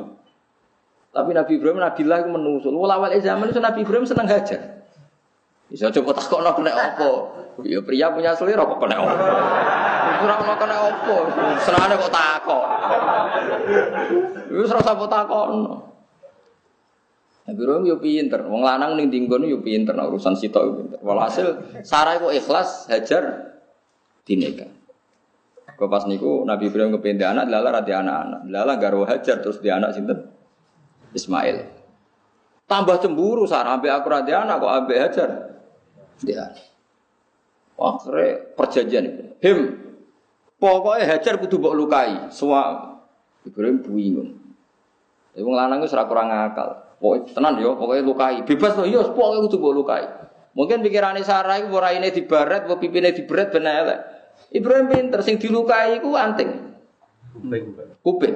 [1.16, 2.74] Tapi Nabi Ibrahim Nabi Allah itu menusul.
[2.76, 4.84] Wala zaman itu Nabi Ibrahim seneng hajar.
[5.68, 7.08] Bisa coba tak kok kena apa?
[7.64, 9.12] Ya pria punya selera kok kena apa?
[10.24, 11.16] Ora ono kena apa?
[11.60, 12.64] Senane kok takok.
[14.52, 15.87] Wis ora usah takokno.
[17.48, 20.98] Nabi Ibrahim yo pinter, wong lanang ning dinggon yo pinter, nah, urusan sitok yo pinter.
[21.00, 23.56] Walhasil Sarah iku ikhlas hajar
[24.28, 24.68] dinikah.
[25.80, 29.80] Kau pas niku Nabi Ibrahim kepindah anak, lala rati anak-anak, lala garwa hajar terus dia
[29.80, 30.28] anak sinten
[31.16, 31.64] Ismail.
[32.68, 35.30] Tambah cemburu Sarah, ambil aku rati anak kok ambil hajar.
[36.20, 36.52] Dia.
[37.80, 39.24] Akhirnya perjanjian itu.
[39.40, 39.58] Him,
[40.60, 42.28] pokoknya hajar kudu mbok lukai.
[42.28, 42.92] Semua
[43.48, 44.36] Ibrahim bingung.
[45.32, 46.87] Wong lanang wis ora kurang akal.
[46.98, 48.42] Pokoknya tenan yo, pokoknya lukai.
[48.42, 50.04] Bebas loh, yo, pokoknya kudu mbok lukai.
[50.58, 54.00] Mungkin pikirannya Sarah itu ora ini dibaret, apa pipine diberet ben elek.
[54.50, 56.50] Ibrahim pinter sing dilukai iku anting.
[58.02, 58.34] Kuping.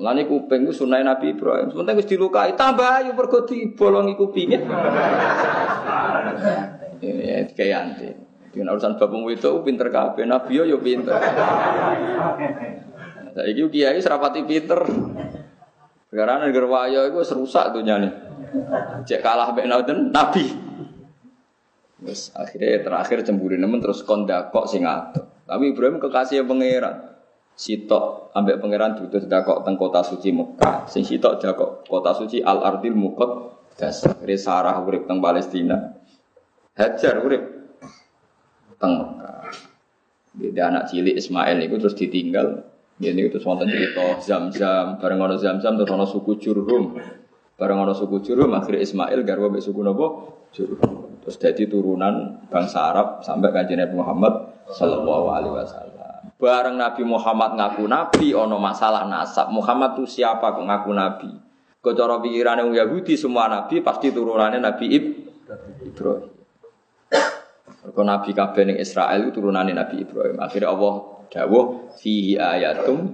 [0.00, 1.68] Mulane kuping ku sunai Nabi Ibrahim.
[1.72, 4.58] Sementara wis dilukai, tambah ayu mergo dibolongi kupinge.
[7.04, 8.08] Ya, kayak anti.
[8.56, 11.12] Dengan urusan bapak itu pinter kabeh, Nabi yo pinter.
[13.36, 14.80] Saiki kiai serapati pinter.
[16.06, 18.08] Karena negara wayo itu serusak tuh nyani.
[19.02, 19.66] Cek kalah mbek
[20.14, 20.44] Nabi.
[21.96, 25.26] Terus akhirnya terakhir cemburu nemen terus kondakok sing adoh.
[25.48, 27.18] Tapi Ibrahim kekasih pangeran.
[27.56, 30.86] Sitok ambek pangeran dudu dakok teng kota suci Mekah.
[30.86, 33.56] Sing sitok dakok kota suci Al Ardil Mukot.
[33.76, 35.96] Dasar Sarah urip teng Palestina.
[36.76, 37.42] Hajar urip
[38.76, 39.48] teng Mekah.
[40.36, 42.75] Dia anak cilik Ismail itu terus ditinggal.
[42.96, 46.96] Ini itu wonten cerita Zam-Zam, bareng ono Zam-Zam terus ono suku Jurhum.
[47.56, 50.32] Bareng ono suku Jurhum akhirnya Ismail garwa mbek suku napa?
[50.56, 51.20] Jurhum.
[51.20, 54.32] Terus jadi turunan bangsa Arab sampai kanjeng Nabi Muhammad
[54.72, 55.96] sallallahu alaihi wasallam.
[56.40, 59.52] Bareng Nabi Muhammad ngaku nabi ono masalah nasab.
[59.52, 61.30] Muhammad itu siapa kok ngaku nabi?
[61.86, 66.34] Cara pikirannya Yahudi semua nabi pasti turunannya Nabi Ibrahim.
[67.86, 70.42] Kalau Nabi kabeh ning Israel itu turunannya Nabi Ibrahim.
[70.42, 73.12] Akhirnya Allah dawuh fihi ayatum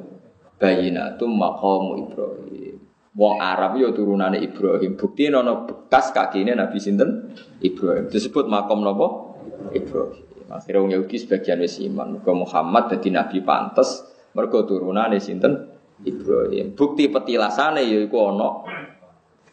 [0.62, 2.76] bayinatum maqamu Ibrahim.
[3.12, 4.96] Wong Arab yo turunane Ibrahim.
[4.96, 8.08] Bukti nono bekas kakine Nabi sinten Ibrahim.
[8.08, 9.36] Disebut makom nopo
[9.68, 10.48] Ibrahim.
[10.48, 12.16] Akhirnya wong Yahudi sebagian wis iman.
[12.16, 15.68] Mergo Muhammad dadi nabi pantes mergo turunane sinten
[16.04, 16.72] Ibrahim.
[16.72, 18.48] Bukti petilasane yaiku ana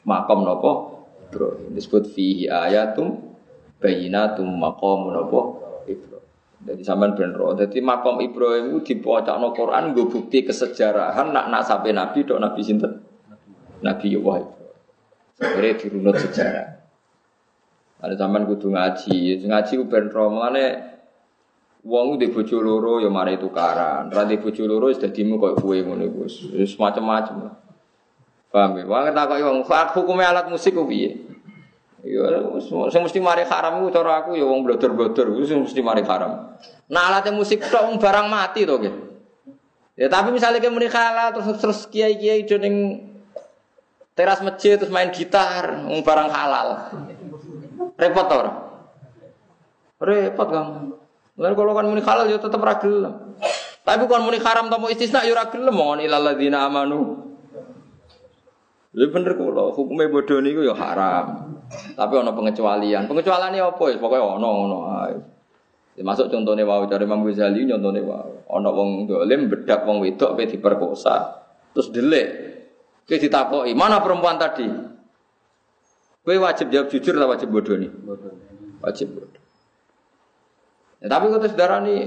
[0.08, 0.72] makom nopo
[1.28, 1.76] Ibrahim.
[1.76, 3.36] Disebut fihi ayatum
[3.84, 5.40] bayinatum maqamu nopo
[5.84, 6.19] Ibrahim.
[6.60, 7.56] Jadi sampean ben roh.
[7.56, 12.60] Jadi makom Ibrahim itu dipocokno Quran nggo bukti kesejarahan nak nak sampai nabi dok nabi
[12.60, 13.00] sinten?
[13.80, 14.48] Nabi Ibrahim.
[15.40, 16.68] Akhirnya dirunut sejarah.
[18.04, 20.66] Ada zaman kudu ngaji, ngaji ku ben roh mengane
[21.84, 24.12] wong di bojo loro ya mari tukaran.
[24.12, 26.28] Ra di bojo loro wis dadimu koyo kowe ngono iku.
[26.60, 27.56] Wis macam-macam.
[28.52, 28.84] Paham ya?
[28.84, 31.29] Wong takoki wong, hukume alat musik ku piye?
[32.00, 32.32] Ya,
[32.88, 36.56] sing mesti mari haram iku cara aku ya wong blodor-blodor iku sing mesti mari haram.
[36.88, 39.00] Nah alatnya musik tok wong barang mati to gitu.
[40.00, 42.56] Ya tapi misalnya kayak muni halal terus terus kiai-kiai do
[44.16, 46.68] teras masjid terus main gitar wong barang halal.
[48.00, 48.52] Repot to ora?
[50.00, 50.96] Repot kamu.
[51.36, 53.36] Mulai kalau kan muni halal ya tetep ra gelem.
[53.84, 57.28] Tapi kalau muni haram tamu istisna ya ora gelem mon ilal ladzina amanu
[58.90, 61.59] Lha bener kula, hukume bodoh niku ya haram.
[61.70, 63.06] Tapi ana pengecualian.
[63.06, 63.98] Pengecualiane apa ya?
[64.02, 65.16] Pokoke ana ngono ae.
[66.00, 68.32] Ya, masuk contohnya wau dari Imam Ghazali contohnya wau.
[68.50, 71.16] Ana wong dolim bedak wong wedok pe diperkosa.
[71.76, 72.28] Terus delik.
[73.06, 74.70] Kowe ditakoki, "Mana perempuan tadi?"
[76.24, 77.90] Kowe wajib jawab jujur atau wajib bodoh nih?
[78.86, 79.44] Wajib bodoh.
[81.00, 82.00] Ya, tapi kata saudara nih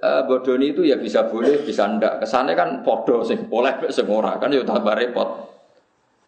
[0.00, 2.24] uh, bodoh itu ya bisa boleh, bisa ndak.
[2.24, 5.53] Kesannya kan podo sih, boleh sing ora kan ya tambah repot.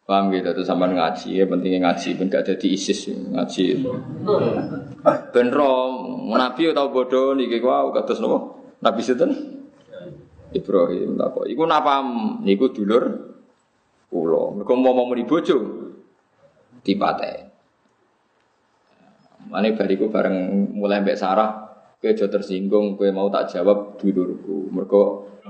[0.06, 3.82] Paham gitu, tuh sama ngaji ya pentingnya ngaji, ben gak jadi ISIS ngaji.
[5.34, 8.38] Ben rom, nabi tau bodoh nih kayak wow, kata nopo,
[8.78, 9.34] nabi setan
[10.54, 11.50] Ibrahim lah kok.
[11.50, 12.06] Iku napa?
[12.38, 13.34] Niku dulur
[14.06, 14.54] pulau.
[14.54, 15.58] Mereka mau mau bojo,
[16.86, 17.36] dipateh.
[19.50, 21.65] Mana bariku bareng mulai mbak Sarah,
[22.14, 24.70] kue tersinggung, kue mau tak jawab dulurku.
[24.70, 25.00] Mereka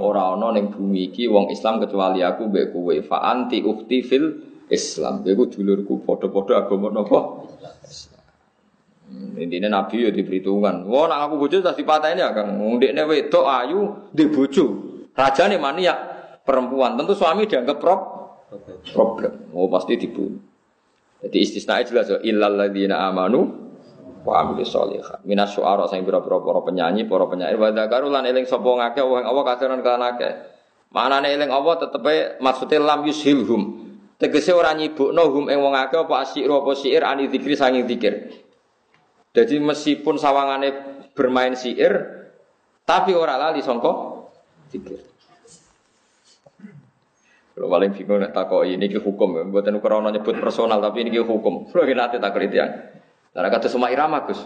[0.00, 2.94] orang orang yang bumi iki wong Islam kecuali aku mbek kowe.
[3.04, 4.24] Fa anti ukti fil
[4.72, 5.20] Islam.
[5.26, 7.20] Iku dulurku padha-padha agama napa?
[9.06, 10.88] Hmm, Intinya Nabi ya diperhitungkan.
[10.90, 12.58] Wah, nak aku bojo tak dipatahin ya, Kang.
[12.58, 14.64] Ndekne wedok ayu di bojo.
[15.14, 15.94] Rajane mania
[16.42, 16.98] perempuan.
[16.98, 18.00] Tentu suami dianggap prop
[18.90, 19.50] problem.
[19.54, 20.42] Oh, pasti dibunuh.
[21.22, 23.65] Jadi istisna jelas ya illal ladzina amanu
[24.27, 25.23] wa amilu sholihat.
[25.23, 29.23] Minas syu'ara sing pira-pira para penyanyi, para penyair wa dzakaru lan eling sapa ngake wong
[29.23, 30.32] Allah kasiran kan akeh.
[30.90, 33.86] Manane eling Allah tetepe maksude lam yushilhum.
[34.19, 38.35] Tegese ora nyibukno hum ing wong akeh apa asyir apa syair ani zikri sanging zikir.
[39.31, 40.74] Jadi meskipun sawangane
[41.15, 42.27] bermain syair
[42.82, 44.27] tapi ora lali sangka
[44.74, 45.07] zikir.
[47.57, 51.73] Kalau paling bingung nek takoki ini ki hukum, mboten krana nyebut personal tapi ini hukum.
[51.73, 52.36] Kulo nate tak.
[53.36, 54.40] Karena kata semua irama Gus.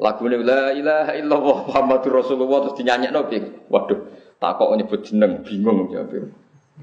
[0.00, 3.36] Lagu ini la ilaha illallah Muhammadur Rasulullah terus dinyanyi nabi.
[3.68, 4.00] Waduh,
[4.40, 6.32] tak kok nyebut jeneng bingung jawab.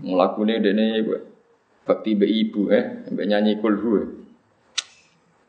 [0.06, 0.86] Lagu ini dene
[1.82, 3.90] bakti be ibu eh, be nyanyi kulhu.
[3.98, 4.08] Eh.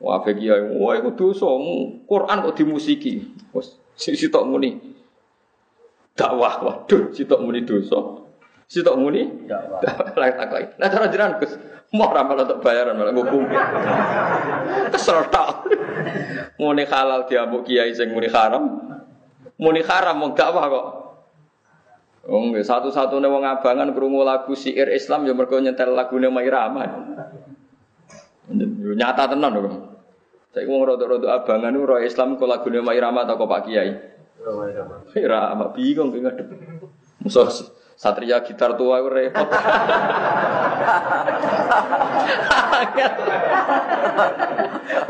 [0.01, 1.45] Wah, bagi ya, wah itu dosa.
[2.09, 3.29] Quran kok dimusiki.
[3.53, 4.81] Wes, si si tok muni.
[6.17, 8.25] Dakwah, waduh, si tok muni dosa.
[8.69, 9.49] Si tok muni.
[9.49, 9.81] Dakwah.
[10.21, 10.77] Lah takoki.
[10.77, 11.57] Nah cara jiran Gus.
[11.89, 13.49] Mau ramal untuk bayaran malah ngukum.
[14.93, 15.65] Kesel tak.
[16.61, 18.69] Muni halal diambuk kiai sing muni haram.
[19.57, 20.87] Muni haram mau dakwah kok.
[22.29, 26.85] Oh, nggih satu-satunya wong abangan krungu lagu syair Islam ya mergo nyetel lagune Mairama.
[28.53, 29.77] Nyata tenan kok.
[30.53, 33.97] Saiki wong rada-rada abangan ora Islam kok lagune Mairama ta kok Pak Kiai.
[34.45, 35.09] Mairama.
[35.09, 36.49] Mairama bingung ki ngadep.
[37.25, 37.49] Musuh
[37.99, 39.43] Satria gitar tua itu repot.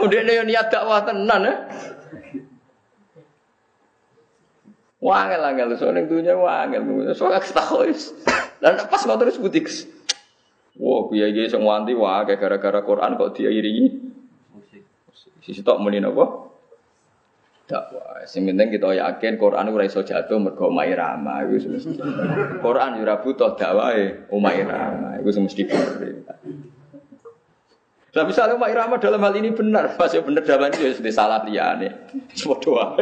[0.08, 1.68] Udah nih niat dakwah tenan ya.
[5.04, 8.16] Wangel angel soalnya dunia wangel soalnya ketahuis.
[8.58, 9.68] Dan pas nggak terus butik.
[10.80, 14.00] Wah, kiai kiai semua anti wah gara-gara Quran kok dia iri.
[15.44, 16.47] Sisi tok muni apa?
[17.68, 18.24] Dakwah.
[18.24, 22.00] Sing penting kita yakin Quran ora iso jatuh mergo omahe rama iku mesti.
[22.64, 26.24] Quran ora butuh dakwahe omahe rama iku mesti bener.
[28.08, 32.08] Tapi misalnya Pak Irama dalam hal ini benar, pasti benar dalam itu ya sudah liyane.
[32.32, 32.96] Semua doa.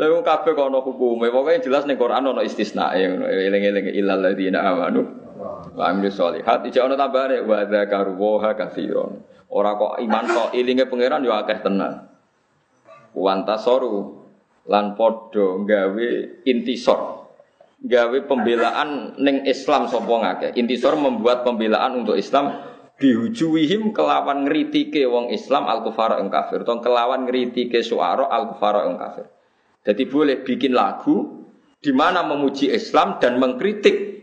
[0.00, 5.27] Lalu kabeh kok ana hukume, pokoknya jelas ning Quran ana istisna eling-eling ilal ladzina amanu
[5.74, 6.66] wa amilus solihat.
[6.66, 9.22] Ijak ana tambahane wa dzakaru wa katsiron.
[9.48, 12.08] Ora kok iman kok ilinge pangeran yo akeh tenan.
[13.16, 14.20] Wantasoru
[14.68, 16.08] lan padha gawe
[16.44, 17.24] intisor.
[17.78, 20.50] Gawe pembelaan ning Islam sapa ngakeh.
[20.58, 22.58] Intisor membuat pembelaan untuk Islam
[22.98, 26.66] dihujuwihim kelawan ngritike wong Islam al kufara ing kafir.
[26.66, 29.26] Tong kelawan ngritike suara al kufara ing kafir.
[29.86, 31.46] Jadi boleh bikin lagu
[31.78, 34.17] di mana memuji Islam dan mengkritik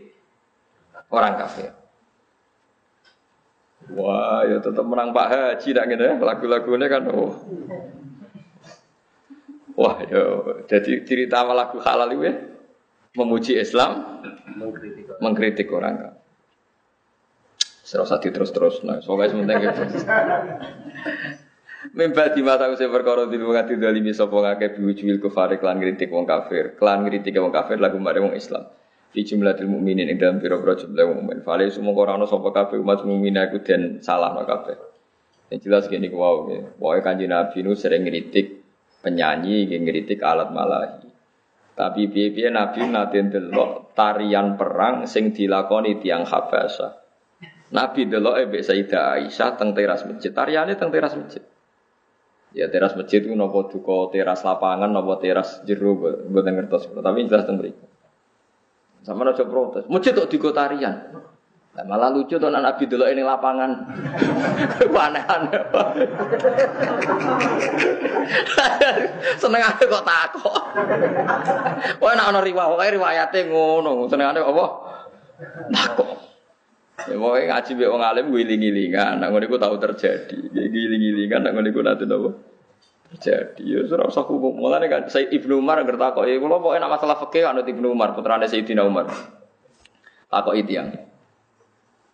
[1.10, 1.70] orang kafir.
[3.94, 6.14] Wah, ya tetap menang Pak Haji nak ngene ya.
[6.18, 7.38] lagu-lagunya kan oh.
[9.78, 10.22] Wah, ya
[10.66, 12.34] jadi cerita lagu halal itu ya
[13.16, 14.20] memuji Islam,
[14.60, 16.12] mengkritik, mengkritik orang kan.
[17.86, 19.82] Serasa terus-terus, nah, soalnya sementing gitu.
[21.96, 26.10] Mimba di mata usia perkara di luar hati dalimi sopo ngake biwujul kufari klan kritik
[26.10, 28.66] wong kafir, klan kritik wong kafir lagu mare wong Islam
[29.12, 31.38] di jumlah ilmu mukminin ing dalam pira-pira jumlah mukmin.
[31.46, 34.76] Fale semua orang ono sapa kabeh umat mukmin aku den salah no kabeh.
[35.50, 36.78] Yang jelas gini wau nggih.
[36.80, 38.66] Pokoke Kanjeng Nabi nu sering ngritik
[39.00, 41.06] penyanyi, nggih ngritik alat malahi.
[41.76, 47.04] Tapi piye-piye Nabi nate ndelok tarian perang sing dilakoni tiang Habasa.
[47.66, 50.32] Nabi delok mbek Sayyidah Aisyah teng teras masjid.
[50.32, 51.44] Tariane teng teras masjid.
[52.56, 56.88] Ya teras masjid itu nopo duka teras lapangan nopo teras jero mboten ngertos.
[56.88, 57.60] Tapi jelas teng.
[59.06, 59.86] Sama aja protes.
[59.86, 61.14] Masjid kok digo tarian.
[61.76, 63.70] Nah, malah lucu tuh Nabi dulu ini lapangan.
[65.06, 65.62] Aneh-aneh.
[69.40, 70.58] Seneng aja kok takok.
[72.02, 74.10] Wah nak ono riwayat, riwayate ngono.
[74.10, 74.66] Seneng aja apa?
[75.70, 76.10] Takok.
[77.06, 80.50] Ya mau ngaji wong alim giling-gilingan, nak ngono tau terjadi.
[80.50, 82.55] Giling-gilingan nak ngono nate napa?
[83.16, 83.64] Terjadi.
[83.64, 84.60] Ya ora usah hukum.
[84.60, 88.12] Mulane kan Said Ibnu Umar ngerti kok, ya kula pokoke masalah fikih anut Ibnu Umar,
[88.12, 89.08] putrane Sayyidina Umar.
[90.28, 90.92] Takok itu yang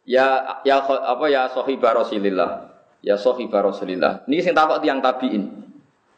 [0.03, 2.75] Ya ya apa ya sahibah Rasulillah.
[3.03, 4.27] Ya sahibah Rasulillah.
[4.27, 5.63] Niki sing takok tiyang tabiin.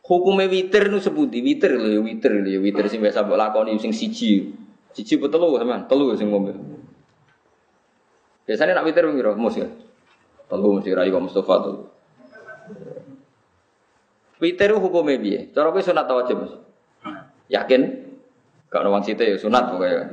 [0.05, 3.77] Hukume witir nu sebuti witir lho ya witir lho ya witir sing biasa mbok lakoni
[3.81, 4.53] sing siji.
[4.93, 5.85] Siji apa telu sampean?
[5.89, 6.53] Telu sing ngombe.
[8.45, 9.33] Biasanya nak witir piro?
[9.37, 9.69] Mus ya.
[10.49, 11.94] Telu mesti rai kok Mustafa tuh.
[14.45, 15.49] Witir hukume piye?
[15.57, 16.37] Cara kowe sunat ta wajib?
[17.49, 17.81] Yakin?
[18.69, 20.05] Gak ono site ya sunat pokoke.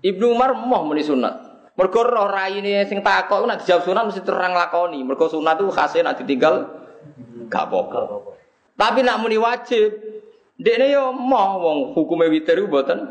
[0.00, 1.34] Ibnu Umar mau muni sunat.
[1.76, 5.04] Mergo roh raine sing takok nek dijawab sunat mesti terang lakoni.
[5.04, 6.64] Mergo sunat itu khasnya nek ditinggal
[7.52, 8.32] gak apa-apa.
[8.76, 9.92] Tapi nak muni wajib,
[10.56, 13.04] dekne yo mau wong hukume witir ku mboten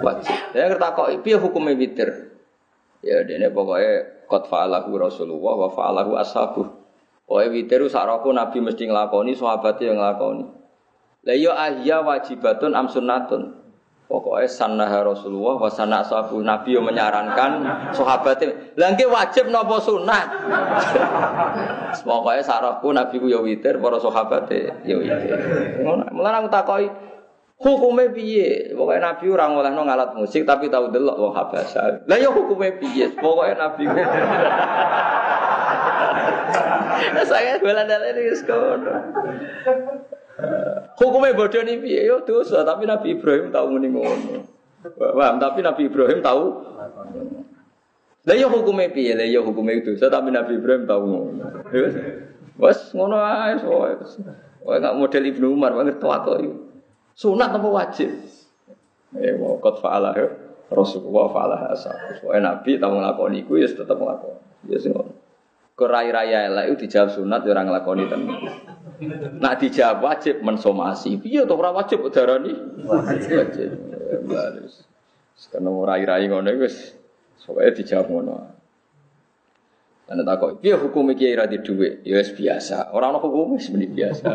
[0.00, 0.36] wajib.
[0.56, 2.32] Ya kok piye hukume witir?
[3.04, 6.81] Ya dekne pokoke qad fa'alahu Rasulullah wa fa'alahu ashabuh.
[7.32, 10.44] Pokoke witir sak Nabi mesti nglakoni, sahabatnya yang nglakoni.
[11.24, 13.56] Lah yo ahya wajibatun am sunnatun.
[14.04, 17.64] Pokoknya sanah Rasulullah wa sanah sahabu Nabi yang menyarankan
[17.96, 18.76] sahabatnya.
[18.76, 20.28] Langke wajib nopo sunat.
[22.04, 25.38] Pokoknya sarahku Nabi ku ya witir, para sahabatnya ya witir.
[26.12, 26.92] Mulane aku takoi
[27.56, 28.76] hukumnya piye?
[28.76, 32.04] Pokoknya Nabi orang oleh ngalat musik tapi tahu delok wong habasa.
[32.04, 33.08] Lah ya hukumnya piye?
[33.16, 33.96] Pokoknya Nabi ku.
[37.22, 39.00] Saya bela dalil sekolah.
[40.98, 44.42] Hukumnya bodoh nih piye yo dosa, tapi Nabi Ibrahim tahu muni ngono.
[44.98, 46.44] Paham, tapi Nabi Ibrahim tahu.
[48.22, 49.14] Lah yo hukumnya piye?
[49.14, 51.44] Lah yo hukumnya itu, tapi Nabi Ibrahim tahu ngono.
[52.58, 53.92] Wes ngono ae soe.
[54.62, 56.54] Wah enggak model Ibnu Umar banget kok itu.
[57.18, 58.10] Sunat apa wajib?
[59.18, 60.16] Eh mau kot fa'alah
[60.72, 61.92] Rasulullah fa'alah asal.
[62.22, 64.70] Soalnya Nabi tahu ngelakoni iku ya tetap ngelakoni.
[64.70, 65.21] Ya sing ngono.
[65.82, 68.38] Kerai raya elek itu dijawab sunat ya orang ngelakoni tenan.
[69.42, 71.18] Nak dijawab wajib mensomasi.
[71.26, 72.54] Iya tuh ora wajib darani
[72.86, 73.74] wajib.
[74.30, 74.86] Baris.
[75.50, 76.94] Karena rai-rai ngono wis
[77.42, 78.34] soalnya dijawab ngono.
[80.06, 82.06] Ana takok, piye hukum iki ora di dhuwit?
[82.06, 82.94] Ya wis biasa.
[82.94, 84.28] Ora ono hukum wis meni biasa.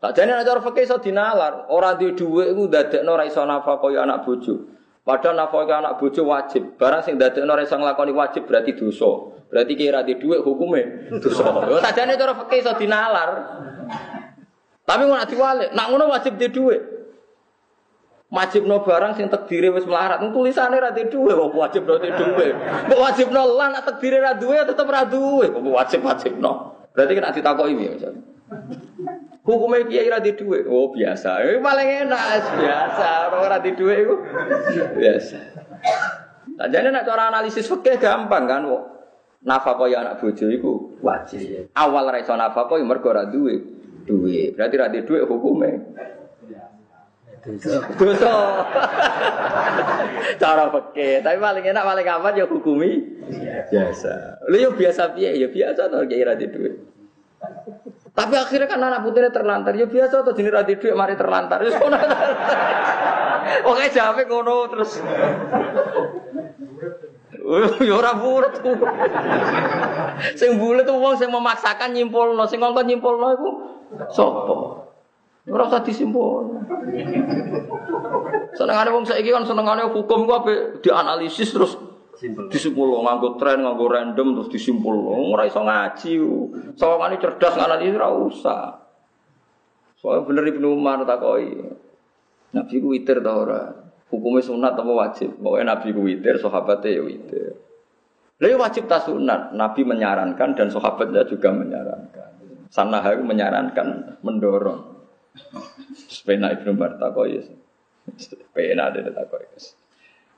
[0.00, 3.76] Tak jane nek cara fikih iso dinalar, ora di dhuwit iku ndadekno ora iso nafkah
[3.76, 4.79] kaya anak bojo.
[5.00, 6.76] Padahal nafkah anak bojo wajib.
[6.76, 9.32] Barang sing ndadekno ora iso nglakoni wajib berarti dosa.
[9.48, 11.66] Berarti kira di duit hukumnya dosa.
[11.66, 13.30] Yo sajane cara fikih iso dinalar.
[14.84, 16.82] Tapi ngono diwalik, nak ngono wajib di duit.
[18.30, 20.22] Wajib no barang sing takdire wis melarat.
[20.22, 22.54] Tulisane ra di duit kok wajib no di duit.
[22.86, 25.50] Kok wajib no lan nak takdire ra duwe tetep ra duwe.
[25.50, 26.76] Kok wajib wajib no.
[26.94, 28.22] Berarti kan ditakoki ya misalnya.
[29.40, 30.68] Hukumnya kiai ra di duit.
[30.68, 31.40] Oh biasa.
[31.40, 32.22] Ini paling enak
[32.60, 33.08] biasa.
[33.32, 34.16] Orang ra di duit itu
[35.00, 35.38] biasa.
[36.60, 38.62] Jadi nak cara analisis fikih gampang kan.
[39.40, 41.72] nafkah ya anak bojo iku wajib.
[41.72, 43.56] Awal ra iso nafkah ya mergo ora duwe
[44.04, 44.52] duwe.
[44.52, 45.70] Berarti ra duwe duwe hukume.
[47.40, 47.80] Dosa.
[50.36, 53.00] Cara peke, tapi paling enak paling aman ya hukumi
[53.72, 54.44] biasa.
[54.52, 55.40] Lu yo biasa piye?
[55.40, 56.76] Ya biasa to kiai ra duwe.
[58.20, 61.64] Tapi akhirnya kan anak putihnya terlantar, ya biasa tuh jenis radi duit mari terlantar.
[63.64, 65.00] Oke, jawabnya ngono terus.
[67.80, 68.60] Ya ora bulet.
[70.36, 73.50] Sing tuh wong sing memaksakan nyimpulno, sing ngongkon nyimpulno iku
[74.12, 74.54] sapa?
[75.48, 76.60] Ora usah disimpul.
[78.52, 81.80] Senengane wong saiki kan senengane hukum ku ape dianalisis terus
[82.52, 86.12] disimpul nganggo tren nganggo random terus disimpul ora iso ngaji
[86.76, 88.64] sawangane cerdas nganalisis ora usah
[89.96, 91.64] soalnya bener Ibnu Umar takoki
[92.52, 93.80] Nabi ku witir ta ora
[94.10, 95.38] Hukumnya sunat apa wajib?
[95.38, 97.54] Pokoknya Nabi ku witir, sahabatnya ya witir.
[98.42, 99.54] Lalu wajib tak sunat.
[99.54, 102.30] Nabi menyarankan dan sahabatnya juga menyarankan.
[102.74, 104.98] Sanah itu menyarankan, mendorong.
[106.10, 107.38] Sepena Ibnu Umar takoy.
[108.18, 108.90] Sepena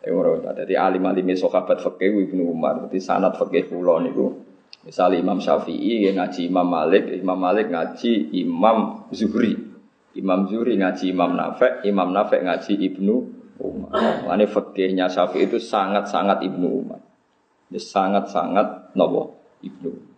[0.03, 0.59] ada takoy.
[0.66, 2.83] Jadi alim-alim sahabat fakih Ibnu Umar.
[2.87, 4.43] Jadi sanat fakih kula niku.
[4.83, 9.55] Misalnya Imam Syafi'i ngaji Imam Malik, Imam Malik ngaji Imam Zuhri.
[10.19, 13.15] Imam Zuhri ngaji Imam Nafek, Imam Nafek ngaji Ibnu
[13.62, 14.27] Umar.
[14.27, 16.99] Ini fakihnya Syafi'i itu sangat-sangat Ibnu Umar.
[17.70, 20.11] Ini sangat-sangat nopo Ibnu.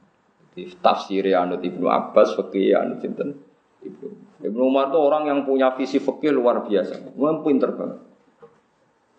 [0.81, 3.37] Tafsir anut Ibnu Abbas, fakih anut Sinten
[3.85, 4.09] Ibnu.
[4.49, 7.13] Ibnu Umar itu orang yang punya visi fakih luar biasa.
[7.21, 8.14] Memang pinter banget.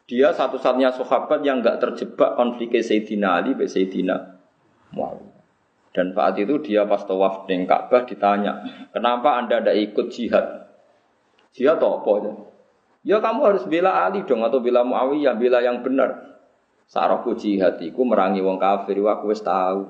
[0.06, 4.16] Dia satu-satunya sahabat yang nggak terjebak konflik Sayyidina Ali dengan Sayyidina
[4.94, 5.34] Muawiyah.
[5.96, 8.62] Dan saat itu dia pas tawaf di Ka'bah ditanya,
[8.92, 10.46] kenapa anda tidak ikut jihad?
[11.56, 12.12] Jihad apa?
[12.22, 12.34] Ya?
[13.16, 16.38] ya kamu harus bela Ali dong atau bela Muawiyah, bela yang benar.
[16.86, 19.90] Saraku jihad iku merangi wong kafir, aku wis tahu.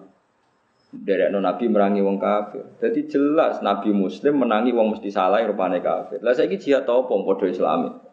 [0.96, 2.64] Dari Nabi merangi wong kafir.
[2.80, 6.24] Jadi jelas Nabi Muslim menangi wong mesti salah rupane kafir.
[6.24, 8.05] Lah saiki jihad apa padha Islami.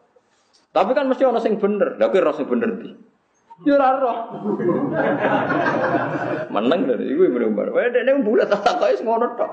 [0.73, 2.01] Tapi kan mesti ana sing bener.
[2.01, 2.89] Lah kuwi ora sing bener di.
[3.61, 4.17] Ya ora roh.
[6.49, 7.69] Meneng lho iku bener-bener.
[7.69, 9.51] Wae dekne bulat tak takoki ngono tok.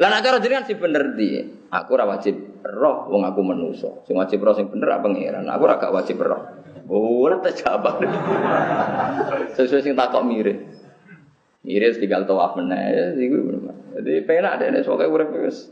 [0.00, 1.44] Lah nek cara jenengan sing bener di.
[1.68, 4.00] Aku ora wajib roh wong aku menuso.
[4.08, 5.44] Sing wajib roh sing bener apa pangeran.
[5.52, 6.40] Aku ora gak wajib roh.
[6.88, 8.00] Ora terjawab.
[9.52, 10.58] Sesuai sing takok mirip.
[11.62, 13.76] Mirip tinggal tawaf meneh, iku bener.
[14.00, 15.70] Jadi penak dene soke urip wis.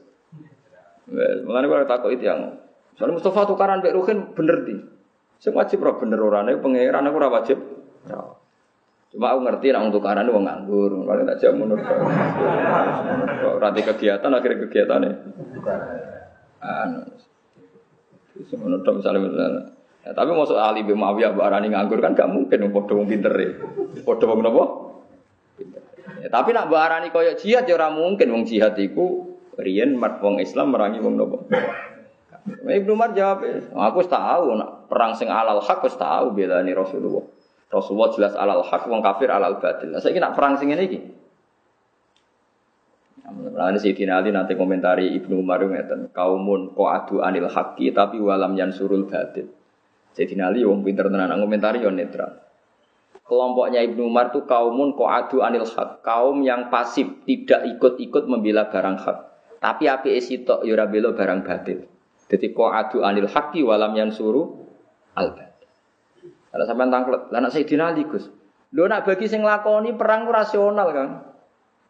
[1.10, 2.60] Wes, mulane kula takok itu yang
[3.00, 4.76] Soalnya Mustafa tukaran mbek Ruhin bener di.
[5.40, 7.56] Sing wajib ora bener orane pangeran aku ora wajib.
[8.04, 8.36] Ya.
[9.16, 11.80] Cuma aku ngerti nek tukaran wong nganggur, paling tak jam menurut.
[13.56, 15.12] Rati kegiatan akhirnya kegiatannya.
[16.60, 17.00] Anu.
[18.52, 19.62] Semono tok misalnya misalnya.
[20.04, 23.48] Ya, tapi masuk Ali bin Muawiyah barani nganggur kan gak mungkin wong padha pinter e.
[24.04, 24.64] Padha wong napa?
[26.20, 29.40] Ya, tapi nak barani koyok jihad ya ora mungkin wong jihad iku
[29.96, 31.38] mat wong Islam merangi wong napa.
[32.48, 37.24] Ibnu Umar jawab, aku tahu nak perang sing alal hak wis tahu belani Rasulullah.
[37.70, 39.92] Rasulullah jelas alal hak, wong kafir alal batil.
[40.00, 41.20] Saya nak perang sing ini.
[43.30, 48.58] Nah, si Ali nanti komentari Ibnu Umar ngeten, kaumun ko adu anil haki tapi walam
[48.58, 49.46] yan surul batil.
[50.16, 52.40] Jadi Ali wong pinter tenan komentari yo netral.
[53.22, 58.66] Kelompoknya Ibnu Umar tuh kaumun ko adu anil hak, kaum yang pasif tidak ikut-ikut membela
[58.66, 59.18] barang hak.
[59.60, 61.89] Tapi api esitok yura belo barang batil.
[62.30, 64.62] Jadi ko adu anil haki walam yan suru
[65.18, 65.66] al batil.
[66.50, 68.30] Kalau sampai tangklet, lah nak Sayyidina Ali Gus.
[68.70, 71.08] Lho nak bagi sing lakoni perang rasional kan.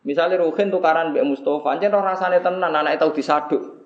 [0.01, 3.85] Misalnya Ruhin tukaran Mbak Mustafa, anjir roh rasane tenan, anaknya tahu disaduk.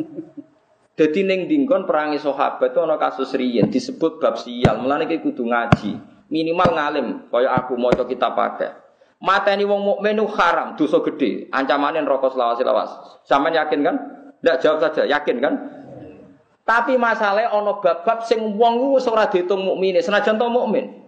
[1.00, 4.80] Jadi neng dingkon perangi sahabat itu ana kasus riyen disebut bab sial.
[4.80, 5.92] Mulane iki kudu ngaji.
[6.32, 8.72] Minimal ngalim kaya aku maca kita pakai.
[9.20, 11.52] Mateni wong mukmin itu haram, dosa gede.
[11.52, 13.20] Ancamane neraka selawas-selawas.
[13.28, 13.96] Sampeyan yakin kan?
[14.40, 15.54] Ndak jawab saja, yakin kan?
[16.64, 21.02] Tapi masalahnya ono bab-bab sing wong wis ora diitung mukmine, senajan to mukmin.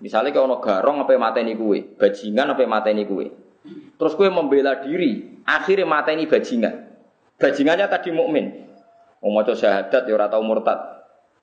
[0.00, 3.28] Misalnya kalau ono garong apa mateni kue, bajingan apa mateni kue.
[3.98, 6.74] Terus kue membela diri, akhirnya mateni bajingan.
[7.36, 8.64] Bajingannya tadi mukmin.
[9.18, 10.78] Mau maca syahadat ya ora tau murtad.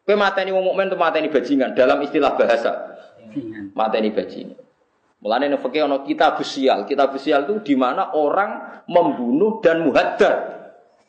[0.08, 2.72] Kue mateni wong mukmin tuh mateni bajingan dalam istilah bahasa.
[3.78, 4.58] Mateni bajingan.
[5.20, 6.86] Mulane nek ono kitab sial.
[6.86, 10.55] Kitab sial itu di mana orang membunuh dan muhadar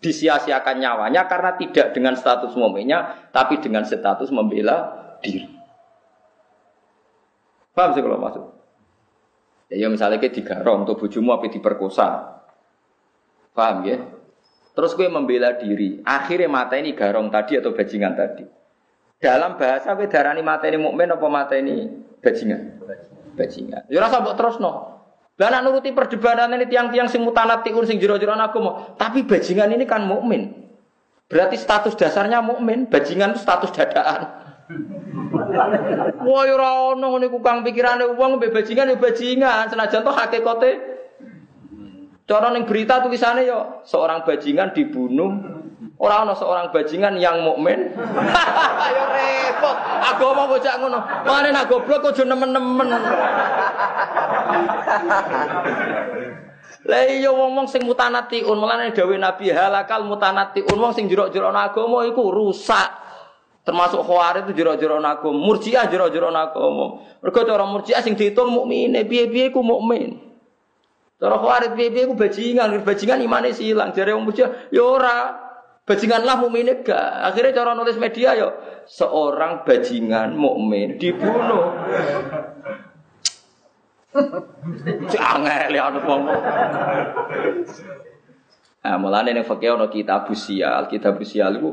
[0.07, 5.51] disia-siakan nyawanya karena tidak dengan status mukminnya tapi dengan status membela diri.
[7.75, 8.45] Paham sih kalau maksud?
[9.69, 12.39] Ya, ya misalnya kayak digarong untuk bujumu apa diperkosa.
[13.53, 13.99] Paham ya?
[14.73, 16.01] Terus gue membela diri.
[16.07, 18.45] Akhirnya mata ini garong tadi atau bajingan tadi.
[19.19, 21.89] Dalam bahasa gue darani mata ini mukmin apa mata ini
[22.23, 22.81] bajingan?
[23.37, 23.83] Bajingan.
[23.93, 24.96] Ya rasa buat terus no.
[25.37, 28.75] Lah nak nuruti perdebatan ini tiang-tiang sing mutanatiun sing jero-jero aku mau.
[28.97, 30.65] Tapi bajingan ini kan mukmin.
[31.29, 34.33] Berarti status dasarnya mukmin, bajingan itu status dadaan.
[36.25, 40.73] Wah ora ono ngene ku kang pikirane wong mbek bajingan ya bajingan, senajan to hakikate.
[42.27, 45.31] Cara ning berita tulisannya yo seorang bajingan dibunuh
[45.97, 47.89] Orang ono seorang bajingan yang mukmin.
[47.97, 49.77] Ayo repot.
[49.81, 51.01] Agama bocah ngono.
[51.25, 52.89] Mane nak goblok aja nemen-nemen.
[56.87, 62.29] Lah iya wong-wong sing mutanatiun, mulane dawuh Nabi halakal mutanatiun wong sing jero-jero agama iku
[62.29, 62.93] rusak.
[63.67, 67.03] Termasuk khawarij itu jero-jero agama, murjiah jero-jero agama.
[67.25, 70.21] Mergo cara murjiah sing diitung mukmine, piye-piye ku mukmin.
[71.17, 73.97] Cara khawarij piye-piye ku bajingan, bajingan imane silang.
[73.97, 75.46] Jare wong murjiah ya ora.
[75.87, 77.31] Bajingan lah mukmine gak.
[77.31, 78.51] Akhirnya cara nulis media yo
[78.91, 81.75] seorang bajingan mukmin dibunuh.
[85.11, 86.23] Jangan lihat wong.
[88.87, 91.71] Nah, mulane ning fakih ana kitab sial, kitab sial itu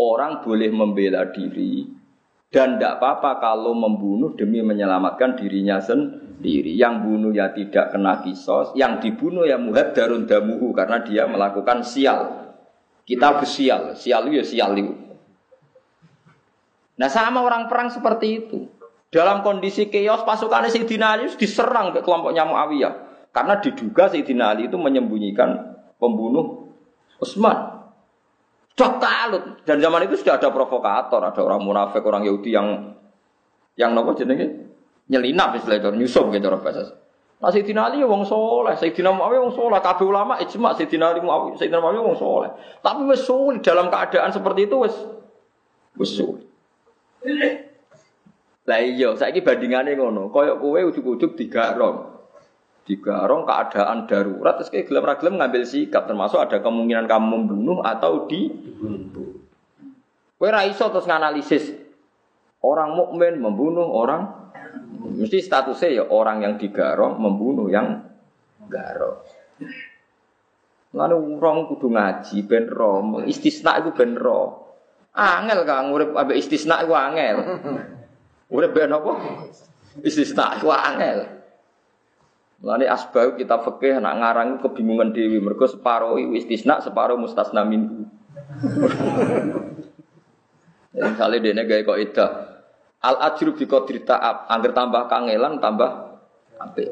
[0.00, 1.84] orang boleh membela diri
[2.48, 6.72] dan tidak apa-apa kalau membunuh demi menyelamatkan dirinya sendiri.
[6.72, 11.84] Yang bunuh ya tidak kena kisos, yang dibunuh ya muhad darun damuhu karena dia melakukan
[11.84, 12.43] sial.
[13.04, 14.94] Kita bersial, sial ya sial itu.
[16.96, 18.64] Nah sama orang perang seperti itu.
[19.12, 22.94] Dalam kondisi chaos pasukan Sayyidina Ali diserang ke kelompoknya Muawiyah.
[23.30, 26.72] Karena diduga Sayyidina Ali itu menyembunyikan pembunuh
[27.20, 27.84] Utsman.
[28.74, 29.44] Cok talut.
[29.62, 32.98] Dan zaman itu sudah ada provokator, ada orang munafik, orang Yahudi yang
[33.78, 34.70] yang nopo jenenge
[35.06, 37.03] nyelinap istilah itu, nyusup gitu orang bahasa.
[37.44, 41.20] Nah Sayyidina Ali ya wong soleh, Sayyidina Muawiyah wong soleh, kabeh ulama ijma Sayyidina Ali
[41.20, 42.50] Muawiyah, Sayyidina Muawiyah wong soleh.
[42.80, 44.96] Tapi wis sulit dalam keadaan seperti itu wis
[46.00, 46.48] wis sulit.
[48.64, 52.16] Lah iya, saiki bandingane ngono, kaya kowe ujug-ujug digarong.
[52.88, 57.84] Digarong keadaan darurat terus kayak gelem ra gelem ngambil sikap termasuk ada kemungkinan kamu membunuh
[57.84, 59.36] atau dibunuh.
[60.40, 61.76] Kowe ra iso terus nganalisis
[62.64, 64.43] orang mukmin membunuh orang
[65.14, 68.02] Mesti statusnya ya orang yang digarong membunuh yang
[68.66, 69.22] garong.
[70.94, 74.62] Lalu orang kudu ngaji ben ro, istisna itu ben ro.
[75.14, 77.36] Angel kang urip ambek istisna iku angel.
[78.50, 79.12] Urip ben apa?
[80.02, 81.34] Istisna iku angel.
[82.62, 88.06] Mulane asbab kita fikih nak ngarang kebingungan dewi mergo separo istisna separo mustasna minhu.
[90.94, 92.26] Misalnya dia gawe kok itu
[93.04, 95.90] Al ajru bi qadri ta'ab, angger tambah kangelan tambah
[96.56, 96.88] apik.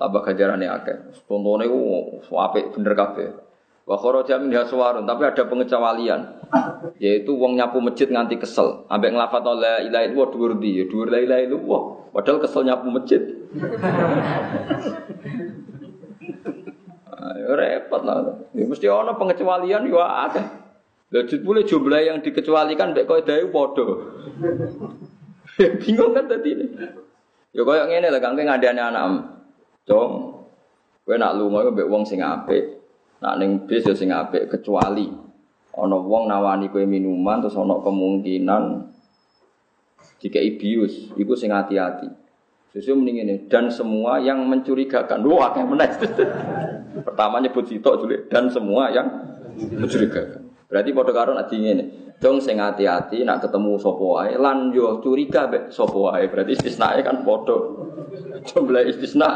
[0.00, 0.96] Tambah ganjarane akeh.
[1.28, 3.28] Contone ku apik bener kabeh.
[3.84, 6.20] Wa kharaja min haswarun, tapi ada pengecualian.
[6.96, 10.70] Yaitu wong nyapu masjid nganti kesel, ambek nglafat la ilaha illallah dhuwur ndi?
[10.80, 11.82] Ya dhuwur la ilaha illallah.
[12.16, 13.22] Padahal kesel nyapu masjid.
[17.20, 18.16] Ayo repot lah.
[18.56, 20.46] Ya, mesti ana pengecualian yo akeh.
[21.10, 23.86] Lah jebule jumlah yang dikecualikan mbek kowe dhewe padha.
[25.82, 26.66] Bingung kan tadi ini.
[27.50, 29.04] Ya koyo ngene lah kang ngadani anak.
[29.84, 30.40] Dong.
[31.04, 32.78] Kowe nak lunga mbek wong sing apik.
[33.20, 35.08] Nak ning bis ya sing apik kecuali
[35.70, 38.90] ana wong nawani kowe minuman terus ana kemungkinan
[40.20, 42.12] jika ibius, itu sing hati-hati.
[42.76, 45.24] Sesuai mending ini dan semua yang mencurigakan.
[45.26, 45.96] Wah, kayak menaik.
[47.08, 49.08] Pertama nyebut sitok dan semua yang
[49.56, 50.49] mencurigakan.
[50.70, 51.84] Berarti pada karon adi ini.
[52.22, 56.30] Dong sing hati-hati nak ketemu sapa wae lan yo curiga mek sapa wae.
[56.30, 57.58] Berarti istisnae kan padha.
[58.46, 59.30] Jumlah istisna.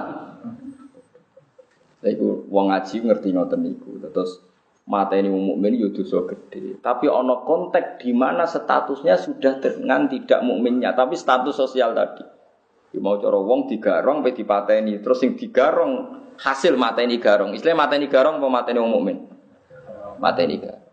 [2.04, 3.98] Lha iku wong ngaji ngerti ngoten niku.
[3.98, 4.38] Terus
[4.86, 6.78] mata ini mukmin yo dosa gede.
[6.78, 12.22] Tapi ana konteks di mana statusnya sudah dengan tidak mukminnya, tapi status sosial tadi.
[12.94, 17.56] Ya mau cara wong digarong pe dipateni, terus sing digarong hasil mateni garong.
[17.56, 19.16] Istilah mateni garong apa mateni wong mukmin?
[20.20, 20.83] Mateni garong.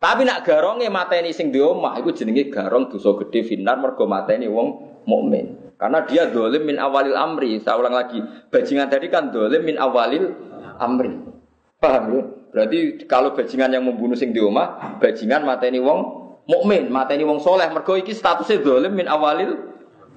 [0.00, 4.48] Tapi nak garonge mateni sing di omah iku jenenge garong dosa gede finar mergo mateni
[4.48, 4.68] wong
[5.04, 5.76] mukmin.
[5.76, 7.60] Karena dia dolim min awalil amri.
[7.60, 8.16] Saya ulang lagi,
[8.48, 10.32] bajingan tadi kan dolim min awalil
[10.80, 11.20] amri.
[11.76, 12.20] Paham ya?
[12.48, 16.00] Berarti kalau bajingan yang membunuh sing di omah, bajingan mateni wong
[16.48, 17.68] mukmin, mateni wong soleh.
[17.68, 19.52] Mergo iki statusnya dolim min awalil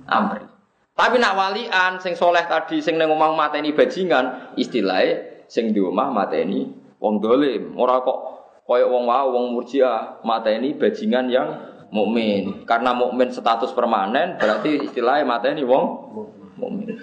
[0.07, 0.47] amri.
[0.95, 6.07] Tapi nak walian sing soleh tadi sing neng omah mateni bajingan, istilahnya sing di omah
[6.07, 6.72] mateni
[7.03, 7.76] wong dolim.
[7.76, 11.48] Ora kok Koyok wong wau wong murjiah mata ini bajingan yang
[11.91, 12.64] mukmin.
[12.64, 15.84] Karena mukmin status permanen berarti istilahnya mata ini wong
[16.56, 16.95] mukmin.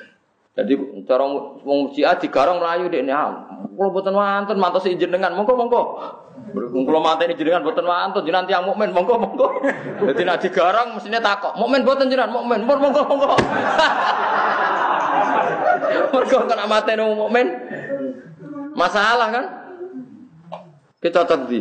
[0.56, 3.12] Jadi cara wong murjiah digarong rayu dek ini.
[3.12, 5.82] Kalau buatan mantan mantas izin dengan mongko mongko.
[6.96, 9.46] Mata ini jenengan buatan mantan jenengan tiang mukmin mongko mongko.
[10.08, 13.28] Jadi nak digarong mestinya takok mukmin buatan jenengan mukmin mongko mongko mongko.
[16.08, 17.46] Mongko kena mata ini mukmin.
[18.72, 19.59] Masalah kan?
[21.00, 21.60] Kita tadi.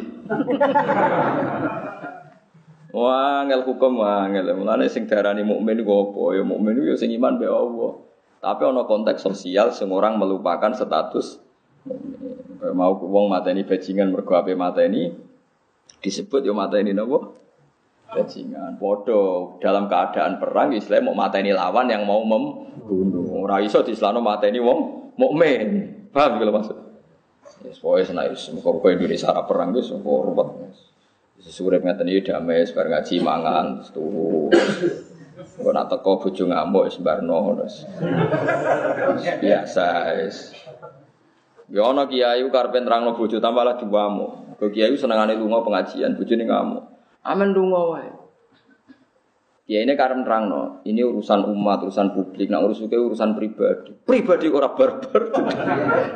[2.91, 4.52] Wah, ngel hukum ngel.
[4.53, 6.22] Mulane sing darani mukmin iku apa?
[6.36, 8.03] Ya mukmin iku ya sing iman be Allah.
[8.40, 11.40] Tapi ana konteks sosial sing orang melupakan status
[12.76, 15.16] mau wong mateni bajingan mergo ape mateni
[16.03, 17.36] disebut ya mateni napa?
[18.10, 18.82] Bajingan.
[18.82, 19.22] Padha
[19.61, 23.45] dalam keadaan perang Islam mau mateni lawan yang mau membunuh.
[23.45, 25.68] Ora iso diislano mateni wong mukmin.
[26.10, 26.78] Paham kalau maksud?
[27.60, 30.49] Ya, pokoknya senang muka Indonesia arah perang itu semua ruwet.
[31.40, 34.52] Sesuai ngeten iki damai sebar ngaji mangan turu.
[35.40, 37.76] Kok nak teko bojo ngamuk wis barno terus.
[39.40, 39.88] Biasa
[40.23, 40.56] wis.
[41.72, 44.56] Ya ana kiai karepe nerangno bojo tambah lah diwamu.
[44.60, 46.84] Kok kiai senengane lunga pengajian, bojone ngamuk.
[47.23, 48.11] Amen lunga wae.
[49.69, 50.44] Ya ini karena terang
[50.81, 53.94] ini urusan umat, urusan publik, nah urusan urusan pribadi.
[54.02, 55.23] Pribadi orang barbar.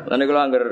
[0.09, 0.65] Lalu kalau angger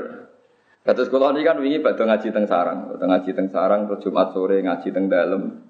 [0.82, 4.34] Kata sekolah ini kan wingi pada ngaji teng sarang, pada ngaji teng sarang terus Jumat
[4.34, 5.62] sore ngaji teng dalam.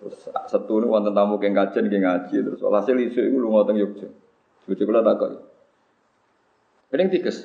[0.00, 0.16] Terus
[0.64, 4.08] ini wonten tamu keng kajian keng ngaji terus hasil isu itu lu ngoteng Yogyo.
[4.64, 5.44] Yogyo kula takut.
[6.88, 7.44] Ini tikus.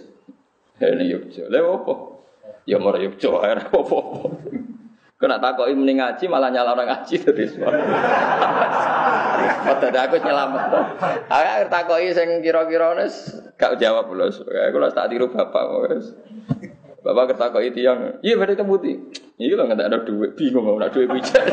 [0.79, 1.51] Ini Yogyo.
[1.51, 1.93] Lewo apa?
[2.63, 3.99] Ya mau Yogyo air apa apa.
[5.19, 7.75] Kena takoki mending ngaji malah nyala orang ngaji tadi semua.
[9.67, 10.63] Padahal aku nyelamat.
[11.27, 14.31] Aku takoki sing kira-kira nes gak jawab lho.
[14.31, 16.15] Aku tak tiru bapak wis.
[16.99, 18.95] Bapak kok itu yang, iya berarti putih.
[19.39, 21.47] Iya lah nggak ada duit, bingung mau ada duit bijak.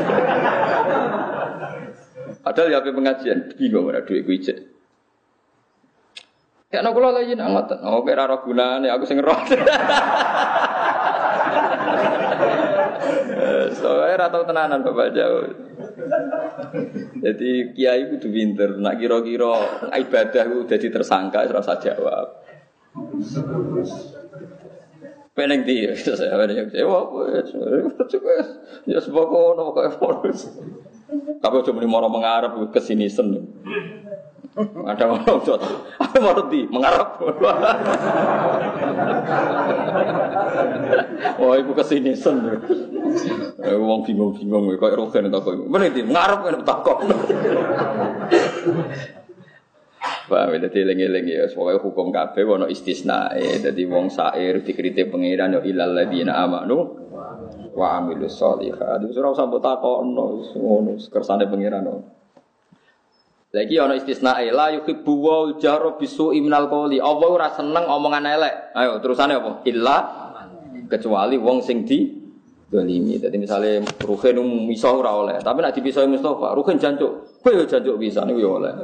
[2.43, 4.59] Padahal ya pengajian, bingung mau ada duit bijak.
[6.74, 7.78] Ya nak kula lagi nak ngoten.
[7.86, 9.39] Oh kira ora gunane aku sing roh.
[13.77, 15.47] Soalnya ratau tenanan Bapak Jauh.
[17.23, 18.82] Jadi kiai itu pinter.
[18.82, 22.43] Nak kira-kira ibadah itu jadi tersangka, rasa jawab.
[25.36, 27.12] Peneng di, saya peneng di, wah,
[28.88, 30.48] ya sebab kono kayak bonus.
[31.44, 33.36] Tapi cuma mau mengarap ke sini sen.
[34.56, 35.60] Ada orang tua,
[36.00, 37.20] apa mau di mengarap?
[41.36, 42.40] Wah, ibu ke sini sen.
[43.60, 45.60] Wong bingung-bingung, kayak rogen takut.
[45.68, 47.04] Mana di mengarap kan takut.
[50.26, 55.54] Paham ya, jadi lengi-lengi ya, pokoknya hukum kabeh wono istisna jadi wong sair dikritik pengiran
[55.54, 56.98] ya ilal ladina amanu
[57.70, 59.06] wa amilus sholihat.
[59.06, 61.86] Itu ora usah mbok takokno, ngono kersane pengiran.
[63.54, 66.98] Lagi ono istisna la yuhibbu wa jaro bisu iminal qawli.
[66.98, 68.74] Allah ora seneng omongan elek.
[68.74, 69.62] Ayo terusane apa?
[69.62, 69.96] Illa
[70.90, 72.02] kecuali wong sing di
[72.66, 73.14] dolimi.
[73.22, 77.94] Jadi misalnya Ruhin misah ora oleh, tapi nak dipisahi Mustafa, Ruhin jancuk, kowe yo jancuk
[78.02, 78.74] bisa niku yo oleh.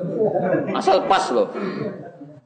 [0.70, 1.50] Asal pas loh.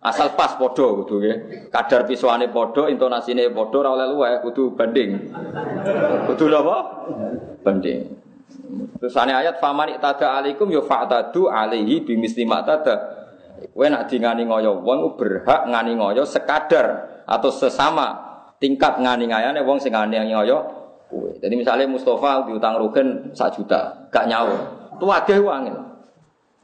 [0.01, 1.69] Asal pas podo kudu nggih.
[1.69, 5.29] Kadar pisuane podo, intonasine podo ora oleh luweh, kudu banding.
[6.25, 6.77] Kudu apa?
[7.61, 8.01] Banding.
[8.97, 12.97] Terusane ayat famani tada alaikum yo fa'tadu alaihi bimisli ma tada.
[13.77, 18.17] Kowe nak dingani ngoyo wong berhak ngani ngoyo sekadar atau sesama
[18.57, 20.65] tingkat ngani ngayane wong sing ngani ngoyo
[21.13, 21.37] kue.
[21.45, 24.57] Jadi misalnya Mustafa diutang Rugen sak juta, gak nyawa.
[24.97, 25.95] Agak uangin.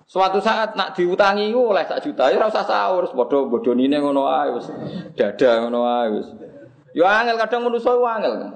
[0.06, 4.52] Suatu saat nak diutangi oleh sak juta, ya rasa sahur, bodoh nine ngono ae
[5.16, 6.20] dada ngono ae
[6.92, 8.52] Yo angel kadang manusa angel kan.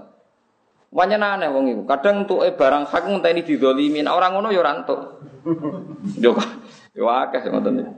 [0.93, 1.83] Wanyen aneh wong iku.
[1.89, 5.01] Kadang eh barang hak ngenteni didolimin, orang ngono yo ora entuk.
[6.25, 6.37] Yo
[6.97, 7.93] yo akeh ngoten iki.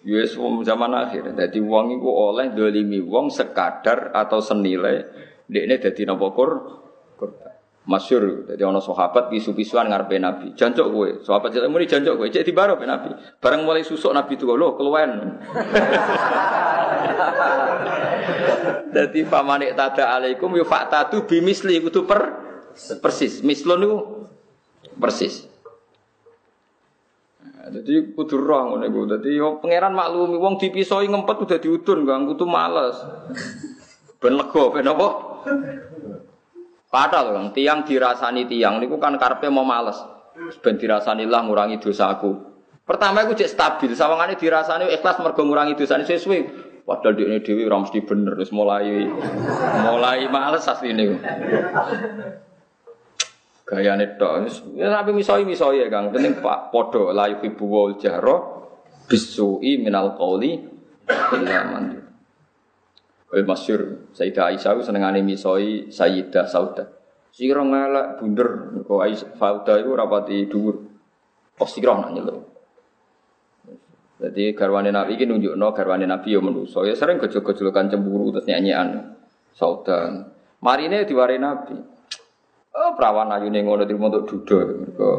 [0.00, 1.36] Yes, zaman akhir.
[1.36, 5.04] Jadi wong iku oleh dolimi wong sekadar atau senilai
[5.44, 6.89] dekne dadi napa kur korban.
[7.80, 10.52] Masyur, jadi ono sahabat pisu-pisuan ngarepe Nabi.
[10.52, 13.08] Jancuk kowe, sahabat jadi muni jancuk kowe, cek dibaro pe Nabi.
[13.40, 15.10] Bareng mulai susuk Nabi tuh lho keluwen.
[18.90, 22.20] Jadi pamanik tada alaikum yu faktatu bimisli kudu per
[22.98, 23.38] persis.
[23.46, 23.98] Mislon niku
[24.98, 25.46] persis.
[27.70, 29.00] Jadi kudu roh ngono iku.
[29.06, 32.98] Dadi yo pangeran maklumi wong dipisoi ngempet udah diudun, Kang, kudu males.
[34.20, 35.08] Ben lega ben apa?
[36.90, 39.94] Padahal kan tiang dirasani tiang niku kan karpe mau males.
[40.58, 42.34] Ben dirasani lah ngurangi dosaku.
[42.82, 46.40] Pertama aku cek stabil, sawangane dirasani ikhlas mergo ngurangi dosane sesuai.
[46.82, 49.06] Padahal di ini dewi ora mesti bener, terus mulai
[49.86, 51.22] mulai males asline.
[53.62, 54.50] Gaya tok.
[54.74, 56.10] Ya tapi misoi misoi ya Kang.
[56.10, 58.42] Penting Pak podo la yuhibbu wal jahra
[59.06, 60.58] bisui minal qauli
[61.38, 61.70] illa
[63.30, 66.84] Wal masyur Sayyidah Aisyah senengane misoi Sayyidah Sauda.
[67.30, 70.82] Sira ngelak bunder kok Aisyah Sauda iku rapati dhuwur.
[71.54, 72.50] Pas sira nak nyeluk.
[74.20, 76.84] Jadi garwane Nabi iki nunjukno garwane Nabi yo menuso.
[76.84, 79.16] Ya sering gejol-gejolokan cemburu terus nyanyian
[79.54, 80.26] Sauda.
[80.60, 81.78] Marine diwari Nabi.
[82.70, 84.58] Oh, perawan ayune ngono trimo untuk dudo.
[84.74, 85.10] Mergo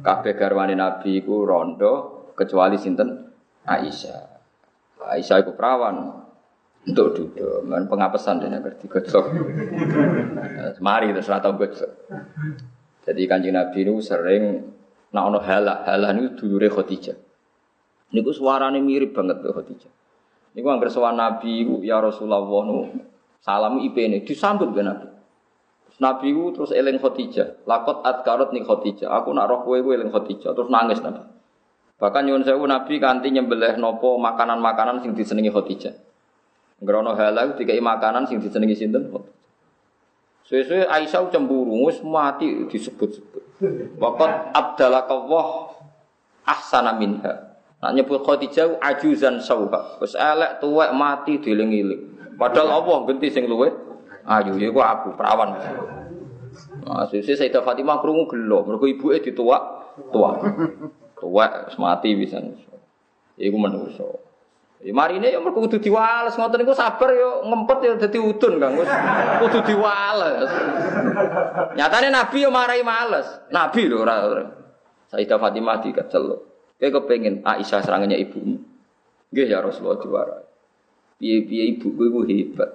[0.00, 1.92] kabeh garwane Nabi iku rondo
[2.32, 3.30] kecuali sinten
[3.68, 4.20] Aisyah.
[5.04, 6.19] Aisyah iku perawan
[6.80, 9.24] untuk duduk, kan pengapesan dia ngerti gojlok.
[10.86, 11.92] Mari terus rata gojlok.
[13.04, 14.64] Jadi kanjeng Nabi itu sering
[15.12, 17.16] nak ono halah, halah itu dulure Khadijah.
[18.16, 19.92] Niku suarane mirip banget be Khadijah.
[20.56, 22.90] Niku angger sowan Nabi ya Rasulullah nu
[23.44, 25.06] salam IP-ne disambut be Nabi.
[26.00, 27.68] Nabi ku terus eling Khadijah.
[27.68, 29.08] Lakot adkarot nih Khadijah.
[29.20, 30.56] Aku nak roh kowe eling Khadijah.
[30.56, 31.22] Terus nangis Nabi.
[32.00, 36.09] Bahkan nyuwun sewu Nabi kanti nyembelih nopo makanan-makanan sing disenengi Khadijah.
[36.80, 39.12] Ngrono halal dikai makanan sing disenengi sinten.
[40.48, 43.62] Suwe-suwe Aisyah cemburu wis mati disebut-sebut.
[44.00, 45.76] Waqat abdalakallah
[46.48, 47.54] ahsana minha.
[47.80, 50.00] Nak nyebut Khadijah ajuzan sauha.
[50.00, 52.34] Wis elek tuwek mati dieling-eling.
[52.40, 53.68] Padahal Allah genti sing luwe
[54.24, 55.60] ayu iku aku perawan.
[56.82, 59.62] Nah, sisi Sayyidah Fatimah krungu gelo, mergo ibuke dituak,
[60.10, 60.42] tuak.
[61.20, 62.40] Tuwek mati bisa.
[63.36, 64.29] Iku menungso.
[64.80, 68.80] Ya marine ya mergo kudu diwales ngoten niku sabar yo ngempet yo dadi udun Kang.
[68.80, 68.88] Wis
[69.44, 70.48] kudu diwales.
[71.76, 73.28] Nyatane Nabi yo marai males.
[73.52, 74.24] Nabi lho ora.
[75.12, 76.32] Sayyidah Fatimah dikecel.
[76.80, 78.56] Kowe kepengin Aisyah serangannya ibumu.
[79.28, 80.48] Nggih ya Rasulullah diwarai.
[81.20, 82.70] Piye-piye ibuku iku hebat.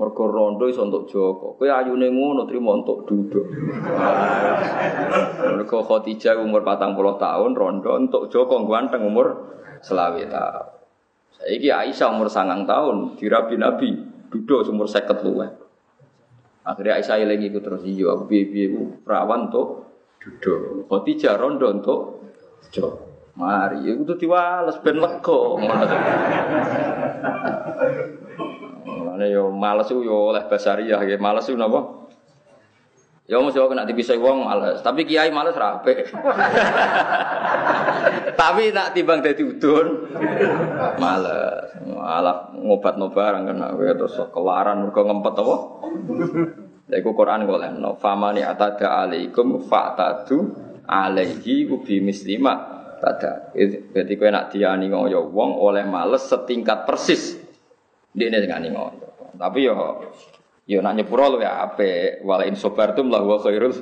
[0.00, 1.60] Mergo rondo iso untuk Joko.
[1.60, 3.44] Kowe ayune ngono trimo untuk duduk.
[5.36, 9.52] Mergo Khadijah umur 40 tahun, rondo untuk Joko ganteng umur
[9.84, 10.81] selawe tahun.
[11.42, 13.98] Saiki Aisyah umur sangang tahun, dirabi Nabi,
[14.30, 15.50] duduk umur seket luwe.
[16.62, 18.30] Akhirnya Aisyah eling iku terus iya aku
[19.02, 19.90] perawan untuk
[20.22, 20.86] duduk.
[20.86, 22.00] Khadijah rondo untuk
[22.70, 23.10] Joko.
[23.32, 25.40] Mari, itu tuh diwales ben lega.
[28.84, 32.01] Mulane yo males yo oleh basariah ya males yo napa?
[33.32, 36.04] Ya mesti kok nek dipisah wong males, tapi kiai males rape.
[38.44, 40.04] tapi nak timbang dadi udun
[41.00, 41.72] males.
[41.80, 45.56] Malah ngobat-no barang kan terus kelaran mergo ngempet apa?
[46.92, 50.52] Lha iku Quran golekno, famani atada alaikum fa'tadu
[50.84, 53.48] alaihi ubi mislima tada.
[53.56, 57.40] Jadi kowe nak diani ngoyo wong oleh males setingkat persis.
[58.12, 59.08] Dene ngani ngoyo.
[59.40, 59.72] Tapi yo
[60.66, 63.74] yo nak nyepuro ya ape wala in sabartum la huwa khairul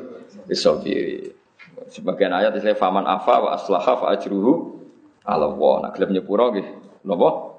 [0.49, 1.33] isabiri.
[1.91, 4.79] Sebagian ayat istilahnya faman afa wa aslaha fa ajruhu
[5.27, 5.83] ala wa.
[5.83, 6.67] Nak gelem nyepuro nggih.
[7.05, 7.51] Napa?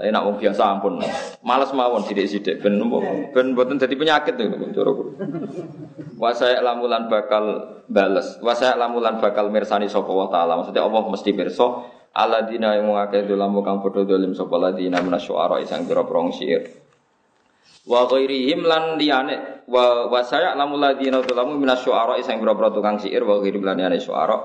[0.00, 0.96] Tapi nak wong biasa ampun,
[1.44, 2.78] males mawon sidik-sidik ben
[3.36, 4.92] ben mboten dadi penyakit to cara.
[6.16, 7.44] Wa saya lamulan bakal
[7.84, 8.40] bales.
[8.40, 10.56] Wa saya lamulan bakal mirsani sapa wa taala.
[10.56, 11.84] Maksudnya Allah mesti pirsa
[12.16, 15.04] aladina yang mengakeh dolamu kang padha dolim sapa ladina
[15.60, 16.88] isang pira-pira.
[17.88, 19.64] Wa ghairihim lan liyane.
[19.64, 23.96] Wa wa saya lamul ladina dolamu minasyuara isang pira-pira tukang syair wa ghairihim lan liyane
[23.96, 24.36] syuara.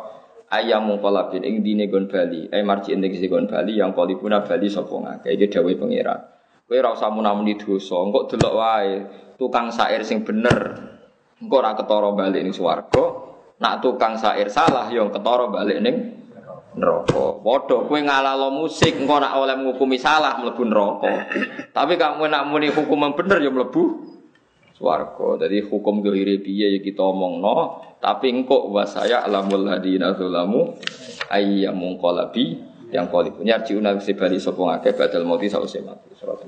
[0.46, 2.48] Ayam mungkolabin ing dine gon bali.
[2.54, 5.36] Ay marji ing sing gon bali yang kolibuna bali sapa ngake?
[5.36, 6.20] Iki dawuh pangeran.
[6.66, 8.92] Kowe ora usah munamuni dosa engko delok wae
[9.38, 10.82] tukang sair sing bener
[11.38, 13.26] engko ora ketara bali ning swarga.
[13.56, 15.96] Nak tukang sair salah yang ketara balik ning
[16.76, 17.40] neraka.
[17.40, 21.14] Padha kowe ngalalo musik engko nak oleh ngukumi salah mlebu neraka.
[21.72, 23.84] Tapi kamu nak muni hukum yang bener ya mlebu
[24.76, 25.48] swarga.
[25.48, 30.76] Jadi hukum dohiri piye ya kita omongno, tapi engkau wasaya alamul hadina zulamu
[31.32, 32.60] ayyamun qalabi
[32.92, 36.12] yang qalibu nyarjiuna sebali sapa ngake badal mati sause mati.
[36.16, 36.44] Surat